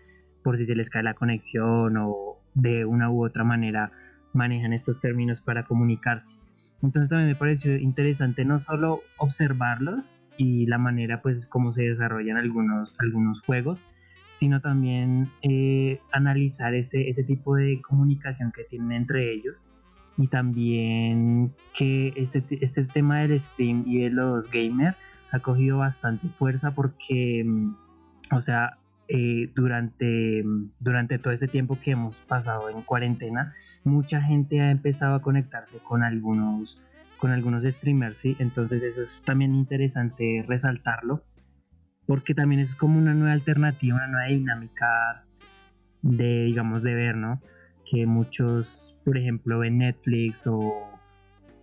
por 0.44 0.58
si 0.58 0.66
se 0.66 0.76
les 0.76 0.90
cae 0.90 1.04
la 1.04 1.14
conexión 1.14 1.98
o 1.98 2.40
de 2.54 2.86
una 2.86 3.10
u 3.10 3.26
otra 3.26 3.44
manera 3.44 3.92
manejan 4.34 4.74
estos 4.74 5.02
términos 5.02 5.42
para 5.42 5.64
comunicarse. 5.64 6.40
Entonces 6.82 7.10
también 7.10 7.30
me 7.30 7.36
pareció 7.36 7.76
interesante 7.76 8.46
no 8.46 8.60
solo 8.60 9.02
observarlos 9.18 10.26
y 10.38 10.68
la 10.68 10.78
manera 10.78 11.22
pues 11.22 11.46
cómo 11.48 11.72
se 11.72 11.84
desarrollan 11.84 12.38
algunos, 12.38 12.96
algunos 13.00 13.42
juegos, 13.42 13.84
sino 14.30 14.62
también 14.62 15.32
eh, 15.42 16.00
analizar 16.12 16.74
ese, 16.76 17.10
ese 17.10 17.24
tipo 17.24 17.56
de 17.56 17.82
comunicación 17.82 18.52
que 18.52 18.66
tienen 18.66 18.92
entre 18.92 19.34
ellos 19.34 19.72
y 20.18 20.28
también 20.28 21.54
que 21.78 22.14
este, 22.16 22.44
este 22.62 22.86
tema 22.86 23.20
del 23.22 23.40
stream 23.40 23.84
y 23.86 24.04
de 24.04 24.10
los 24.10 24.50
gamers 24.50 24.96
ha 25.32 25.40
cogido 25.40 25.80
bastante 25.80 26.30
fuerza 26.30 26.74
porque, 26.74 27.44
mm, 27.46 27.76
o 28.32 28.42
sea, 28.42 28.78
eh, 29.08 29.52
durante, 29.56 30.44
mm, 30.44 30.72
durante 30.80 31.20
todo 31.20 31.34
este 31.34 31.48
tiempo 31.48 31.80
que 31.80 31.92
hemos 31.92 32.22
pasado 32.22 32.70
en 32.70 32.82
cuarentena, 32.82 33.54
mucha 33.84 34.22
gente 34.22 34.62
ha 34.62 34.72
empezado 34.72 35.16
a 35.16 35.22
conectarse 35.22 35.80
con 35.80 36.04
algunos, 36.04 36.84
con 37.18 37.32
algunos 37.32 37.64
streamers, 37.64 38.18
¿sí? 38.18 38.36
Entonces 38.40 38.84
eso 38.84 39.04
es 39.04 39.22
también 39.24 39.54
interesante 39.54 40.44
resaltarlo, 40.48 41.24
porque 42.08 42.34
también 42.34 42.62
es 42.62 42.76
como 42.76 42.98
una 42.98 43.14
nueva 43.14 43.34
alternativa, 43.34 43.96
una 43.96 44.08
nueva 44.08 44.28
dinámica 44.28 45.26
de, 46.02 46.46
digamos, 46.46 46.82
de 46.84 46.96
ver, 46.96 47.16
¿no? 47.18 47.42
Que 47.90 48.06
muchos, 48.06 49.00
por 49.06 49.18
ejemplo, 49.18 49.60
ven 49.60 49.80
Netflix 49.80 50.48
o, 50.48 50.60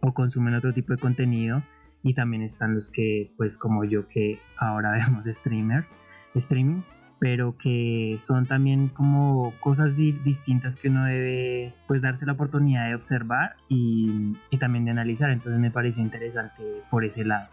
o 0.00 0.14
consumen 0.14 0.54
otro 0.54 0.72
tipo 0.72 0.92
de 0.92 0.98
contenido 0.98 1.62
y 2.02 2.14
también 2.14 2.42
están 2.42 2.74
los 2.74 2.90
que, 2.90 3.32
pues 3.36 3.58
como 3.58 3.84
yo, 3.84 4.06
que 4.08 4.40
ahora 4.56 4.90
vemos 5.06 5.26
streamer, 5.26 5.86
streaming 6.34 6.82
pero 7.22 7.56
que 7.56 8.16
son 8.18 8.46
también 8.46 8.88
como 8.88 9.54
cosas 9.60 9.94
distintas 9.94 10.74
que 10.74 10.88
uno 10.88 11.04
debe 11.04 11.72
pues 11.86 12.02
darse 12.02 12.26
la 12.26 12.32
oportunidad 12.32 12.88
de 12.88 12.96
observar 12.96 13.54
y, 13.68 14.36
y, 14.50 14.58
también 14.58 14.86
de 14.86 14.90
analizar, 14.90 15.30
entonces 15.30 15.60
me 15.60 15.70
pareció 15.70 16.02
interesante 16.02 16.64
por 16.90 17.04
ese 17.04 17.24
lado. 17.24 17.48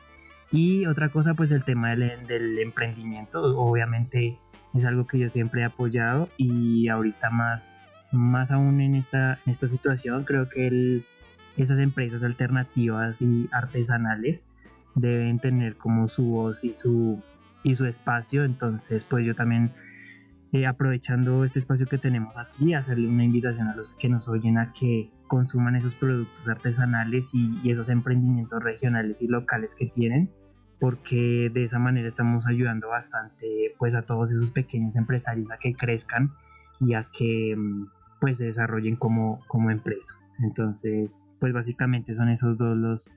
Y 0.49 0.87
otra 0.87 1.09
cosa 1.09 1.35
pues 1.35 1.51
el 1.51 1.65
tema 1.65 1.91
del, 1.91 2.25
del 2.25 2.57
emprendimiento, 2.57 3.43
obviamente 3.59 4.39
es 4.73 4.85
algo 4.85 5.05
que 5.05 5.19
yo 5.19 5.29
siempre 5.29 5.61
he 5.61 5.65
apoyado 5.65 6.29
y 6.35 6.87
ahorita 6.87 7.29
más, 7.29 7.71
más 8.11 8.51
aún 8.51 8.81
en 8.81 8.95
esta, 8.95 9.39
en 9.45 9.51
esta 9.51 9.67
situación 9.67 10.23
creo 10.23 10.49
que 10.49 10.67
el, 10.67 11.05
esas 11.57 11.79
empresas 11.79 12.23
alternativas 12.23 13.21
y 13.21 13.49
artesanales 13.51 14.45
deben 14.95 15.39
tener 15.39 15.77
como 15.77 16.07
su 16.07 16.25
voz 16.25 16.63
y 16.63 16.73
su 16.73 17.21
y 17.63 17.75
su 17.75 17.85
espacio. 17.85 18.43
Entonces, 18.43 19.03
pues 19.03 19.25
yo 19.25 19.35
también, 19.35 19.71
eh, 20.51 20.65
aprovechando 20.65 21.43
este 21.43 21.59
espacio 21.59 21.87
que 21.87 21.97
tenemos 21.97 22.37
aquí, 22.37 22.73
hacerle 22.73 23.07
una 23.07 23.23
invitación 23.23 23.67
a 23.67 23.75
los 23.75 23.93
que 23.93 24.09
nos 24.09 24.27
oyen 24.27 24.57
a 24.57 24.71
que 24.71 25.11
consuman 25.27 25.75
esos 25.75 25.95
productos 25.95 26.47
artesanales 26.47 27.31
y, 27.33 27.69
esos 27.69 27.89
emprendimientos 27.89 28.63
regionales 28.63 29.21
y 29.21 29.27
locales 29.27 29.75
que 29.75 29.85
tienen 29.85 30.31
porque 30.79 31.51
de 31.53 31.65
esa 31.65 31.77
manera 31.77 32.07
estamos 32.07 32.47
ayudando 32.47 32.87
bastante 32.87 33.75
pues 33.77 33.95
a 33.95 34.03
todos 34.03 34.31
esos 34.31 34.49
pequeños 34.51 34.95
empresarios 34.95 35.51
a 35.51 35.57
que 35.57 35.73
crezcan 35.73 36.31
y 36.79 36.93
a 36.93 37.09
que 37.11 37.53
mm, 37.53 37.87
pues 38.19 38.37
se 38.37 38.45
desarrollen 38.45 38.95
como, 38.95 39.43
como 39.47 39.71
empresa. 39.71 40.19
Entonces, 40.39 41.25
pues 41.39 41.53
básicamente 41.53 42.15
son 42.15 42.29
esos 42.29 42.57
dos 42.57 42.77
los, 42.77 43.11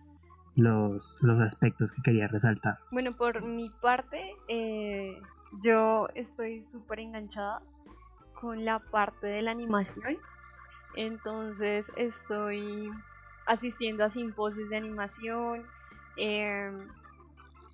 los, 0.57 1.19
los 1.23 1.41
aspectos 1.41 1.93
que 1.93 2.03
quería 2.03 2.29
resaltar. 2.29 2.79
Bueno, 2.91 3.17
por 3.17 3.43
mi 3.43 3.71
parte, 3.81 4.35
eh, 4.49 5.21
yo 5.63 6.09
estoy 6.15 6.63
súper 6.63 7.01
enganchada 7.01 7.63
con 8.41 8.65
la 8.65 8.79
parte 8.79 9.27
de 9.29 9.43
la 9.43 9.53
animación. 9.53 10.19
Entonces 10.97 11.91
estoy 11.97 12.91
asistiendo 13.47 14.05
a 14.05 14.11
simposios 14.11 14.69
de 14.69 14.77
animación, 14.77 15.65
em, 16.17 16.89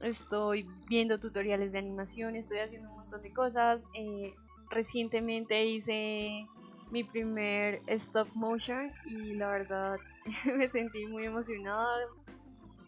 estoy 0.00 0.68
viendo 0.88 1.18
tutoriales 1.18 1.72
de 1.72 1.78
animación, 1.78 2.36
estoy 2.36 2.58
haciendo 2.58 2.90
un 2.90 2.96
montón 2.96 3.22
de 3.22 3.32
cosas. 3.32 3.84
Eh, 3.94 4.34
recientemente 4.70 5.64
hice 5.66 6.46
mi 6.90 7.04
primer 7.04 7.82
stop 7.86 8.28
motion 8.34 8.92
y 9.04 9.34
la 9.34 9.48
verdad 9.48 9.98
me 10.56 10.68
sentí 10.68 11.06
muy 11.06 11.24
emocionada, 11.24 12.06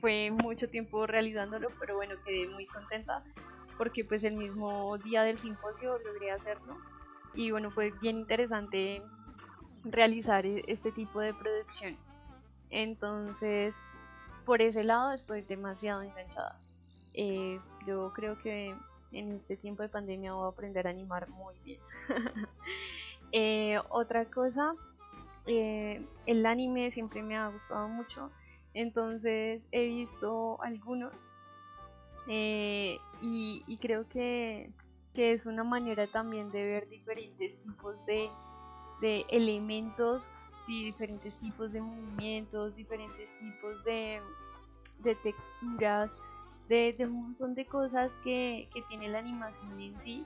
fue 0.01 0.31
mucho 0.31 0.69
tiempo 0.69 1.07
realizándolo, 1.07 1.69
pero 1.79 1.97
bueno, 1.97 2.15
quedé 2.25 2.49
muy 2.49 2.67
contenta 2.67 3.23
porque 3.77 4.05
pues 4.05 4.25
el 4.25 4.35
mismo 4.35 4.99
día 4.99 5.23
del 5.23 5.39
simposio 5.39 5.99
logré 5.99 6.31
hacerlo 6.31 6.77
y 7.35 7.51
bueno, 7.51 7.71
fue 7.71 7.93
bien 8.01 8.19
interesante 8.19 9.03
realizar 9.85 10.47
e-, 10.47 10.65
este 10.67 10.93
tipo 10.93 11.21
de 11.21 11.35
producción. 11.35 11.97
Entonces, 12.71 13.75
por 14.45 14.63
ese 14.63 14.85
lado 14.85 15.13
estoy 15.13 15.43
demasiado 15.43 16.03
enganchada. 16.03 16.59
Eh, 17.15 17.59
yo 17.87 18.13
creo 18.15 18.39
que 18.39 18.75
en 19.13 19.33
este 19.33 19.57
tiempo 19.57 19.83
de 19.83 19.89
pandemia 19.89 20.33
voy 20.33 20.47
a 20.47 20.51
aprender 20.51 20.87
a 20.87 20.91
animar 20.91 21.29
muy 21.29 21.55
bien. 21.65 21.81
Eh, 23.33 23.79
otra 23.91 24.25
cosa, 24.25 24.75
eh, 25.47 26.05
el 26.27 26.47
anime 26.47 26.91
siempre 26.91 27.23
me 27.23 27.37
ha 27.37 27.49
gustado 27.49 27.89
mucho 27.89 28.31
entonces 28.75 29.67
he 29.73 29.87
visto 29.87 30.63
algunos 30.63 31.29
eh, 32.29 32.99
y, 33.23 33.79
creo 33.81 34.09
que, 34.09 34.71
es 35.15 35.45
una 35.45 35.65
manera 35.65 36.07
también 36.07 36.51
de 36.51 36.65
ver 36.65 36.89
diferentes 36.89 37.61
tipos 37.63 38.07
de, 38.07 38.31
elementos 39.31 40.23
y 40.69 40.85
diferentes 40.85 41.37
tipos 41.37 41.73
de 41.73 41.81
movimientos, 41.81 42.77
diferentes 42.77 43.37
tipos 43.39 43.85
de, 43.85 44.21
texturas, 45.03 46.21
de, 46.69 46.97
un 47.01 47.23
montón 47.23 47.55
de 47.55 47.67
cosas 47.67 48.19
que, 48.21 48.69
que 48.73 48.83
tiene 48.83 49.09
la 49.09 49.19
animación 49.19 49.81
en 49.81 49.99
sí 49.99 50.25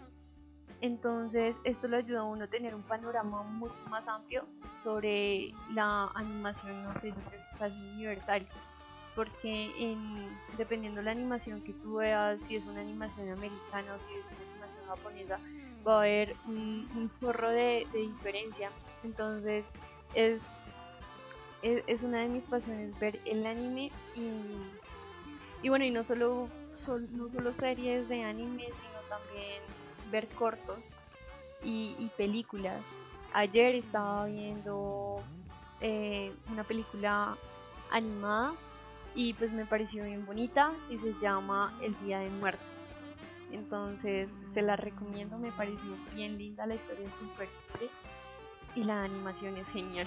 entonces 0.85 1.59
esto 1.65 1.89
le 1.89 1.97
ayuda 1.97 2.21
a 2.21 2.25
uno 2.25 2.45
a 2.45 2.47
tener 2.47 2.75
un 2.75 2.83
panorama 2.83 3.43
mucho 3.43 3.75
más 3.89 4.07
amplio 4.07 4.45
sobre 4.77 5.55
la 5.73 6.11
animación, 6.15 6.85
no 6.85 7.01
sé, 7.01 7.15
casi 7.59 7.75
universal. 7.95 8.47
Porque 9.17 9.71
en, 9.79 10.29
dependiendo 10.59 11.01
de 11.01 11.07
la 11.07 11.13
animación 11.13 11.63
que 11.63 11.73
tú 11.73 11.97
veas, 11.97 12.43
si 12.43 12.57
es 12.57 12.67
una 12.67 12.83
animación 12.83 13.31
americana 13.31 13.95
o 13.95 13.99
si 13.99 14.13
es 14.13 14.27
una 14.27 14.51
animación 14.51 14.87
japonesa, 14.87 15.39
va 15.87 15.95
a 15.95 15.99
haber 16.01 16.37
un, 16.47 16.87
un 16.95 17.33
de, 17.49 17.87
diferencia. 17.95 18.71
Entonces 19.05 19.65
es, 20.15 20.61
es, 21.63 22.03
una 22.03 22.21
de 22.21 22.29
mis 22.29 22.47
pasiones 22.47 22.99
ver 22.99 23.19
el 23.25 23.47
anime 23.47 23.91
y, 24.15 24.29
y 25.63 25.69
bueno, 25.71 25.87
y 25.87 25.91
no 25.91 26.05
solo, 26.05 26.51
no 27.13 27.31
solo 27.31 27.55
series 27.59 28.07
de 28.11 28.23
anime, 28.23 28.67
sino 28.71 28.99
también 29.09 29.63
ver 30.15 30.29
cortos 30.29 30.95
y, 31.65 32.09
películas. 32.17 32.93
Ayer 33.33 33.75
estaba 33.75 34.27
viendo 34.27 35.21
eh, 35.81 36.33
una 36.53 36.63
película 36.63 37.37
animada 37.91 38.53
y 39.17 39.33
pues 39.35 39.53
me 39.53 39.65
pareció 39.67 40.05
bien 40.05 40.25
bonita 40.25 40.73
y 40.89 40.99
se 40.99 41.15
llama 41.21 41.77
El 41.83 41.99
Día 42.05 42.21
de 42.21 42.31
Muertos. 42.31 42.93
Entonces 43.51 44.31
se 44.47 44.63
la 44.63 44.77
recomiendo, 44.77 45.37
me 45.37 45.51
pareció 45.51 45.91
bien 46.15 46.39
linda, 46.39 46.65
la 46.65 46.77
historia 46.77 47.09
es 47.09 47.15
súper 47.15 47.49
y 48.77 48.85
la 48.85 49.03
animación 49.03 49.57
es 49.57 49.69
genial. 49.69 50.07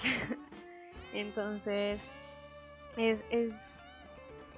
Entonces 1.13 2.07
es, 2.95 3.25
es, 3.29 3.83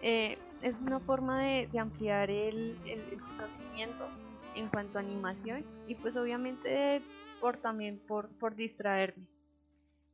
eh, 0.03 0.37
es, 0.61 0.75
una 0.75 0.99
forma 0.99 1.41
de, 1.41 1.79
ampliar 1.79 2.29
el, 2.29 2.77
el 2.85 3.17
conocimiento 3.19 4.07
en 4.59 4.67
cuanto 4.69 4.97
a 4.97 5.01
animación 5.01 5.65
y 5.87 5.95
pues 5.95 6.15
obviamente 6.17 7.01
por 7.39 7.57
también 7.57 7.99
por, 7.99 8.29
por 8.37 8.55
distraerme. 8.55 9.25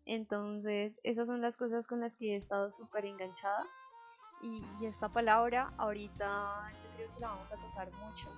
Entonces 0.06 1.00
esas 1.04 1.28
son 1.28 1.42
las 1.42 1.58
cosas 1.58 1.88
con 1.88 2.00
las 2.00 2.16
que 2.16 2.34
he 2.34 2.36
estado 2.36 2.70
súper 2.72 3.06
enganchada 3.06 3.66
y, 4.42 4.64
esta 4.86 5.10
palabra 5.10 5.74
ahorita 5.78 6.72
yo 6.72 6.96
creo 6.96 7.14
que 7.16 7.20
la 7.22 7.30
vamos 7.30 7.52
a 7.52 7.56
tocar 7.56 7.92
mucho 7.94 8.30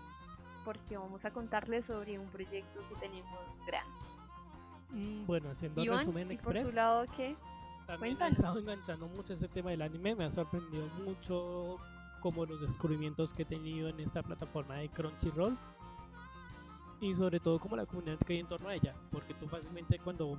porque 0.63 0.97
vamos 0.97 1.25
a 1.25 1.31
contarles 1.31 1.85
sobre 1.85 2.17
un 2.17 2.27
proyecto 2.27 2.79
que 2.87 2.95
tenemos 2.95 3.61
grande. 3.65 4.05
Mm, 4.89 5.25
bueno, 5.25 5.49
haciendo 5.49 5.81
un 5.81 5.87
resumen 5.87 6.31
express. 6.31 6.63
¿Por 6.63 6.71
tu 6.71 6.75
lado 6.75 7.05
qué? 7.15 7.35
También 7.85 8.17
he 8.21 8.27
estado 8.27 8.59
enganchando 8.59 9.07
mucho 9.07 9.33
ese 9.33 9.47
tema 9.47 9.71
del 9.71 9.81
anime, 9.81 10.15
me 10.15 10.25
ha 10.25 10.29
sorprendido 10.29 10.87
mucho 11.05 11.77
como 12.21 12.45
los 12.45 12.61
descubrimientos 12.61 13.33
que 13.33 13.43
he 13.43 13.45
tenido 13.45 13.89
en 13.89 13.99
esta 13.99 14.23
plataforma 14.23 14.75
de 14.75 14.89
Crunchyroll 14.89 15.57
y 17.01 17.13
sobre 17.13 17.39
todo 17.39 17.59
como 17.59 17.75
la 17.75 17.85
comunidad 17.85 18.17
que 18.19 18.33
hay 18.33 18.39
en 18.39 18.47
torno 18.47 18.69
a 18.69 18.75
ella, 18.75 18.95
porque 19.11 19.33
tú 19.33 19.47
fácilmente 19.47 19.99
cuando 19.99 20.37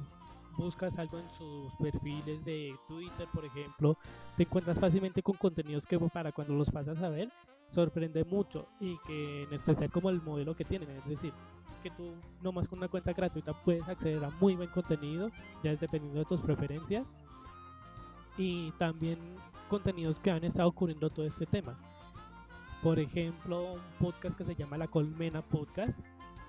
buscas 0.56 0.98
algo 0.98 1.18
en 1.18 1.30
sus 1.30 1.74
perfiles 1.76 2.44
de 2.44 2.74
Twitter, 2.88 3.28
por 3.32 3.44
ejemplo, 3.44 3.96
te 4.36 4.42
encuentras 4.42 4.80
fácilmente 4.80 5.22
con 5.22 5.36
contenidos 5.36 5.86
que 5.86 5.98
para 5.98 6.32
cuando 6.32 6.54
los 6.54 6.70
pasas 6.70 7.00
a 7.00 7.08
ver 7.08 7.30
sorprende 7.70 8.24
mucho 8.24 8.66
y 8.80 8.98
que 9.06 9.44
en 9.44 9.52
especial 9.52 9.90
como 9.90 10.10
el 10.10 10.20
modelo 10.22 10.56
que 10.56 10.64
tienen, 10.64 10.90
es 10.90 11.04
decir, 11.06 11.32
que 11.82 11.90
tú 11.90 12.14
nomás 12.42 12.66
con 12.66 12.78
una 12.78 12.88
cuenta 12.88 13.12
gratuita 13.12 13.52
puedes 13.62 13.86
acceder 13.88 14.24
a 14.24 14.30
muy 14.40 14.56
buen 14.56 14.70
contenido, 14.70 15.30
ya 15.62 15.70
es 15.70 15.78
dependiendo 15.78 16.18
de 16.18 16.24
tus 16.24 16.40
preferencias 16.40 17.16
y 18.36 18.72
también 18.72 19.18
contenidos 19.68 20.18
que 20.18 20.30
han 20.30 20.44
estado 20.44 20.72
cubriendo 20.72 21.10
todo 21.10 21.26
este 21.26 21.46
tema. 21.46 21.78
Por 22.82 22.98
ejemplo, 22.98 23.74
un 23.74 23.80
podcast 23.98 24.38
que 24.38 24.44
se 24.44 24.54
llama 24.54 24.78
La 24.78 24.86
Colmena 24.86 25.42
Podcast, 25.42 26.00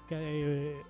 que 0.10 0.72
eh, 0.72 0.84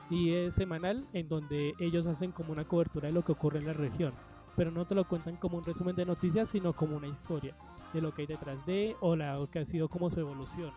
y 0.10 0.34
es 0.34 0.56
semanal 0.56 1.06
en 1.12 1.28
donde 1.28 1.74
ellos 1.80 2.08
hacen 2.08 2.32
como 2.32 2.54
una 2.54 2.64
cobertura 2.64 3.08
de 3.08 3.14
lo 3.14 3.26
que 3.26 3.34
ocurre 3.34 3.60
en 3.60 3.66
la 3.66 3.74
región, 3.74 4.14
pero 4.56 4.72
no 4.72 4.88
te 4.88 4.96
lo 4.96 5.06
cuentan 5.06 5.36
como 5.36 5.58
un 5.58 5.66
resumen 5.66 5.98
de 5.98 6.06
noticias, 6.06 6.48
sino 6.48 6.72
como 6.72 6.96
una 6.96 7.08
historia 7.08 7.54
de 7.92 8.00
lo 8.00 8.14
que 8.14 8.22
hay 8.22 8.28
detrás 8.28 8.66
de 8.66 8.96
o 9.02 9.18
lo 9.18 9.50
que 9.52 9.60
ha 9.60 9.66
sido 9.66 9.90
como 9.90 10.10
su 10.10 10.22
evolución. 10.22 10.72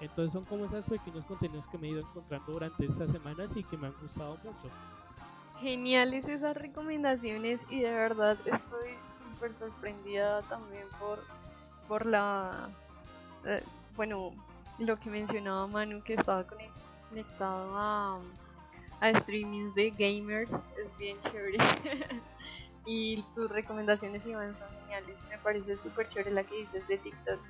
Entonces 0.00 0.32
son 0.32 0.44
como 0.44 0.64
esos 0.64 0.88
pequeños 0.88 1.24
contenidos 1.24 1.68
que 1.68 1.78
me 1.78 1.86
he 1.86 1.90
ido 1.90 2.00
encontrando 2.00 2.52
durante 2.52 2.86
estas 2.86 3.12
semanas 3.12 3.56
y 3.56 3.62
que 3.62 3.76
me 3.76 3.86
han 3.86 3.94
gustado 4.02 4.36
mucho. 4.38 4.68
Geniales 5.60 6.28
esas 6.28 6.56
recomendaciones 6.56 7.64
y 7.70 7.82
de 7.82 7.92
verdad 7.92 8.36
estoy 8.44 8.90
súper 9.16 9.54
sorprendida 9.54 10.42
también 10.42 10.86
por, 10.98 11.20
por 11.86 12.04
la, 12.04 12.68
eh, 13.44 13.62
bueno, 13.94 14.32
lo 14.78 14.98
que 14.98 15.10
mencionaba 15.10 15.66
Manu 15.66 16.02
que 16.02 16.14
estaba 16.14 16.44
conectado 16.44 17.76
a, 17.76 18.20
a 19.00 19.20
streamings 19.20 19.74
de 19.74 19.90
gamers 19.90 20.60
es 20.82 20.96
bien 20.98 21.18
chévere. 21.20 21.58
y 22.86 23.22
tus 23.34 23.48
recomendaciones, 23.50 24.26
Iván, 24.26 24.56
son 24.56 24.68
geniales. 24.82 25.18
Me 25.30 25.38
parece 25.38 25.76
súper 25.76 26.08
chévere 26.08 26.30
la 26.30 26.44
que 26.44 26.56
dices 26.56 26.86
de 26.88 26.98
TikTok, 26.98 27.40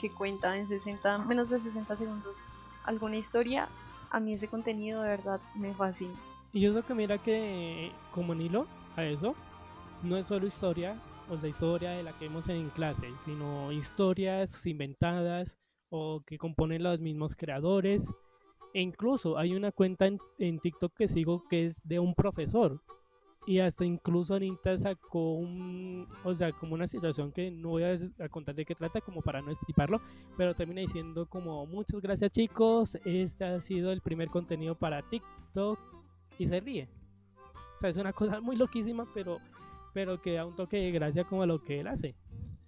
que 0.00 0.10
cuenta 0.12 0.56
en 0.56 0.66
60, 0.66 1.18
menos 1.18 1.50
de 1.50 1.60
60 1.60 1.96
segundos 1.96 2.48
alguna 2.84 3.16
historia. 3.16 3.68
A 4.10 4.18
mí 4.18 4.32
ese 4.32 4.48
contenido 4.48 5.02
de 5.02 5.10
verdad 5.10 5.40
me 5.54 5.74
fascina. 5.74 6.14
Y 6.52 6.66
eso 6.66 6.84
que 6.84 6.94
mira 6.94 7.18
que 7.18 7.92
como 8.10 8.34
hilo 8.34 8.66
a 8.96 9.04
eso, 9.04 9.36
no 10.02 10.16
es 10.16 10.26
solo 10.26 10.46
historia, 10.46 11.00
o 11.28 11.38
sea, 11.38 11.48
historia 11.48 11.90
de 11.90 12.02
la 12.02 12.12
que 12.18 12.26
vemos 12.26 12.48
en 12.48 12.70
clase, 12.70 13.06
sino 13.18 13.70
historias 13.70 14.66
inventadas 14.66 15.58
o 15.90 16.22
que 16.24 16.38
componen 16.38 16.82
los 16.82 17.00
mismos 17.00 17.36
creadores 17.36 18.12
e 18.72 18.80
incluso 18.80 19.36
hay 19.36 19.54
una 19.54 19.72
cuenta 19.72 20.06
en, 20.06 20.60
TikTok 20.60 20.94
que 20.94 21.08
sigo 21.08 21.44
que 21.48 21.64
es 21.64 21.80
de 21.84 21.98
un 21.98 22.14
profesor. 22.14 22.80
Y 23.46 23.58
hasta 23.58 23.84
incluso 23.84 24.34
ahorita 24.34 24.76
sacó 24.76 25.34
un, 25.34 26.06
o 26.24 26.34
sea, 26.34 26.52
como 26.52 26.74
una 26.74 26.86
situación 26.86 27.32
que 27.32 27.50
no 27.50 27.70
voy 27.70 27.84
a, 27.84 28.28
contar 28.28 28.54
de 28.54 28.66
qué 28.66 28.74
trata, 28.74 29.00
como 29.00 29.22
para 29.22 29.40
no 29.40 29.50
estriparlo, 29.50 30.00
pero 30.36 30.54
termina 30.54 30.82
diciendo 30.82 31.26
como 31.26 31.66
muchas 31.66 32.00
gracias 32.00 32.30
chicos, 32.30 32.96
este 33.04 33.44
ha 33.44 33.58
sido 33.58 33.92
el 33.92 34.02
primer 34.02 34.28
contenido 34.28 34.74
para 34.74 35.02
TikTok 35.02 35.78
y 36.38 36.46
se 36.46 36.60
ríe. 36.60 36.88
O 37.76 37.80
sea, 37.80 37.88
es 37.88 37.96
una 37.96 38.12
cosa 38.12 38.40
muy 38.40 38.56
loquísima, 38.56 39.08
pero, 39.14 39.38
pero 39.94 40.20
que 40.20 40.34
da 40.34 40.44
un 40.44 40.54
toque 40.54 40.76
de 40.76 40.92
gracia 40.92 41.24
como 41.24 41.42
a 41.42 41.46
lo 41.46 41.62
que 41.62 41.80
él 41.80 41.88
hace. 41.88 42.14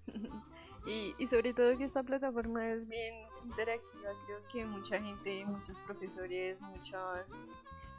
Y, 0.85 1.27
sobre 1.29 1.55
todo 1.55 1.77
que 1.79 1.85
esta 1.85 2.03
plataforma 2.03 2.69
es 2.69 2.89
bien 2.89 3.15
interactiva, 3.45 4.11
creo 4.27 4.39
que 4.53 4.67
mucha 4.67 5.01
gente, 5.01 5.45
muchos 5.45 5.77
profesores, 5.87 6.61
muchas... 6.61 7.37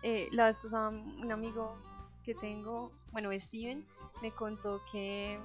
Eh, 0.02 0.28
la 0.32 0.48
vez 0.48 0.58
un 0.74 1.32
amigo 1.32 1.78
que 2.24 2.36
tengo, 2.36 2.92
bueno, 3.14 3.30
Steven, 3.38 3.86
me 4.22 4.32
contó 4.32 4.82
que, 4.92 5.40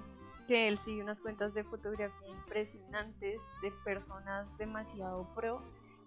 que 0.48 0.66
él 0.66 0.78
sigue 0.78 1.02
unas 1.02 1.20
cuentas 1.20 1.54
de 1.54 1.62
fotografía 1.62 2.28
impresionantes 2.28 3.42
de 3.62 3.70
personas 3.84 4.56
demasiado 4.58 5.28
pro 5.34 5.62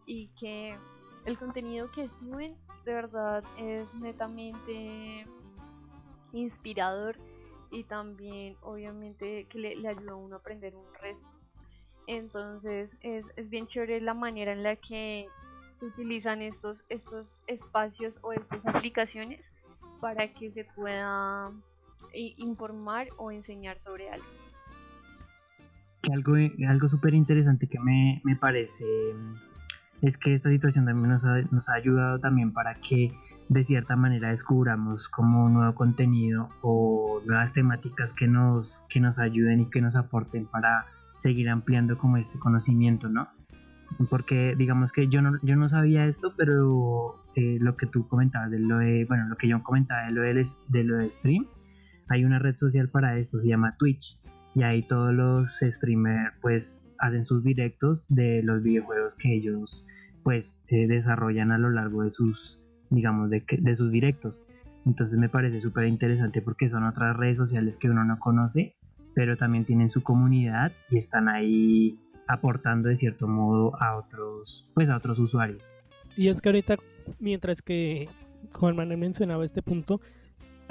y 0.06 0.28
que 0.40 0.78
el 1.26 1.38
contenido 1.38 1.90
que 1.92 2.10
suben 2.20 2.58
de 2.84 2.94
verdad 2.94 3.44
es 3.58 3.94
netamente 3.94 5.26
inspirador 6.34 7.18
y 7.72 7.84
también 7.86 8.58
obviamente 8.62 9.48
que 9.50 9.58
le, 9.58 9.88
ayuda 9.88 10.12
a 10.12 10.16
uno 10.16 10.36
a 10.36 10.40
aprender 10.40 10.76
un 10.76 10.94
resto. 11.02 11.30
Entonces 12.08 12.98
es, 13.02 13.26
es, 13.36 13.50
bien 13.50 13.68
chévere 13.68 14.02
la 14.02 14.14
manera 14.14 14.52
en 14.52 14.64
la 14.64 14.76
que 14.76 15.28
utilizan 15.82 16.42
estos, 16.42 16.84
estos 16.90 17.44
espacios 17.48 18.20
o 18.24 18.34
estas 18.34 18.60
aplicaciones 18.66 19.52
para 20.00 20.34
que 20.34 20.52
se 20.52 20.66
pueda 20.66 21.52
informar 22.14 23.08
o 23.18 23.32
enseñar 23.32 23.80
sobre 23.80 24.10
algo. 24.10 24.26
Algo, 26.12 26.34
algo 26.68 26.88
súper 26.88 27.14
interesante 27.14 27.68
que 27.68 27.80
me, 27.80 28.22
me, 28.24 28.36
parece 28.36 28.86
es 30.02 30.18
que 30.18 30.34
esta 30.34 30.50
situación 30.50 30.86
también 30.86 31.10
nos 31.10 31.24
ha, 31.26 31.42
nos 31.52 31.70
ha 31.70 31.76
ayudado 31.76 32.20
también 32.20 32.52
para 32.52 32.76
que 32.82 33.14
de 33.52 33.66
cierta 33.66 33.98
manera 33.98 34.30
descubramos 34.30 35.10
como 35.10 35.50
nuevo 35.50 35.76
contenido 35.76 36.48
o 36.62 37.22
nuevas 37.26 37.52
temáticas 37.52 38.14
que 38.14 38.30
nos, 38.30 38.86
que 38.88 39.02
nos 39.02 39.20
ayuden 39.20 39.60
y 39.60 39.70
que 39.70 39.82
nos 39.82 39.98
aporten 39.98 40.46
para 40.46 40.86
seguir 41.18 41.50
ampliando 41.50 41.98
como 41.98 42.16
este 42.16 42.40
conocimiento, 42.40 43.10
¿no? 43.10 43.28
Porque 44.10 44.56
digamos 44.58 44.94
que 44.94 45.10
yo 45.10 45.22
no, 45.22 45.38
yo 45.44 45.58
no 45.58 45.68
sabía 45.68 46.06
esto, 46.06 46.34
pero 46.38 47.26
eh, 47.36 47.58
lo 47.60 47.76
que 47.76 47.88
tú 47.88 48.08
comentabas 48.08 48.52
de 48.52 48.60
lo 48.60 48.78
de, 48.78 49.04
bueno, 49.04 49.28
lo 49.28 49.36
que 49.36 49.50
yo 49.50 49.62
comentaba 49.64 50.06
de 50.06 50.12
lo 50.12 50.22
de, 50.22 50.48
de 50.70 50.84
lo 50.86 50.96
de 51.00 51.10
stream, 51.10 51.46
hay 52.08 52.24
una 52.24 52.40
red 52.40 52.54
social 52.54 52.88
para 52.88 53.18
esto, 53.18 53.42
se 53.42 53.50
llama 53.50 53.76
Twitch. 53.78 54.18
y 54.56 54.64
ahí 54.64 54.82
todos 54.88 55.14
los 55.14 55.60
streamers 55.60 56.36
pues 56.42 56.90
hacen 57.00 57.26
sus 57.26 57.44
directos 57.44 58.08
de 58.08 58.44
los 58.44 58.64
videojuegos 58.64 59.16
que 59.16 59.36
ellos 59.36 59.88
pues 60.24 60.64
eh, 60.70 60.88
desarrollan 60.88 61.52
a 61.52 61.58
lo 61.58 61.70
largo 61.70 62.04
de 62.04 62.12
sus 62.12 62.61
digamos 62.92 63.30
de, 63.30 63.44
de 63.60 63.76
sus 63.76 63.92
directos 63.92 64.44
entonces 64.86 65.18
me 65.18 65.30
parece 65.30 65.60
súper 65.60 65.88
interesante 65.88 66.42
porque 66.42 66.70
son 66.70 66.84
otras 66.84 67.18
redes 67.18 67.38
sociales 67.38 67.78
que 67.78 67.90
uno 67.90 68.06
no 68.06 68.20
conoce 68.20 68.76
pero 69.16 69.36
también 69.36 69.66
tienen 69.66 69.90
su 69.90 70.04
comunidad 70.04 70.72
y 70.92 70.98
están 70.98 71.28
ahí 71.28 72.00
aportando 72.28 72.90
de 72.90 72.98
cierto 72.98 73.28
modo 73.28 73.74
a 73.82 73.98
otros 73.98 74.70
pues 74.76 74.90
a 74.90 74.98
otros 74.98 75.18
usuarios 75.18 75.80
y 76.16 76.28
es 76.28 76.42
que 76.42 76.50
ahorita 76.50 76.78
mientras 77.20 77.64
que 77.64 78.08
Juan 78.54 78.76
Manuel 78.76 79.00
mencionaba 79.00 79.44
este 79.44 79.64
punto 79.64 80.00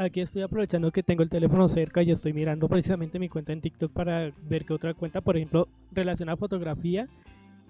aquí 0.04 0.20
estoy 0.20 0.42
aprovechando 0.42 0.90
que 0.90 1.02
tengo 1.02 1.22
el 1.22 1.28
teléfono 1.28 1.68
cerca 1.68 2.02
y 2.02 2.10
estoy 2.10 2.32
mirando 2.32 2.68
precisamente 2.68 3.18
mi 3.18 3.28
cuenta 3.28 3.52
en 3.52 3.60
TikTok 3.60 3.92
para 3.92 4.32
ver 4.48 4.64
qué 4.64 4.72
otra 4.72 4.94
cuenta, 4.94 5.20
por 5.20 5.36
ejemplo, 5.36 5.68
relacionada 5.92 6.34
a 6.34 6.38
fotografía. 6.38 7.06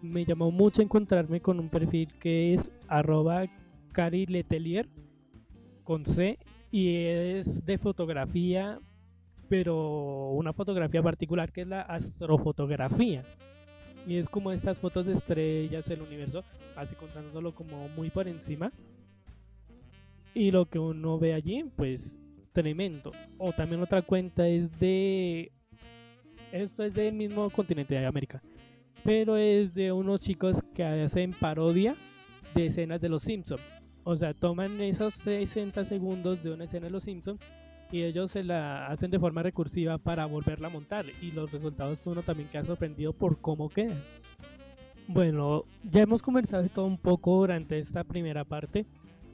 Me 0.01 0.25
llamó 0.25 0.51
mucho 0.51 0.81
encontrarme 0.81 1.41
con 1.41 1.59
un 1.59 1.69
perfil 1.69 2.09
que 2.19 2.55
es 2.55 2.71
arroba 2.89 3.47
cariletelier 3.93 4.89
con 5.85 6.07
C 6.07 6.39
y 6.71 6.97
es 6.97 7.65
de 7.65 7.79
fotografía, 7.79 8.79
pero 9.49 10.31
una 10.31 10.53
fotografía 10.53 11.03
particular 11.03 11.53
que 11.53 11.63
es 11.63 11.69
la 11.69 11.83
astrofotografía. 11.83 13.25
Y 14.07 14.17
es 14.17 14.29
como 14.29 14.53
estas 14.53 14.81
fotos 14.81 15.05
de 15.07 15.13
estrellas, 15.13 15.89
el 15.91 16.01
universo, 16.01 16.45
así 16.77 16.95
contándolo 16.95 17.55
como 17.55 17.89
muy 17.91 18.11
por 18.11 18.29
encima. 18.29 18.73
Y 20.33 20.51
lo 20.51 20.67
que 20.67 20.79
uno 20.79 21.19
ve 21.19 21.35
allí, 21.35 21.65
pues 21.77 22.21
tremendo. 22.53 23.13
O 23.37 23.53
también 23.53 23.83
otra 23.83 24.03
cuenta 24.03 24.47
es 24.49 24.79
de... 24.79 25.53
Esto 26.53 26.83
es 26.83 26.95
del 26.95 27.15
mismo 27.15 27.51
continente 27.51 27.95
de 27.95 28.07
América. 28.07 28.43
Pero 29.05 29.37
es 29.37 29.75
de 29.75 29.93
unos 29.93 30.21
chicos 30.21 30.63
que 30.75 30.85
hacen 30.85 31.33
parodia 31.33 31.95
de 32.55 32.67
escenas 32.67 33.01
de 33.01 33.09
Los 33.09 33.23
Simpsons. 33.23 33.63
O 34.05 34.17
sea, 34.17 34.35
toman 34.35 34.81
esos 34.81 35.15
60 35.15 35.85
segundos 35.85 36.43
de 36.43 36.53
una 36.53 36.65
escena 36.65 36.87
de 36.87 36.91
Los 36.91 37.05
Simpsons 37.05 37.41
y 37.93 38.03
ellos 38.03 38.31
se 38.31 38.45
la 38.45 38.87
hacen 38.87 39.11
de 39.11 39.19
forma 39.19 39.43
recursiva 39.43 39.99
para 39.99 40.27
volverla 40.27 40.69
a 40.69 40.71
montar. 40.71 41.05
Y 41.21 41.33
los 41.33 41.51
resultados 41.51 42.07
uno 42.07 42.23
también 42.23 42.49
queda 42.49 42.65
sorprendido 42.65 43.13
por 43.13 43.41
cómo 43.41 43.69
queda. 43.69 43.97
Bueno, 45.07 45.65
ya 45.83 46.03
hemos 46.03 46.23
conversado 46.23 46.63
de 46.63 46.69
todo 46.69 46.87
un 46.87 46.99
poco 46.99 47.39
durante 47.39 47.79
esta 47.79 48.05
primera 48.05 48.45
parte 48.45 48.87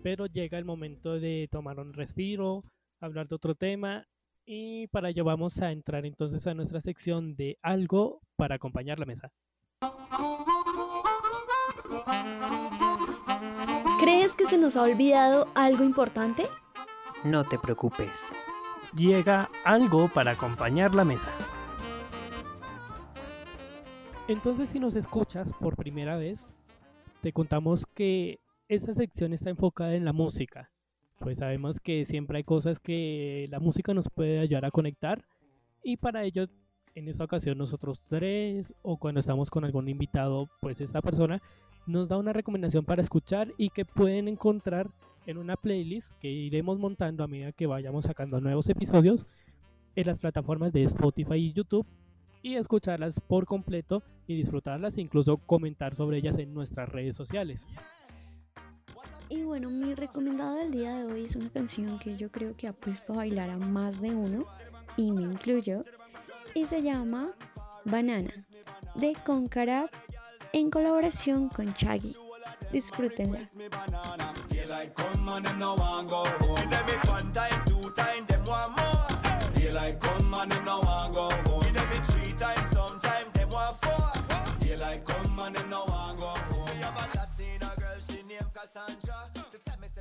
pero 0.06 0.26
llega 0.26 0.56
el 0.56 0.64
momento 0.64 1.18
de 1.18 1.48
tomar 1.50 1.80
un 1.80 1.92
respiro, 1.92 2.62
hablar 3.00 3.26
de 3.26 3.34
otro 3.34 3.56
tema 3.56 4.06
y 4.44 4.86
para 4.86 5.08
ello 5.08 5.24
vamos 5.24 5.60
a 5.60 5.72
entrar 5.72 6.06
entonces 6.06 6.46
a 6.46 6.54
nuestra 6.54 6.80
sección 6.80 7.34
de 7.34 7.56
algo 7.60 8.20
para 8.36 8.54
acompañar 8.54 9.00
la 9.00 9.06
mesa. 9.06 9.32
¿Crees 13.98 14.34
que 14.34 14.44
se 14.44 14.58
nos 14.58 14.76
ha 14.76 14.82
olvidado 14.82 15.48
algo 15.54 15.82
importante? 15.82 16.46
No 17.24 17.44
te 17.44 17.58
preocupes. 17.58 18.36
Llega 18.94 19.48
algo 19.64 20.08
para 20.12 20.32
acompañar 20.32 20.94
la 20.94 21.02
mesa. 21.02 21.32
Entonces 24.28 24.68
si 24.68 24.80
nos 24.80 24.96
escuchas 24.96 25.50
por 25.54 25.76
primera 25.76 26.18
vez, 26.18 26.54
te 27.22 27.32
contamos 27.32 27.86
que 27.86 28.38
esta 28.68 28.92
sección 28.92 29.32
está 29.32 29.48
enfocada 29.48 29.94
en 29.94 30.04
la 30.04 30.12
música. 30.12 30.70
Pues 31.18 31.38
sabemos 31.38 31.80
que 31.80 32.04
siempre 32.04 32.36
hay 32.36 32.44
cosas 32.44 32.78
que 32.78 33.46
la 33.48 33.60
música 33.60 33.94
nos 33.94 34.10
puede 34.10 34.40
ayudar 34.40 34.66
a 34.66 34.70
conectar 34.70 35.24
y 35.82 35.96
para 35.96 36.22
ello 36.24 36.48
en 36.94 37.08
esta 37.08 37.24
ocasión 37.24 37.56
nosotros 37.56 38.04
tres 38.06 38.74
o 38.82 38.98
cuando 38.98 39.20
estamos 39.20 39.48
con 39.48 39.64
algún 39.64 39.88
invitado, 39.88 40.50
pues 40.60 40.82
esta 40.82 41.00
persona 41.00 41.40
nos 41.86 42.08
da 42.08 42.16
una 42.16 42.32
recomendación 42.32 42.84
para 42.84 43.02
escuchar 43.02 43.52
y 43.56 43.70
que 43.70 43.84
pueden 43.84 44.28
encontrar 44.28 44.90
en 45.26 45.38
una 45.38 45.56
playlist 45.56 46.12
que 46.20 46.28
iremos 46.28 46.78
montando 46.78 47.24
a 47.24 47.28
medida 47.28 47.52
que 47.52 47.66
vayamos 47.66 48.04
sacando 48.04 48.40
nuevos 48.40 48.68
episodios 48.68 49.26
en 49.94 50.06
las 50.06 50.18
plataformas 50.18 50.72
de 50.72 50.82
Spotify 50.84 51.36
y 51.36 51.52
YouTube 51.52 51.86
y 52.42 52.54
escucharlas 52.54 53.20
por 53.20 53.46
completo 53.46 54.02
y 54.26 54.36
disfrutarlas 54.36 54.96
e 54.96 55.00
incluso 55.00 55.36
comentar 55.38 55.94
sobre 55.94 56.18
ellas 56.18 56.38
en 56.38 56.54
nuestras 56.54 56.88
redes 56.88 57.16
sociales. 57.16 57.66
Y 59.28 59.42
bueno, 59.42 59.70
mi 59.70 59.94
recomendado 59.94 60.56
del 60.56 60.70
día 60.70 60.94
de 60.96 61.12
hoy 61.12 61.24
es 61.24 61.34
una 61.34 61.50
canción 61.50 61.98
que 61.98 62.16
yo 62.16 62.30
creo 62.30 62.56
que 62.56 62.68
ha 62.68 62.72
puesto 62.72 63.14
a 63.14 63.16
bailar 63.16 63.50
a 63.50 63.56
más 63.56 64.00
de 64.00 64.10
uno, 64.10 64.44
y 64.96 65.10
me 65.10 65.22
incluyo, 65.22 65.82
y 66.54 66.66
se 66.66 66.82
llama 66.82 67.32
Banana, 67.84 68.30
de 68.94 69.16
Concarat 69.24 69.90
en 70.56 70.70
colaboración 70.70 71.50
con 71.50 71.70
Chaggy. 71.74 72.16
Disfrútenla. 72.72 73.38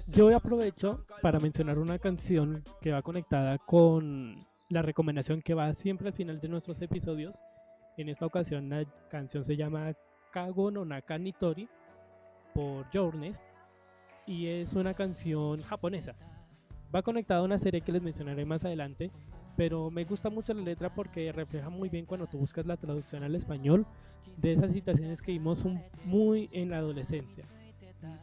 Yo 0.08 0.34
aprovecho 0.34 1.06
para 1.22 1.39
mencionar 1.41 1.78
una 1.80 1.99
canción 1.99 2.64
que 2.82 2.91
va 2.93 3.01
conectada 3.01 3.58
con 3.58 4.47
la 4.70 4.82
recomendación 4.82 5.41
que 5.41 5.53
va 5.53 5.74
siempre 5.74 6.08
al 6.08 6.14
final 6.14 6.39
de 6.39 6.47
nuestros 6.47 6.82
episodios. 6.82 7.41
En 7.97 8.08
esta 8.08 8.26
ocasión 8.26 8.70
la 8.70 8.86
canción 9.10 9.43
se 9.43 9.58
llama 9.58 9.93
Kago 10.36 10.70
no 10.70 10.84
Naka 10.84 11.18
Nitori 11.18 11.70
por 12.54 12.86
Journeys 12.94 13.48
y 14.28 14.48
es 14.48 14.74
una 14.74 14.94
canción 14.94 15.62
japonesa. 15.62 16.14
Va 16.94 17.02
conectada 17.02 17.40
a 17.40 17.44
una 17.44 17.58
serie 17.58 17.80
que 17.80 17.94
les 17.94 18.02
mencionaré 18.02 18.44
más 18.44 18.66
adelante, 18.66 19.12
pero 19.56 19.90
me 19.90 20.04
gusta 20.04 20.30
mucho 20.30 20.54
la 20.54 20.62
letra 20.62 20.94
porque 20.94 21.32
refleja 21.32 21.70
muy 21.70 21.88
bien 21.88 22.06
cuando 22.06 22.28
tú 22.28 22.38
buscas 22.38 22.66
la 22.66 22.76
traducción 22.76 23.24
al 23.24 23.34
español 23.34 23.86
de 24.36 24.52
esas 24.52 24.74
situaciones 24.74 25.22
que 25.22 25.32
vimos 25.32 25.66
muy 26.04 26.50
en 26.52 26.70
la 26.70 26.80
adolescencia 26.80 27.46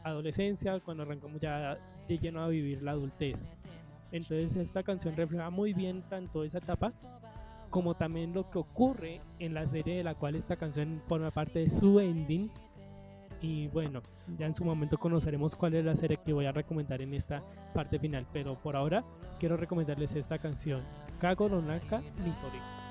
adolescencia, 0.03 0.79
cuando 0.79 1.03
arrancamos 1.03 1.41
ya 1.41 1.77
de 2.07 2.17
lleno 2.19 2.41
a 2.41 2.47
vivir 2.47 2.83
la 2.83 2.91
adultez. 2.91 3.49
Entonces 4.11 4.55
esta 4.55 4.83
canción 4.83 5.15
refleja 5.15 5.49
muy 5.49 5.73
bien 5.73 6.03
tanto 6.03 6.43
esa 6.43 6.59
etapa 6.59 6.93
como 7.73 7.95
también 7.95 8.33
lo 8.35 8.51
que 8.51 8.59
ocurre 8.59 9.19
en 9.39 9.55
la 9.55 9.65
serie 9.65 9.97
de 9.97 10.03
la 10.03 10.13
cual 10.13 10.35
esta 10.35 10.57
canción 10.57 11.01
forma 11.07 11.31
parte 11.31 11.57
de 11.57 11.71
su 11.71 11.99
ending. 11.99 12.51
Y 13.41 13.67
bueno, 13.69 14.03
ya 14.37 14.45
en 14.45 14.55
su 14.55 14.63
momento 14.63 14.99
conoceremos 14.99 15.55
cuál 15.55 15.73
es 15.73 15.83
la 15.83 15.95
serie 15.95 16.19
que 16.23 16.33
voy 16.33 16.45
a 16.45 16.51
recomendar 16.51 17.01
en 17.01 17.15
esta 17.15 17.41
parte 17.73 17.97
final. 17.97 18.27
Pero 18.31 18.61
por 18.61 18.75
ahora 18.75 19.03
quiero 19.39 19.57
recomendarles 19.57 20.13
esta 20.13 20.37
canción, 20.37 20.83
Kago 21.19 21.49
no 21.49 21.63
Naka 21.63 22.01
Nitori. 22.19 22.82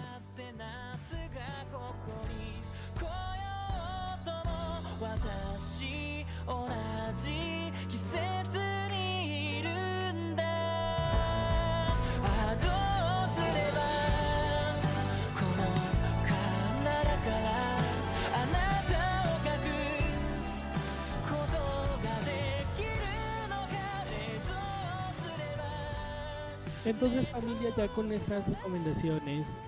Entonces 26.93 27.27
familia 27.31 27.71
ya 27.75 27.89
con 27.89 28.13
estas 28.13 28.47
recomendaciones 28.47 29.59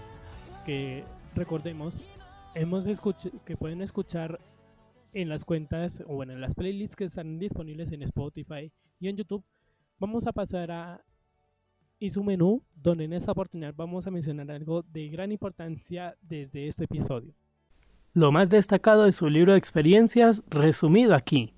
que 0.66 1.05
recordemos 1.35 2.05
hemos 2.55 2.87
que 3.47 3.57
pueden 3.57 3.81
escuchar 3.81 4.39
en 5.14 5.31
las 5.31 5.47
cuentas 5.47 6.05
o 6.07 6.16
bueno, 6.16 6.35
en 6.35 6.43
las 6.43 6.55
playlists 6.55 6.97
que 6.97 7.05
están 7.05 7.39
disponibles 7.39 7.93
en 7.93 8.03
Spotify 8.03 8.70
y 9.01 9.09
en 9.09 9.16
YouTube, 9.16 9.43
vamos 9.99 10.27
a 10.27 10.33
pasar 10.33 10.70
a 10.70 11.03
y 11.99 12.11
su 12.11 12.22
menú, 12.22 12.62
donde 12.75 13.05
en 13.05 13.14
esta 13.14 13.33
oportunidad 13.33 13.72
vamos 13.75 14.07
a 14.07 14.11
mencionar 14.11 14.51
algo 14.51 14.83
de 14.83 15.09
gran 15.09 15.33
importancia 15.33 16.14
desde 16.20 16.66
este 16.66 16.85
episodio. 16.85 17.33
Lo 18.12 18.33
más 18.33 18.51
destacado 18.51 19.05
de 19.05 19.12
su 19.12 19.31
libro 19.31 19.53
de 19.53 19.59
experiencias 19.59 20.45
resumido 20.49 21.14
aquí. 21.14 21.55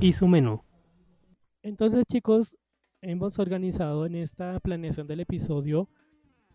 Y 0.00 0.12
su 0.12 0.28
menú. 0.28 0.60
Entonces 1.62 2.04
chicos, 2.04 2.58
hemos 3.02 3.38
organizado 3.38 4.06
en 4.06 4.14
esta 4.14 4.58
planeación 4.60 5.06
del 5.06 5.20
episodio 5.20 5.88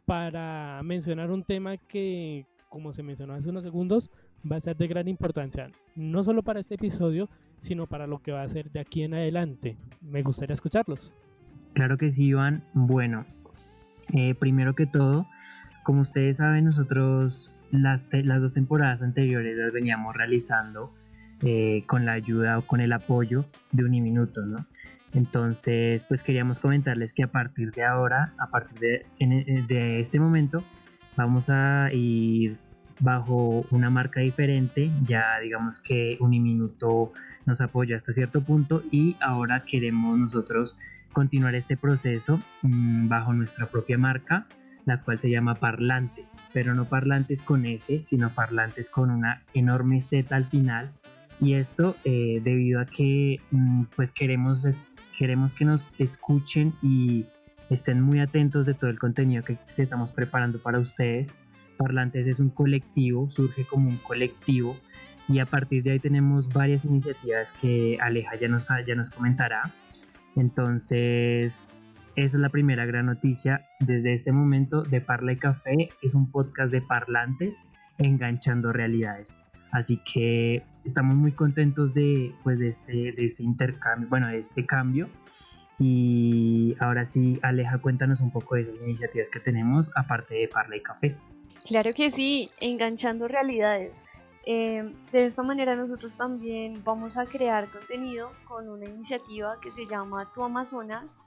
para 0.06 0.82
mencionar 0.84 1.30
un 1.30 1.43
tema 1.43 1.78
que, 1.78 2.45
como 2.70 2.93
se 2.93 3.04
mencionó 3.04 3.34
hace 3.34 3.50
unos 3.50 3.64
segundos, 3.64 4.10
va 4.50 4.56
a 4.56 4.62
ser 4.62 4.78
de 4.78 4.88
gran 4.88 5.08
importancia, 5.10 5.70
no 5.95 6.24
solo 6.24 6.43
para 6.43 6.62
este 6.62 6.76
episodio, 6.76 7.30
sino 7.60 7.86
para 7.86 8.08
lo 8.08 8.20
que 8.20 8.32
va 8.32 8.43
a 8.43 8.48
ser 8.48 8.72
de 8.72 8.80
aquí 8.80 9.04
en 9.04 9.14
adelante. 9.14 9.78
Me 10.02 10.24
gustaría 10.24 10.54
escucharlos. 10.54 11.14
Claro 11.74 11.98
que 11.98 12.12
sí, 12.12 12.28
Iván. 12.28 12.64
Bueno, 12.74 13.26
Eh, 14.14 14.36
primero 14.36 14.74
que 14.74 14.86
todo, 14.86 15.28
como 15.84 16.00
ustedes 16.00 16.38
saben, 16.38 16.64
nosotros 16.64 17.52
las, 17.72 18.08
las 18.14 18.41
dos 18.41 18.54
temporadas 18.54 19.02
anteriores 19.02 19.58
las 19.58 19.74
veníamos 19.74 20.16
realizando 20.16 20.93
eh, 21.41 21.84
con 21.88 22.06
la 22.06 22.14
ayuda 22.14 22.58
o 22.58 22.62
con 22.62 22.80
el 22.80 22.93
apoyo 22.93 23.43
de 23.74 23.84
Uniminuto, 23.84 24.45
¿no? 24.45 24.66
Entonces, 25.18 26.03
pues 26.03 26.22
queríamos 26.22 26.59
comentarles 26.59 27.11
que 27.11 27.24
a 27.24 27.32
partir 27.32 27.72
de 27.72 27.84
ahora, 27.84 28.34
a 28.38 28.51
partir 28.51 28.80
de, 28.80 29.05
eh, 29.18 29.65
de 29.68 29.99
este 29.99 30.20
momento, 30.20 30.63
vamos 31.15 31.49
a 31.49 31.89
ir 31.91 32.55
bajo 32.99 33.65
una 33.72 33.89
marca 33.89 34.20
diferente. 34.22 34.91
Ya 35.07 35.39
digamos 35.39 35.80
que 35.80 36.18
Uniminuto 36.20 37.13
nos 37.47 37.61
apoya 37.61 37.95
hasta 37.95 38.13
cierto 38.13 38.41
punto 38.41 38.84
y 38.91 39.15
ahora 39.20 39.63
queremos 39.65 40.20
nosotros 40.20 40.78
continuar 41.13 41.55
este 41.55 41.78
proceso 41.78 42.39
mmm, 42.61 43.07
bajo 43.07 43.34
nuestra 43.34 43.65
propia 43.72 43.97
marca, 43.97 44.45
la 44.86 45.01
cual 45.01 45.18
se 45.18 45.32
llama 45.32 45.55
Parlantes, 45.55 46.47
pero 46.53 46.76
no 46.76 46.86
Parlantes 46.86 47.41
con 47.41 47.65
S, 47.65 48.03
sino 48.03 48.30
Parlantes 48.30 48.91
con 48.91 49.09
una 49.09 49.41
enorme 49.55 49.99
Z 49.99 50.36
al 50.36 50.45
final. 50.45 50.91
Y 51.41 51.55
esto 51.55 51.95
eh, 52.03 52.39
debido 52.43 52.80
a 52.80 52.86
que 52.86 53.41
mmm, 53.49 53.86
pues 53.95 54.11
queremos, 54.11 54.63
queremos 55.18 55.53
que 55.53 55.65
nos 55.65 55.99
escuchen 55.99 56.74
y 56.82 57.26
estén 57.70 58.01
muy 58.01 58.20
atentos 58.20 58.65
de 58.65 58.74
todo 58.74 58.89
el 58.89 58.99
contenido 58.99 59.43
que, 59.43 59.57
estamos 59.78 60.11
preparando 60.11 60.61
para 60.61 60.80
ustedes. 60.80 61.36
Parlantes 61.78 62.28
es 62.28 62.39
un 62.39 62.49
colectivo, 62.49 63.30
surge 63.30 63.65
como 63.65 63.89
un 63.89 63.97
colectivo 63.97 64.78
y 65.28 65.39
a 65.39 65.45
partir 65.45 65.84
de 65.84 65.91
ahí 65.91 65.99
tenemos 65.99 66.49
varias 66.49 66.86
iniciativas 66.86 67.51
que 67.51 67.97
Aleja 67.99 68.36
ya 68.36 68.47
nos, 68.47 68.70
ya 68.86 68.95
nos 68.95 69.09
comentará. 69.09 69.74
Entonces, 70.36 71.70
esa 72.15 72.38
es 72.38 72.41
la 72.41 72.49
primera 72.49 72.86
gran 72.86 73.07
noticia 73.07 73.68
desde 73.80 74.13
este 74.13 74.32
momento 74.32 74.84
de 74.84 75.01
Parla 75.01 75.34
y 75.34 75.38
Café. 75.38 75.89
Es 76.01 76.15
un 76.15 76.32
podcast 76.32 76.72
de 76.72 76.82
parlantes 76.82 77.65
enganchando 77.97 78.72
realidades. 78.72 79.41
Así 79.78 79.97
que 79.97 80.63
estamos 80.84 81.15
muy 81.15 81.34
contentos 81.34 81.93
de, 81.93 82.34
pues, 82.43 82.57
de, 82.57 82.69
este, 82.69 83.11
de 83.11 83.25
este 83.25 83.43
intercambio, 83.43 84.09
bueno, 84.09 84.28
de 84.28 84.39
este 84.39 84.65
cambio. 84.65 85.07
Y 85.78 86.75
ahora 86.80 87.05
sí, 87.05 87.39
Aleja, 87.43 87.78
cuéntanos 87.78 88.21
un 88.21 88.32
poco 88.32 88.55
de 88.55 88.61
esas 88.61 88.82
iniciativas 88.82 89.30
que 89.30 89.39
tenemos, 89.39 89.91
aparte 89.95 90.34
de 90.34 90.47
Parla 90.47 90.78
y 90.78 90.82
Café. 90.82 91.15
Claro 91.63 91.93
que 91.93 92.09
sí, 92.09 92.49
enganchando 92.59 93.28
realidades. 93.28 94.03
Eh, 94.47 94.95
de 95.11 95.25
esta 95.25 95.43
manera 95.43 95.75
nosotros 95.75 96.17
también 96.17 96.84
vamos 96.84 97.15
a 97.15 97.28
crear 97.28 97.69
contenido 97.69 98.32
con 98.45 98.67
una 98.67 98.86
iniciativa 98.86 99.59
que 99.61 99.69
se 99.69 99.86
llama 99.86 100.32
Tu 100.34 100.41
Amazonas 100.41 101.19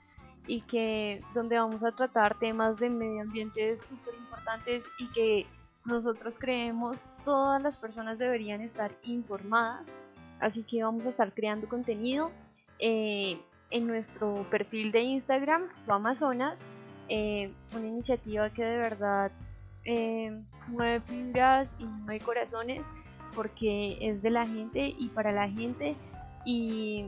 y 0.45 0.59
que 0.61 1.21
donde 1.33 1.57
vamos 1.57 1.81
a 1.83 1.93
tratar 1.93 2.37
temas 2.37 2.81
de 2.81 2.89
medio 2.89 3.21
ambiente 3.21 3.77
súper 3.77 4.13
importantes 4.19 4.89
y 4.99 5.07
que 5.13 5.45
nosotros 5.85 6.37
creemos 6.37 6.97
todas 7.23 7.61
las 7.61 7.77
personas 7.77 8.19
deberían 8.19 8.61
estar 8.61 8.91
informadas. 9.03 9.97
Así 10.39 10.63
que 10.63 10.83
vamos 10.83 11.05
a 11.05 11.09
estar 11.09 11.33
creando 11.33 11.69
contenido 11.69 12.31
eh, 12.79 13.39
en 13.69 13.87
nuestro 13.87 14.45
perfil 14.49 14.91
de 14.91 15.01
Instagram, 15.01 15.63
Tu 15.85 15.93
Amazonas, 15.93 16.67
eh, 17.09 17.51
una 17.75 17.87
iniciativa 17.87 18.49
que 18.49 18.63
de 18.63 18.77
verdad 18.77 19.31
eh, 19.83 20.41
mueve 20.67 21.01
fibras 21.01 21.75
y 21.79 21.85
mueve 21.85 22.19
corazones 22.19 22.91
porque 23.35 23.97
es 24.01 24.21
de 24.21 24.29
la 24.29 24.45
gente 24.45 24.93
y 24.97 25.09
para 25.09 25.31
la 25.31 25.49
gente 25.49 25.95
y, 26.45 27.05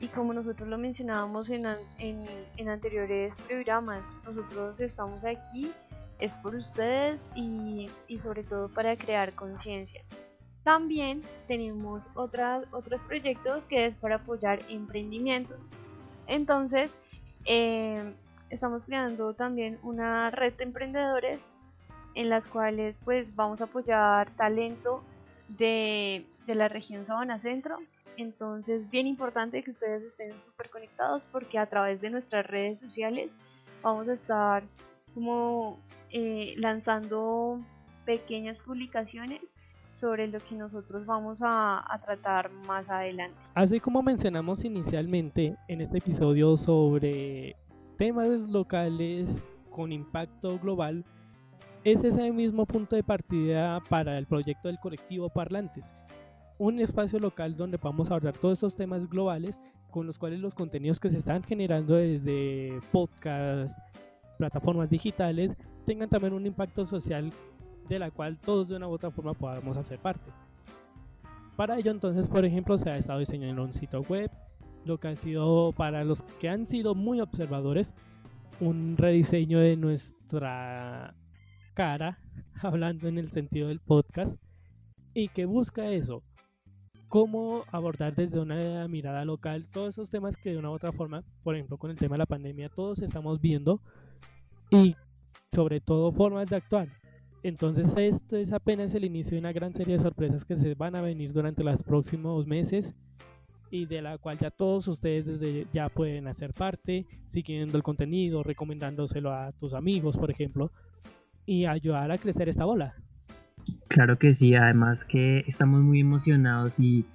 y 0.00 0.06
como 0.08 0.32
nosotros 0.32 0.68
lo 0.68 0.78
mencionábamos 0.78 1.50
en, 1.50 1.66
en, 1.98 2.22
en, 2.56 2.68
anteriores 2.68 3.34
programas, 3.48 4.14
nosotros 4.24 4.80
estamos 4.80 5.24
aquí 5.24 5.70
es 6.22 6.34
por 6.34 6.54
ustedes 6.54 7.26
y, 7.34 7.90
y 8.06 8.18
sobre 8.18 8.44
todo 8.44 8.68
para 8.68 8.96
crear 8.96 9.34
conciencia. 9.34 10.04
También 10.62 11.20
tenemos 11.48 12.00
otras, 12.14 12.64
otros 12.70 13.02
proyectos 13.02 13.66
que 13.66 13.86
es 13.86 13.96
para 13.96 14.16
apoyar 14.16 14.60
emprendimientos. 14.68 15.72
Entonces, 16.28 17.00
eh, 17.44 18.14
estamos 18.50 18.84
creando 18.84 19.34
también 19.34 19.80
una 19.82 20.30
red 20.30 20.52
de 20.52 20.62
emprendedores 20.62 21.52
en 22.14 22.28
las 22.28 22.46
cuales 22.46 23.00
pues 23.04 23.34
vamos 23.34 23.60
a 23.60 23.64
apoyar 23.64 24.30
talento 24.30 25.02
de, 25.48 26.24
de 26.46 26.54
la 26.54 26.68
región 26.68 27.04
Sabana 27.04 27.40
Centro. 27.40 27.78
Entonces, 28.16 28.88
bien 28.88 29.08
importante 29.08 29.64
que 29.64 29.72
ustedes 29.72 30.04
estén 30.04 30.32
súper 30.44 30.70
conectados 30.70 31.26
porque 31.32 31.58
a 31.58 31.66
través 31.66 32.00
de 32.00 32.10
nuestras 32.10 32.46
redes 32.46 32.78
sociales 32.78 33.38
vamos 33.82 34.06
a 34.06 34.12
estar 34.12 34.62
como 35.14 35.80
eh, 36.12 36.54
lanzando 36.58 37.60
pequeñas 38.04 38.60
publicaciones 38.60 39.54
sobre 39.92 40.28
lo 40.28 40.40
que 40.40 40.54
nosotros 40.54 41.04
vamos 41.04 41.42
a, 41.42 41.82
a, 41.86 41.98
tratar 42.00 42.50
más 42.66 42.90
adelante. 42.90 43.36
Así 43.54 43.78
como 43.78 44.02
mencionamos 44.02 44.64
inicialmente 44.64 45.56
en 45.68 45.80
este 45.82 45.98
episodio 45.98 46.56
sobre 46.56 47.56
temas 47.98 48.48
locales 48.48 49.54
con 49.70 49.92
impacto 49.92 50.58
global, 50.58 51.04
es 51.84 52.04
ese 52.04 52.30
mismo 52.32 52.64
punto 52.64 52.96
de 52.96 53.02
partida 53.02 53.80
para 53.88 54.16
el 54.16 54.26
proyecto 54.26 54.68
del 54.68 54.78
colectivo 54.78 55.28
Parlantes, 55.28 55.92
un 56.58 56.78
espacio 56.78 57.18
local 57.18 57.56
donde 57.56 57.76
vamos 57.76 58.10
a 58.10 58.14
abordar 58.14 58.36
todos 58.36 58.54
estos 58.54 58.76
temas 58.76 59.08
globales 59.08 59.60
con 59.90 60.06
los 60.06 60.18
cuales 60.18 60.40
los 60.40 60.54
contenidos 60.54 61.00
que 61.00 61.10
se 61.10 61.18
están 61.18 61.42
generando 61.42 61.94
desde 61.94 62.78
podcasts, 62.92 63.80
plataformas 64.38 64.90
digitales, 64.90 65.56
tengan 65.86 66.08
también 66.08 66.32
un 66.32 66.46
impacto 66.46 66.86
social 66.86 67.32
de 67.88 67.98
la 67.98 68.10
cual 68.10 68.38
todos 68.38 68.68
de 68.68 68.76
una 68.76 68.88
u 68.88 68.92
otra 68.92 69.10
forma 69.10 69.34
podamos 69.34 69.76
hacer 69.76 69.98
parte. 69.98 70.30
Para 71.56 71.78
ello 71.78 71.90
entonces, 71.90 72.28
por 72.28 72.44
ejemplo, 72.44 72.78
se 72.78 72.90
ha 72.90 72.96
estado 72.96 73.18
diseñando 73.18 73.62
un 73.62 73.74
sitio 73.74 74.00
web, 74.02 74.30
lo 74.84 74.98
que 74.98 75.08
ha 75.08 75.16
sido 75.16 75.72
para 75.72 76.04
los 76.04 76.22
que 76.22 76.48
han 76.48 76.66
sido 76.66 76.94
muy 76.94 77.20
observadores, 77.20 77.94
un 78.60 78.96
rediseño 78.96 79.58
de 79.58 79.76
nuestra 79.76 81.14
cara, 81.74 82.18
hablando 82.62 83.08
en 83.08 83.18
el 83.18 83.30
sentido 83.30 83.68
del 83.68 83.80
podcast, 83.80 84.42
y 85.14 85.28
que 85.28 85.44
busca 85.44 85.86
eso, 85.90 86.22
cómo 87.08 87.64
abordar 87.70 88.14
desde 88.14 88.40
una 88.40 88.88
mirada 88.88 89.26
local 89.26 89.68
todos 89.70 89.90
esos 89.90 90.08
temas 90.08 90.38
que 90.38 90.52
de 90.52 90.56
una 90.56 90.70
u 90.70 90.72
otra 90.72 90.92
forma, 90.92 91.22
por 91.42 91.54
ejemplo 91.54 91.76
con 91.76 91.90
el 91.90 91.98
tema 91.98 92.14
de 92.14 92.20
la 92.20 92.26
pandemia, 92.26 92.70
todos 92.70 93.02
estamos 93.02 93.38
viendo, 93.40 93.82
y 94.72 94.96
sobre 95.52 95.80
todo 95.80 96.10
formas 96.10 96.48
de 96.48 96.56
actuar. 96.56 96.88
Entonces 97.42 97.94
esto 97.96 98.36
es 98.36 98.52
apenas 98.52 98.94
el 98.94 99.04
inicio 99.04 99.32
de 99.32 99.40
una 99.40 99.52
gran 99.52 99.74
serie 99.74 99.96
de 99.96 100.02
sorpresas 100.02 100.44
que 100.44 100.56
se 100.56 100.74
van 100.74 100.94
a 100.94 101.02
venir 101.02 101.32
durante 101.32 101.62
los 101.62 101.82
próximos 101.82 102.46
meses 102.46 102.94
y 103.70 103.86
de 103.86 104.02
la 104.02 104.18
cual 104.18 104.38
ya 104.38 104.50
todos 104.50 104.86
ustedes 104.88 105.26
desde 105.26 105.66
ya 105.72 105.88
pueden 105.88 106.28
hacer 106.28 106.52
parte, 106.52 107.06
siguiendo 107.24 107.76
el 107.76 107.82
contenido, 107.82 108.42
recomendándoselo 108.42 109.32
a 109.32 109.52
tus 109.52 109.74
amigos, 109.74 110.16
por 110.16 110.30
ejemplo, 110.30 110.70
y 111.46 111.64
ayudar 111.64 112.12
a 112.12 112.18
crecer 112.18 112.48
esta 112.48 112.64
bola. 112.64 112.94
Claro 113.88 114.18
que 114.18 114.34
sí, 114.34 114.54
además 114.54 115.04
que 115.04 115.40
estamos 115.46 115.82
muy 115.82 116.00
emocionados 116.00 116.78
y 116.78 117.06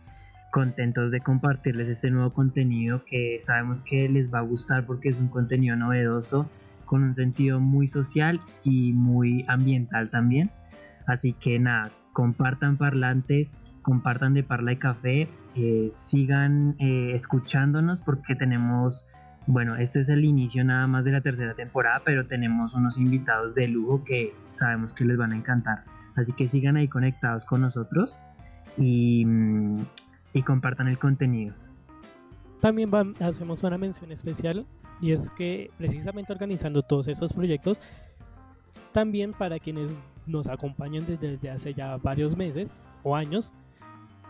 contentos 0.51 1.11
de 1.11 1.21
compartirles 1.21 1.89
este 1.89 2.09
nuevo 2.09 2.33
contenido 2.33 3.03
que 3.05 3.37
sabemos 3.41 3.81
que 3.81 4.09
les 4.09 4.33
va 4.33 4.39
a 4.39 4.43
gustar 4.43 4.85
porque 4.85 5.09
es 5.09 5.19
un 5.19 5.27
contenido 5.27 5.75
novedoso, 5.75 6.49
con 6.87 7.03
un 7.03 7.13
sentido 7.13 7.59
muy 7.59 7.87
social 7.87 8.41
y 8.63 8.93
muy 8.93 9.45
ambiental 9.47 10.09
también. 10.09 10.49
Así 11.05 11.33
que 11.33 11.59
nada, 11.59 11.91
compartan 12.13 12.77
parlantes, 12.77 13.57
compartan 13.83 14.33
de 14.33 14.41
Parla 14.41 14.71
y 14.71 14.77
Café, 14.77 15.27
eh, 15.55 15.89
sigan 15.91 16.75
eh, 16.79 17.11
escuchándonos 17.13 18.01
porque 18.01 18.33
tenemos 18.35 19.07
bueno, 19.47 19.77
este 19.77 20.01
es 20.01 20.09
el 20.09 20.25
inicio 20.25 20.65
nada 20.65 20.87
más 20.87 21.05
de 21.05 21.13
la 21.13 21.21
tercera 21.21 21.53
temporada, 21.53 22.01
pero 22.03 22.27
tenemos 22.27 22.75
unos 22.75 22.97
invitados 22.97 23.55
de 23.55 23.69
lujo 23.69 24.03
que 24.03 24.35
sabemos 24.51 24.93
que 24.93 25.05
les 25.05 25.15
van 25.15 25.31
a 25.31 25.37
encantar. 25.37 25.85
Así 26.17 26.33
que 26.33 26.49
sigan 26.49 26.75
ahí 26.75 26.89
conectados 26.89 27.45
con 27.45 27.61
nosotros 27.61 28.19
y, 28.75 29.23
mm, 29.25 29.85
y 30.33 30.43
compartan 30.43 30.89
el 30.89 30.97
contenido. 30.97 31.55
También 32.59 32.91
va, 32.93 33.05
hacemos 33.25 33.63
una 33.63 33.77
mención 33.77 34.11
especial 34.11 34.65
y 35.01 35.11
es 35.11 35.29
que 35.31 35.71
precisamente 35.77 36.33
organizando 36.33 36.81
todos 36.81 37.07
estos 37.07 37.33
proyectos, 37.33 37.79
también 38.91 39.33
para 39.33 39.59
quienes 39.59 39.97
nos 40.25 40.47
acompañan 40.47 41.05
desde, 41.05 41.49
hace 41.49 41.73
ya 41.73 41.97
varios 41.97 42.35
meses 42.35 42.81
o 43.03 43.15
años, 43.15 43.53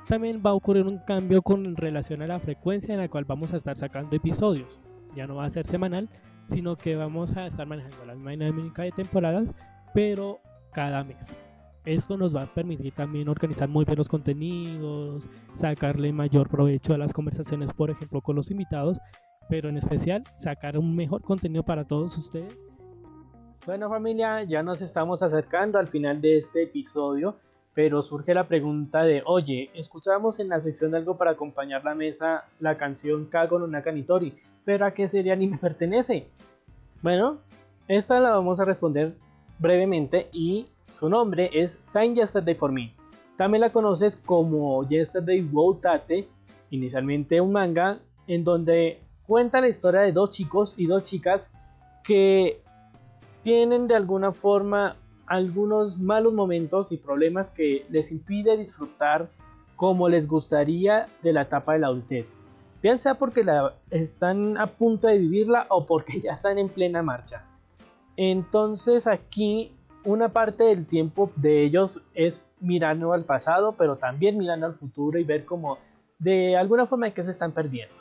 también 0.08 0.42
va 0.46 0.52
a 0.52 0.54
ocurrir 0.54 0.86
un 0.86 1.00
cambio 1.00 1.42
con 1.42 1.76
relación 1.76 2.22
a 2.22 2.28
la 2.28 2.40
frecuencia 2.40 2.94
en 2.94 3.02
la 3.02 3.10
cual 3.10 3.26
vamos 3.26 3.54
a 3.54 3.58
estar 3.58 3.78
sacando 3.78 4.16
episodios 4.16 4.80
ya 5.18 5.28
no 5.28 5.36
va 5.36 5.46
a 5.46 5.50
ser 5.50 5.66
semanal, 5.66 6.08
sino 6.46 6.76
que 6.76 6.96
vamos 6.96 7.36
a 7.36 7.48
estar 7.48 7.68
manejando 7.68 8.06
la 8.06 8.14
misma 8.14 8.32
dinámica 8.32 8.84
de 8.84 8.92
temporadas, 8.92 9.56
pero 9.94 10.40
cada 10.72 11.04
mes. 11.04 11.38
Esto 11.84 12.18
nos 12.18 12.36
va 12.36 12.44
a 12.44 12.54
permitir 12.54 12.94
también 12.94 13.28
organizar 13.30 13.68
muy 13.68 13.86
bien 13.86 13.98
los 13.98 14.10
contenidos, 14.10 15.30
sacarle 15.54 16.12
mayor 16.12 16.50
provecho 16.50 16.94
a 16.94 16.98
las 16.98 17.14
conversaciones, 17.14 17.74
por 17.74 17.90
ejemplo, 17.90 18.22
con 18.22 18.36
los 18.36 18.52
invitados, 18.52 19.00
pero 19.50 19.70
en 19.70 19.78
especial 19.78 20.24
sacar 20.36 20.78
un 20.78 20.96
mejor 20.96 21.22
contenido 21.22 21.64
para 21.64 21.86
todos 21.86 22.18
ustedes 22.18 22.62
Bueno 23.66 23.90
familia, 23.90 24.44
ya 24.44 24.64
nos 24.64 24.82
estamos 24.82 25.22
acercando 25.22 25.80
al 25.80 25.88
final 25.88 26.22
de 26.22 26.38
este 26.38 26.64
episodio, 26.64 27.36
pero 27.74 28.02
surge 28.02 28.34
la 28.34 28.48
pregunta 28.48 29.04
de, 29.04 29.22
oye, 29.26 29.70
escuchamos 29.74 30.40
en 30.40 30.50
la 30.50 30.60
sección 30.60 30.92
de 30.92 30.98
algo 30.98 31.18
para 31.18 31.32
acompañar 31.32 31.84
la 31.84 31.94
mesa 31.94 32.46
la 32.60 32.78
canción 32.78 33.26
Kago 33.26 33.60
no 33.60 33.68
Nakanitori, 33.68 34.34
pero 34.66 34.86
¿a 34.86 34.92
qué 34.92 35.08
serie 35.08 35.32
anime 35.32 35.58
pertenece? 35.58 36.28
Bueno, 37.02 37.40
esta 37.88 38.20
la 38.20 38.32
vamos 38.32 38.60
a 38.60 38.66
responder 38.66 39.16
brevemente 39.60 40.30
y 40.32 40.68
su 40.92 41.10
nombre 41.10 41.50
es 41.54 41.80
Sign 41.84 42.16
Yesterday 42.16 42.56
for 42.56 42.72
Me. 42.72 42.94
También 43.38 43.62
la 43.62 43.70
conoces 43.70 44.16
como 44.16 44.88
Yesterday 44.88 45.42
Wow 45.42 45.76
Tate, 45.76 46.28
inicialmente 46.72 47.40
un 47.40 47.52
manga 47.52 48.00
en 48.28 48.44
donde 48.44 49.02
cuenta 49.28 49.62
la 49.62 49.68
historia 49.68 50.02
de 50.02 50.12
dos 50.12 50.32
chicos 50.32 50.74
y 50.78 50.88
dos 50.88 51.04
chicas 51.04 51.54
que 52.04 52.62
tienen 53.44 53.88
de 53.88 53.96
alguna 53.96 54.32
forma 54.32 54.96
algunos 55.28 56.00
malos 56.00 56.34
momentos 56.34 56.92
y 56.92 56.98
problemas 56.98 57.52
que 57.52 57.86
les 57.90 58.12
impide 58.12 58.58
disfrutar 58.58 59.30
como 59.76 60.10
les 60.10 60.28
gustaría 60.28 61.06
de 61.22 61.34
la 61.34 61.42
etapa 61.44 61.74
de 61.74 61.80
la 61.80 61.88
adultez. 61.88 62.38
Bien 62.82 63.00
sea 63.00 63.16
porque 63.16 63.44
la, 63.44 63.74
están 63.92 64.58
a 64.58 64.68
punto 64.68 65.08
de 65.08 65.18
vivirla 65.18 65.68
o 65.70 65.86
porque 65.86 66.22
ya 66.22 66.32
están 66.32 66.58
en 66.58 66.70
plena 66.70 67.04
marcha. 67.04 67.44
Entonces 68.16 69.06
aquí 69.06 69.72
una 70.06 70.30
parte 70.30 70.64
del 70.64 70.86
tiempo 70.86 71.32
de 71.36 71.64
ellos 71.64 72.02
es 72.14 72.46
mirando 72.62 73.14
al 73.14 73.26
pasado, 73.26 73.74
pero 73.78 73.98
también 73.98 74.38
mirando 74.38 74.66
al 74.66 74.74
futuro 74.74 75.20
y 75.20 75.24
ver 75.24 75.44
cómo 75.44 75.78
de 76.18 76.56
alguna 76.56 76.88
forma 76.88 77.12
que 77.12 77.24
se 77.24 77.32
están 77.32 77.52
perdiendo. 77.52 77.97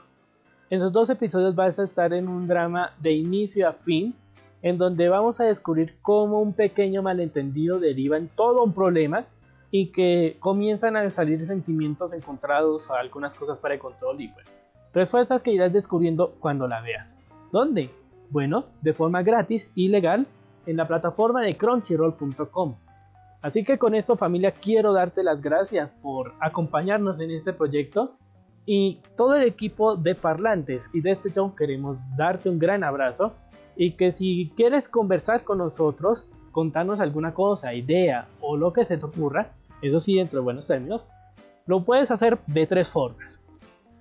En 0.68 0.78
esos 0.78 0.90
dos 0.90 1.10
episodios 1.10 1.54
vas 1.54 1.78
a 1.78 1.84
estar 1.84 2.12
en 2.12 2.26
un 2.26 2.48
drama 2.48 2.90
de 2.98 3.12
inicio 3.12 3.68
a 3.68 3.72
fin 3.72 4.16
en 4.62 4.78
donde 4.78 5.08
vamos 5.08 5.38
a 5.38 5.44
descubrir 5.44 5.96
cómo 6.02 6.40
un 6.40 6.54
pequeño 6.54 7.02
malentendido 7.02 7.78
deriva 7.78 8.16
en 8.16 8.26
todo 8.26 8.64
un 8.64 8.72
problema 8.72 9.26
y 9.70 9.92
que 9.92 10.36
comienzan 10.40 10.96
a 10.96 11.08
salir 11.08 11.44
sentimientos 11.46 12.12
encontrados 12.12 12.90
o 12.90 12.94
algunas 12.94 13.36
cosas 13.36 13.60
para 13.60 13.74
el 13.74 13.80
control 13.80 14.20
y 14.20 14.26
bueno, 14.26 14.50
respuestas 14.92 15.44
que 15.44 15.52
irás 15.52 15.72
descubriendo 15.72 16.34
cuando 16.40 16.66
la 16.66 16.80
veas. 16.80 17.20
¿Dónde? 17.52 17.88
Bueno, 18.30 18.64
de 18.80 18.92
forma 18.92 19.22
gratis 19.22 19.70
y 19.76 19.86
legal 19.86 20.26
en 20.66 20.76
la 20.76 20.88
plataforma 20.88 21.42
de 21.42 21.56
crunchyroll.com. 21.56 22.74
Así 23.40 23.62
que 23.62 23.78
con 23.78 23.94
esto 23.94 24.16
familia 24.16 24.50
quiero 24.50 24.92
darte 24.92 25.22
las 25.22 25.42
gracias 25.42 25.92
por 25.92 26.34
acompañarnos 26.40 27.20
en 27.20 27.30
este 27.30 27.52
proyecto 27.52 28.16
y 28.66 29.00
todo 29.16 29.36
el 29.36 29.44
equipo 29.44 29.96
de 29.96 30.16
parlantes 30.16 30.90
y 30.92 31.00
de 31.00 31.12
este 31.12 31.30
show 31.30 31.54
queremos 31.54 32.14
darte 32.16 32.50
un 32.50 32.58
gran 32.58 32.82
abrazo 32.82 33.34
y 33.76 33.92
que 33.92 34.10
si 34.10 34.52
quieres 34.56 34.88
conversar 34.88 35.44
con 35.44 35.58
nosotros, 35.58 36.28
contarnos 36.50 37.00
alguna 37.00 37.32
cosa, 37.32 37.74
idea 37.74 38.26
o 38.40 38.56
lo 38.56 38.72
que 38.72 38.84
se 38.84 38.98
te 38.98 39.06
ocurra, 39.06 39.52
eso 39.82 40.00
sí 40.00 40.16
dentro 40.16 40.40
de 40.40 40.44
buenos 40.44 40.66
términos, 40.66 41.06
lo 41.66 41.84
puedes 41.84 42.10
hacer 42.10 42.38
de 42.46 42.66
tres 42.66 42.90
formas. 42.90 43.44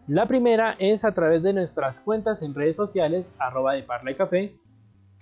La 0.07 0.27
primera 0.27 0.75
es 0.79 1.03
a 1.03 1.13
través 1.13 1.43
de 1.43 1.53
nuestras 1.53 1.99
cuentas 1.99 2.41
en 2.41 2.53
redes 2.53 2.75
sociales, 2.75 3.25
arroba 3.37 3.73
de 3.73 3.83
Parla 3.83 4.11
y 4.11 4.15
Café, 4.15 4.55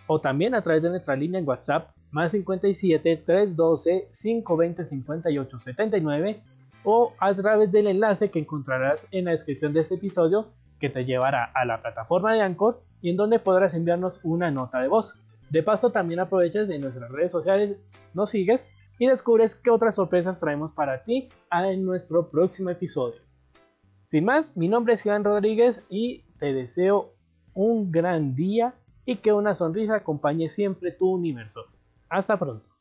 o 0.07 0.19
también 0.19 0.55
a 0.55 0.61
través 0.61 0.83
de 0.83 0.89
nuestra 0.89 1.15
línea 1.15 1.39
en 1.39 1.47
WhatsApp, 1.47 1.91
más 2.11 2.31
57 2.33 3.23
312 3.25 4.09
520 4.11 4.85
58 4.85 5.59
79, 5.59 6.43
o 6.83 7.13
a 7.19 7.33
través 7.35 7.71
del 7.71 7.87
enlace 7.87 8.29
que 8.31 8.39
encontrarás 8.39 9.07
en 9.11 9.25
la 9.25 9.31
descripción 9.31 9.73
de 9.73 9.79
este 9.81 9.95
episodio 9.95 10.49
que 10.79 10.89
te 10.89 11.05
llevará 11.05 11.45
a 11.53 11.65
la 11.65 11.81
plataforma 11.81 12.33
de 12.33 12.41
Anchor 12.41 12.81
y 13.01 13.09
en 13.09 13.17
donde 13.17 13.39
podrás 13.39 13.73
enviarnos 13.73 14.19
una 14.23 14.51
nota 14.51 14.81
de 14.81 14.87
voz. 14.87 15.21
De 15.49 15.63
paso 15.63 15.91
también 15.91 16.19
aprovechas 16.19 16.69
en 16.69 16.81
nuestras 16.81 17.11
redes 17.11 17.31
sociales, 17.31 17.77
nos 18.13 18.31
sigues 18.31 18.67
y 18.99 19.07
descubres 19.07 19.55
qué 19.55 19.69
otras 19.69 19.95
sorpresas 19.95 20.39
traemos 20.39 20.73
para 20.73 21.03
ti 21.03 21.29
en 21.51 21.85
nuestro 21.85 22.29
próximo 22.29 22.69
episodio. 22.69 23.21
Sin 24.03 24.25
más, 24.25 24.57
mi 24.57 24.67
nombre 24.67 24.93
es 24.93 25.05
Iván 25.05 25.23
Rodríguez 25.23 25.85
y 25.89 26.23
te 26.39 26.53
deseo 26.53 27.13
un 27.53 27.91
gran 27.91 28.35
día 28.35 28.75
y 29.05 29.17
que 29.17 29.33
una 29.33 29.53
sonrisa 29.53 29.95
acompañe 29.95 30.49
siempre 30.49 30.91
tu 30.91 31.09
universo. 31.11 31.65
Hasta 32.09 32.37
pronto. 32.37 32.72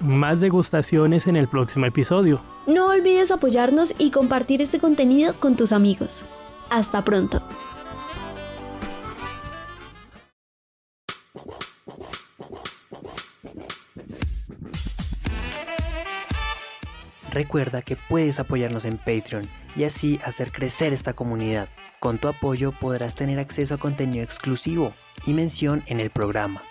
Más 0.00 0.40
degustaciones 0.40 1.26
en 1.26 1.36
el 1.36 1.46
próximo 1.46 1.84
episodio. 1.84 2.40
No 2.66 2.86
olvides 2.86 3.30
apoyarnos 3.30 3.94
y 3.98 4.10
compartir 4.10 4.62
este 4.62 4.80
contenido 4.80 5.38
con 5.38 5.56
tus 5.56 5.72
amigos. 5.72 6.24
Hasta 6.70 7.04
pronto. 7.04 7.42
Recuerda 17.30 17.82
que 17.82 17.96
puedes 18.08 18.40
apoyarnos 18.40 18.86
en 18.86 18.96
Patreon 18.96 19.48
y 19.76 19.84
así 19.84 20.18
hacer 20.24 20.50
crecer 20.50 20.94
esta 20.94 21.12
comunidad. 21.12 21.68
Con 22.00 22.16
tu 22.16 22.28
apoyo 22.28 22.72
podrás 22.72 23.14
tener 23.14 23.38
acceso 23.38 23.74
a 23.74 23.78
contenido 23.78 24.24
exclusivo 24.24 24.94
y 25.26 25.34
mención 25.34 25.82
en 25.86 26.00
el 26.00 26.08
programa 26.08 26.62